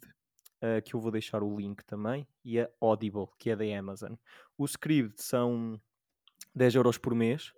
uh, 0.61 0.81
que 0.83 0.95
eu 0.95 0.99
vou 0.99 1.11
deixar 1.11 1.43
o 1.43 1.57
link 1.57 1.83
também, 1.85 2.27
e 2.43 2.59
a 2.59 2.69
Audible, 2.79 3.27
que 3.37 3.49
é 3.49 3.55
da 3.55 3.65
Amazon. 3.77 4.13
O 4.57 4.65
Scribd 4.65 5.13
são 5.17 5.79
10 6.53 6.75
euros 6.75 6.97
por 6.97 7.13
mês 7.13 7.53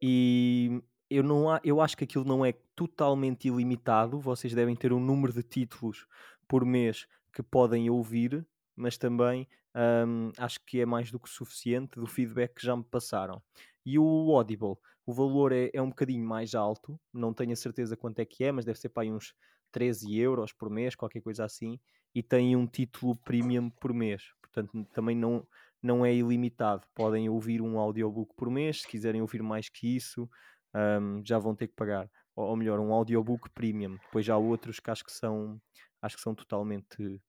e 0.00 0.82
eu, 1.10 1.22
não 1.22 1.50
há, 1.50 1.60
eu 1.62 1.80
acho 1.80 1.96
que 1.96 2.04
aquilo 2.04 2.24
não 2.24 2.44
é 2.44 2.52
totalmente 2.74 3.48
ilimitado, 3.48 4.18
vocês 4.18 4.54
devem 4.54 4.74
ter 4.74 4.92
um 4.92 5.00
número 5.00 5.32
de 5.32 5.42
títulos 5.42 6.06
por 6.48 6.64
mês 6.64 7.06
que 7.32 7.42
podem 7.42 7.90
ouvir, 7.90 8.46
mas 8.74 8.96
também 8.96 9.46
um, 9.74 10.32
acho 10.38 10.60
que 10.64 10.80
é 10.80 10.86
mais 10.86 11.10
do 11.10 11.20
que 11.20 11.28
suficiente 11.28 11.98
do 11.98 12.06
feedback 12.06 12.54
que 12.54 12.66
já 12.66 12.76
me 12.76 12.84
passaram. 12.84 13.42
E 13.84 13.98
o 13.98 14.34
Audible, 14.34 14.76
o 15.10 15.12
valor 15.12 15.50
é, 15.50 15.70
é 15.74 15.82
um 15.82 15.88
bocadinho 15.88 16.24
mais 16.24 16.54
alto, 16.54 16.98
não 17.12 17.34
tenho 17.34 17.52
a 17.52 17.56
certeza 17.56 17.96
quanto 17.96 18.20
é 18.20 18.24
que 18.24 18.44
é, 18.44 18.52
mas 18.52 18.64
deve 18.64 18.78
ser 18.78 18.90
para 18.90 19.02
aí 19.02 19.10
uns 19.10 19.34
13 19.72 20.16
euros 20.16 20.52
por 20.52 20.70
mês, 20.70 20.94
qualquer 20.94 21.20
coisa 21.20 21.44
assim, 21.44 21.80
e 22.14 22.22
tem 22.22 22.54
um 22.54 22.64
título 22.64 23.16
premium 23.16 23.70
por 23.70 23.92
mês, 23.92 24.22
portanto 24.40 24.86
também 24.92 25.16
não, 25.16 25.44
não 25.82 26.06
é 26.06 26.14
ilimitado. 26.14 26.86
Podem 26.94 27.28
ouvir 27.28 27.60
um 27.60 27.76
audiobook 27.76 28.32
por 28.36 28.48
mês, 28.48 28.82
se 28.82 28.88
quiserem 28.88 29.20
ouvir 29.20 29.42
mais 29.42 29.68
que 29.68 29.96
isso, 29.96 30.30
um, 30.74 31.20
já 31.24 31.38
vão 31.40 31.56
ter 31.56 31.66
que 31.66 31.74
pagar. 31.74 32.08
ou 32.36 32.56
melhor, 32.56 32.78
um 32.78 32.92
audiobook 32.92 33.50
premium. 33.50 33.96
Depois 34.04 34.24
já 34.24 34.34
há 34.34 34.38
outros 34.38 34.78
que 34.78 34.90
acho 34.90 35.04
que 35.04 35.12
são, 35.12 35.60
acho 36.00 36.16
que 36.16 36.22
são 36.22 36.36
totalmente 36.36 37.20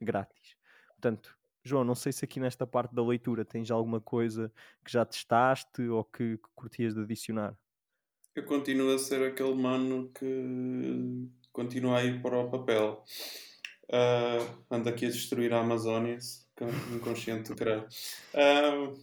grátis. 0.00 0.54
Portanto, 0.90 1.34
João, 1.62 1.84
não 1.84 1.94
sei 1.94 2.12
se 2.12 2.24
aqui 2.24 2.40
nesta 2.40 2.66
parte 2.66 2.94
da 2.94 3.04
leitura 3.04 3.44
tens 3.44 3.70
alguma 3.70 4.00
coisa 4.00 4.52
que 4.84 4.90
já 4.90 5.04
testaste 5.04 5.82
ou 5.82 6.04
que, 6.04 6.38
que 6.38 6.48
curtias 6.54 6.94
de 6.94 7.02
adicionar. 7.02 7.56
Eu 8.34 8.44
continuo 8.44 8.94
a 8.94 8.98
ser 8.98 9.22
aquele 9.26 9.54
mano 9.54 10.10
que 10.14 11.28
continua 11.52 11.98
a 11.98 12.04
ir 12.04 12.22
para 12.22 12.38
o 12.38 12.50
papel. 12.50 13.04
Uh, 13.88 14.64
ando 14.70 14.88
aqui 14.88 15.06
a 15.06 15.10
destruir 15.10 15.52
a 15.52 15.60
Amazónia, 15.60 16.16
inconsciente 16.94 17.50
do 17.50 17.56
caralho. 17.56 17.88
Uh, 18.32 18.96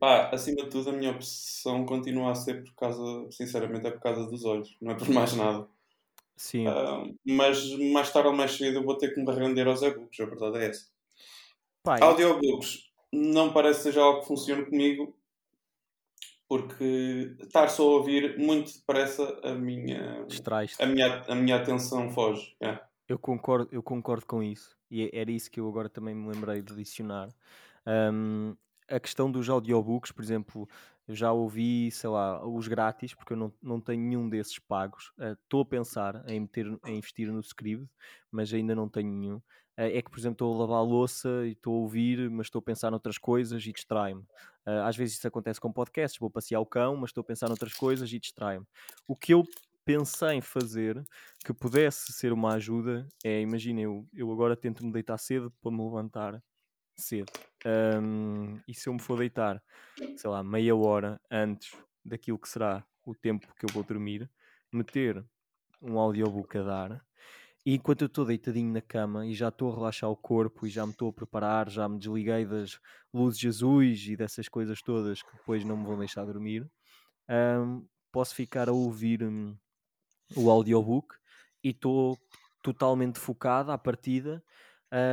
pá, 0.00 0.30
acima 0.30 0.64
de 0.64 0.70
tudo, 0.70 0.90
a 0.90 0.92
minha 0.92 1.12
opção 1.12 1.86
continua 1.86 2.32
a 2.32 2.34
ser 2.34 2.64
por 2.64 2.74
causa, 2.74 3.30
sinceramente, 3.30 3.86
é 3.86 3.90
por 3.90 4.00
causa 4.00 4.26
dos 4.26 4.44
olhos, 4.44 4.76
não 4.80 4.92
é 4.92 4.94
por 4.96 5.08
mais 5.08 5.32
nada. 5.34 5.66
Sim. 6.36 6.66
Uh, 6.66 7.16
mas 7.24 7.70
mais 7.92 8.12
tarde 8.12 8.28
ou 8.28 8.34
mais 8.34 8.52
cedo 8.52 8.78
eu 8.78 8.84
vou 8.84 8.98
ter 8.98 9.14
que 9.14 9.22
me 9.22 9.32
render 9.32 9.68
aos 9.68 9.80
e-books, 9.80 10.18
a 10.18 10.26
verdade 10.26 10.58
é 10.58 10.68
essa. 10.70 10.91
Pai. 11.82 12.00
Audiobooks 12.00 12.90
não 13.12 13.52
parece 13.52 13.92
ser 13.92 13.98
algo 13.98 14.20
que 14.20 14.28
funcione 14.28 14.64
comigo 14.64 15.16
porque 16.48 17.34
estar 17.40 17.68
só 17.68 17.82
a 17.82 17.94
ouvir 17.94 18.38
muito 18.38 18.74
depressa 18.74 19.40
a 19.42 19.54
minha, 19.54 20.26
a 20.78 20.86
minha, 20.86 21.24
a 21.26 21.34
minha 21.34 21.56
atenção 21.56 22.10
foge. 22.10 22.54
Yeah. 22.60 22.86
Eu, 23.08 23.18
concordo, 23.18 23.68
eu 23.72 23.82
concordo 23.82 24.26
com 24.26 24.42
isso 24.42 24.76
e 24.90 25.10
era 25.14 25.30
isso 25.30 25.50
que 25.50 25.58
eu 25.58 25.66
agora 25.66 25.88
também 25.88 26.14
me 26.14 26.30
lembrei 26.30 26.60
de 26.60 26.72
adicionar. 26.74 27.30
Um, 27.86 28.54
a 28.86 29.00
questão 29.00 29.32
dos 29.32 29.48
audiobooks, 29.48 30.12
por 30.12 30.22
exemplo, 30.22 30.68
eu 31.08 31.14
já 31.14 31.32
ouvi, 31.32 31.90
sei 31.90 32.10
lá, 32.10 32.46
os 32.46 32.68
grátis, 32.68 33.14
porque 33.14 33.32
eu 33.32 33.36
não, 33.38 33.52
não 33.62 33.80
tenho 33.80 34.02
nenhum 34.02 34.28
desses 34.28 34.58
pagos. 34.58 35.10
Estou 35.42 35.60
uh, 35.60 35.62
a 35.62 35.66
pensar 35.66 36.22
em, 36.28 36.40
meter, 36.40 36.66
em 36.86 36.98
investir 36.98 37.32
no 37.32 37.40
Scribd, 37.40 37.88
mas 38.30 38.52
ainda 38.52 38.74
não 38.74 38.90
tenho 38.90 39.10
nenhum. 39.10 39.40
Uh, 39.78 39.96
é 39.96 40.02
que, 40.02 40.10
por 40.10 40.18
exemplo, 40.18 40.34
estou 40.34 40.54
a 40.54 40.58
lavar 40.58 40.78
a 40.78 40.82
louça 40.82 41.28
e 41.46 41.52
estou 41.52 41.74
a 41.74 41.78
ouvir, 41.78 42.30
mas 42.30 42.46
estou 42.46 42.58
a 42.60 42.62
pensar 42.62 42.90
noutras 42.90 43.18
coisas 43.18 43.64
e 43.64 43.72
distrai-me. 43.72 44.20
Uh, 44.66 44.84
às 44.84 44.96
vezes 44.96 45.16
isso 45.16 45.26
acontece 45.26 45.60
com 45.60 45.72
podcasts, 45.72 46.18
vou 46.18 46.30
passear 46.30 46.60
o 46.60 46.66
cão, 46.66 46.96
mas 46.96 47.10
estou 47.10 47.22
a 47.22 47.24
pensar 47.24 47.48
noutras 47.48 47.72
coisas 47.72 48.12
e 48.12 48.18
distrai-me. 48.18 48.66
O 49.06 49.16
que 49.16 49.34
eu 49.34 49.44
pensei 49.84 50.34
em 50.34 50.40
fazer 50.40 51.02
que 51.44 51.52
pudesse 51.52 52.12
ser 52.12 52.32
uma 52.32 52.54
ajuda 52.54 53.08
é, 53.24 53.40
imagina, 53.40 53.80
eu, 53.80 54.06
eu 54.14 54.30
agora 54.30 54.56
tento 54.56 54.84
me 54.84 54.92
deitar 54.92 55.18
cedo 55.18 55.52
para 55.60 55.72
me 55.72 55.82
levantar 55.82 56.42
cedo. 56.96 57.32
Um, 57.64 58.60
e 58.66 58.74
se 58.74 58.88
eu 58.88 58.92
me 58.92 59.00
for 59.00 59.18
deitar, 59.18 59.62
sei 60.16 60.30
lá, 60.30 60.42
meia 60.42 60.74
hora 60.76 61.20
antes 61.30 61.76
daquilo 62.04 62.38
que 62.38 62.48
será 62.48 62.84
o 63.04 63.14
tempo 63.14 63.52
que 63.54 63.64
eu 63.64 63.72
vou 63.72 63.82
dormir, 63.82 64.30
meter 64.72 65.24
um 65.80 65.98
audiobook 65.98 66.56
a 66.58 66.62
dar, 66.62 67.06
e 67.64 67.74
enquanto 67.74 68.02
eu 68.02 68.06
estou 68.06 68.24
deitadinho 68.24 68.72
na 68.72 68.80
cama 68.80 69.26
e 69.26 69.34
já 69.34 69.48
estou 69.48 69.70
a 69.72 69.74
relaxar 69.76 70.10
o 70.10 70.16
corpo 70.16 70.66
e 70.66 70.70
já 70.70 70.84
me 70.84 70.92
estou 70.92 71.08
a 71.08 71.12
preparar, 71.12 71.70
já 71.70 71.88
me 71.88 71.98
desliguei 71.98 72.44
das 72.44 72.78
luzes 73.14 73.44
azuis 73.44 74.06
e 74.08 74.16
dessas 74.16 74.48
coisas 74.48 74.82
todas 74.82 75.22
que 75.22 75.32
depois 75.36 75.64
não 75.64 75.76
me 75.76 75.84
vão 75.84 75.98
deixar 75.98 76.24
dormir, 76.24 76.68
um, 77.30 77.86
posso 78.10 78.34
ficar 78.34 78.68
a 78.68 78.72
ouvir 78.72 79.22
um, 79.22 79.56
o 80.36 80.50
audiobook 80.50 81.14
e 81.62 81.70
estou 81.70 82.18
totalmente 82.62 83.18
focado 83.18 83.70
à 83.70 83.78
partida 83.78 84.42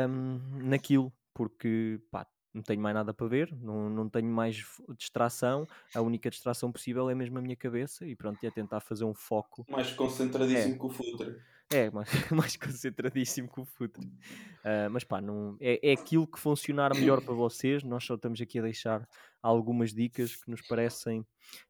um, 0.09 0.39
naquilo 0.63 1.13
porque 1.33 2.01
pá, 2.11 2.25
não 2.53 2.63
tenho 2.63 2.81
mais 2.81 2.95
nada 2.95 3.13
para 3.13 3.27
ver, 3.27 3.55
não, 3.61 3.89
não 3.89 4.09
tenho 4.09 4.27
mais 4.27 4.65
distração, 4.97 5.67
a 5.93 6.01
única 6.01 6.29
distração 6.29 6.71
possível 6.71 7.09
é 7.09 7.15
mesmo 7.15 7.37
a 7.37 7.41
minha 7.41 7.55
cabeça 7.55 8.05
e 8.05 8.15
pronto, 8.15 8.43
é 8.43 8.49
tentar 8.49 8.79
fazer 8.79 9.05
um 9.05 9.13
foco. 9.13 9.65
Mais 9.69 9.91
concentradíssimo 9.93 10.75
é. 10.75 10.77
que 10.77 10.85
o 10.85 10.89
futre. 10.89 11.39
É, 11.71 11.91
mais, 11.91 12.09
mais 12.31 12.55
concentradíssimo 12.57 13.47
que 13.47 13.61
o 13.61 13.65
futre. 13.65 14.03
Uh, 14.05 14.89
mas 14.91 15.03
pá, 15.03 15.21
não, 15.21 15.55
é, 15.59 15.91
é 15.91 15.93
aquilo 15.93 16.25
que 16.25 16.39
funcionar 16.39 16.95
melhor 16.95 17.21
para 17.21 17.33
vocês, 17.33 17.83
nós 17.83 18.03
só 18.03 18.15
estamos 18.15 18.41
aqui 18.41 18.57
a 18.57 18.63
deixar 18.63 19.07
algumas 19.41 19.93
dicas 19.93 20.35
que 20.35 20.49
nos 20.49 20.61
parecem 20.61 21.23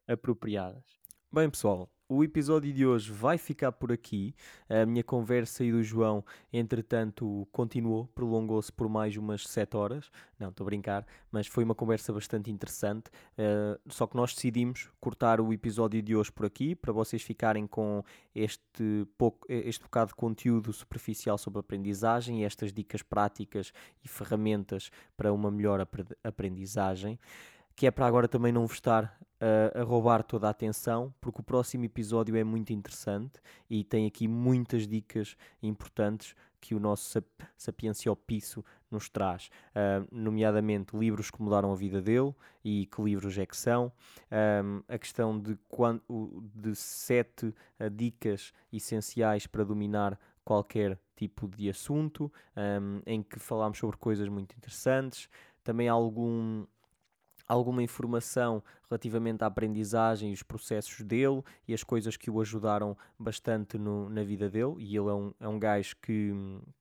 apropriadas. 0.08 0.82
Bem 1.30 1.50
pessoal, 1.50 1.90
o 2.10 2.24
episódio 2.24 2.72
de 2.72 2.84
hoje 2.84 3.12
vai 3.12 3.38
ficar 3.38 3.70
por 3.70 3.92
aqui. 3.92 4.34
A 4.68 4.84
minha 4.84 5.04
conversa 5.04 5.62
e 5.62 5.70
do 5.70 5.80
João, 5.80 6.24
entretanto, 6.52 7.46
continuou, 7.52 8.08
prolongou-se 8.08 8.72
por 8.72 8.88
mais 8.88 9.16
umas 9.16 9.46
7 9.46 9.76
horas. 9.76 10.10
Não, 10.36 10.48
estou 10.48 10.64
a 10.64 10.66
brincar, 10.66 11.06
mas 11.30 11.46
foi 11.46 11.62
uma 11.62 11.74
conversa 11.74 12.12
bastante 12.12 12.50
interessante. 12.50 13.10
Uh, 13.38 13.78
só 13.86 14.08
que 14.08 14.16
nós 14.16 14.34
decidimos 14.34 14.90
cortar 15.00 15.40
o 15.40 15.52
episódio 15.52 16.02
de 16.02 16.16
hoje 16.16 16.32
por 16.32 16.46
aqui, 16.46 16.74
para 16.74 16.92
vocês 16.92 17.22
ficarem 17.22 17.64
com 17.64 18.02
este, 18.34 19.06
pouco, 19.16 19.46
este 19.48 19.84
bocado 19.84 20.08
de 20.08 20.16
conteúdo 20.16 20.72
superficial 20.72 21.38
sobre 21.38 21.60
aprendizagem 21.60 22.40
e 22.40 22.44
estas 22.44 22.72
dicas 22.72 23.02
práticas 23.02 23.72
e 24.04 24.08
ferramentas 24.08 24.90
para 25.16 25.32
uma 25.32 25.48
melhor 25.48 25.86
aprendizagem 26.24 27.20
que 27.80 27.86
é 27.86 27.90
para 27.90 28.06
agora 28.06 28.28
também 28.28 28.52
não 28.52 28.66
vos 28.66 28.76
estar 28.76 29.18
uh, 29.40 29.80
a 29.80 29.82
roubar 29.82 30.22
toda 30.22 30.46
a 30.46 30.50
atenção, 30.50 31.14
porque 31.18 31.40
o 31.40 31.42
próximo 31.42 31.86
episódio 31.86 32.36
é 32.36 32.44
muito 32.44 32.74
interessante 32.74 33.40
e 33.70 33.82
tem 33.82 34.06
aqui 34.06 34.28
muitas 34.28 34.86
dicas 34.86 35.34
importantes 35.62 36.36
que 36.60 36.74
o 36.74 36.78
nosso 36.78 37.08
sap 37.08 37.24
Sapiencia 37.56 38.14
Piso 38.14 38.62
nos 38.90 39.08
traz, 39.08 39.48
uh, 39.70 40.06
nomeadamente 40.12 40.94
livros 40.94 41.30
que 41.30 41.40
mudaram 41.40 41.72
a 41.72 41.74
vida 41.74 42.02
dele 42.02 42.34
e 42.62 42.84
que 42.84 43.00
livros 43.00 43.38
é 43.38 43.46
que 43.46 43.56
são, 43.56 43.90
um, 44.30 44.82
a 44.86 44.98
questão 44.98 45.40
de, 45.40 45.56
quando, 45.66 46.02
de 46.54 46.74
sete 46.74 47.46
uh, 47.46 47.88
dicas 47.90 48.52
essenciais 48.70 49.46
para 49.46 49.64
dominar 49.64 50.20
qualquer 50.44 50.98
tipo 51.16 51.48
de 51.48 51.70
assunto, 51.70 52.30
um, 52.54 53.00
em 53.06 53.22
que 53.22 53.38
falámos 53.38 53.78
sobre 53.78 53.96
coisas 53.96 54.28
muito 54.28 54.54
interessantes, 54.54 55.30
também 55.64 55.88
algum 55.88 56.66
alguma 57.52 57.82
informação 57.82 58.62
relativamente 58.88 59.42
à 59.42 59.46
aprendizagem 59.46 60.30
e 60.30 60.32
os 60.32 60.42
processos 60.42 61.00
dele 61.02 61.42
e 61.66 61.74
as 61.74 61.82
coisas 61.82 62.16
que 62.16 62.30
o 62.30 62.40
ajudaram 62.40 62.96
bastante 63.18 63.76
no, 63.76 64.08
na 64.08 64.22
vida 64.22 64.48
dele. 64.48 64.76
E 64.78 64.96
ele 64.96 65.08
é 65.08 65.12
um, 65.12 65.34
é 65.40 65.48
um 65.48 65.58
gajo 65.58 65.96
que, 66.00 66.32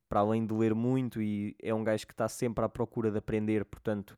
para 0.08 0.20
além 0.20 0.46
de 0.46 0.54
ler 0.54 0.76
muito, 0.76 1.22
e 1.22 1.56
é 1.62 1.74
um 1.74 1.84
gajo 1.84 2.06
que 2.06 2.14
está 2.14 2.28
sempre 2.28 2.64
à 2.64 2.70
procura 2.70 3.10
de 3.10 3.18
aprender, 3.18 3.66
portanto, 3.66 4.16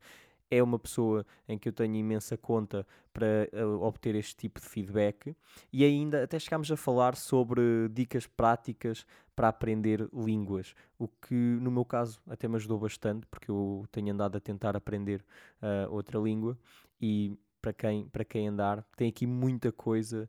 é 0.52 0.62
uma 0.62 0.78
pessoa 0.78 1.24
em 1.48 1.56
que 1.56 1.66
eu 1.66 1.72
tenho 1.72 1.94
imensa 1.94 2.36
conta 2.36 2.86
para 3.10 3.48
uh, 3.54 3.82
obter 3.82 4.14
este 4.14 4.36
tipo 4.36 4.60
de 4.60 4.66
feedback 4.66 5.34
e 5.72 5.82
ainda 5.82 6.22
até 6.22 6.38
chegámos 6.38 6.70
a 6.70 6.76
falar 6.76 7.16
sobre 7.16 7.88
dicas 7.88 8.26
práticas 8.26 9.06
para 9.34 9.48
aprender 9.48 10.06
línguas, 10.12 10.74
o 10.98 11.08
que 11.08 11.34
no 11.34 11.70
meu 11.70 11.86
caso 11.86 12.20
até 12.28 12.46
me 12.46 12.56
ajudou 12.56 12.78
bastante 12.78 13.26
porque 13.28 13.50
eu 13.50 13.86
tenho 13.90 14.12
andado 14.12 14.36
a 14.36 14.40
tentar 14.40 14.76
aprender 14.76 15.24
uh, 15.62 15.90
outra 15.90 16.18
língua 16.18 16.58
e 17.00 17.34
para 17.62 17.72
quem, 17.72 18.06
para 18.08 18.22
quem 18.22 18.48
andar 18.48 18.84
tem 18.94 19.08
aqui 19.08 19.26
muita 19.26 19.72
coisa 19.72 20.28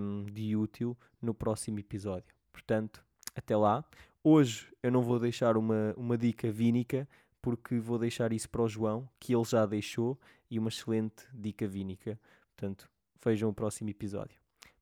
um, 0.00 0.24
de 0.24 0.56
útil 0.56 0.96
no 1.20 1.34
próximo 1.34 1.78
episódio. 1.78 2.34
Portanto, 2.50 3.04
até 3.34 3.54
lá. 3.54 3.84
Hoje 4.24 4.72
eu 4.82 4.90
não 4.90 5.02
vou 5.02 5.18
deixar 5.18 5.56
uma, 5.56 5.94
uma 5.96 6.16
dica 6.16 6.50
vínica, 6.50 7.08
porque 7.42 7.78
vou 7.78 7.98
deixar 7.98 8.32
isso 8.32 8.48
para 8.48 8.62
o 8.62 8.68
João, 8.68 9.08
que 9.18 9.34
ele 9.34 9.44
já 9.44 9.64
deixou, 9.66 10.18
e 10.50 10.58
uma 10.58 10.68
excelente 10.68 11.24
dica 11.32 11.66
vínica. 11.66 12.18
Portanto, 12.56 12.88
vejam 13.24 13.48
o 13.48 13.54
próximo 13.54 13.90
episódio. 13.90 14.38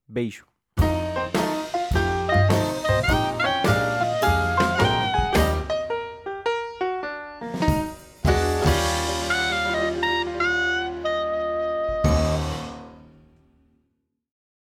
Beijo! 0.06 0.46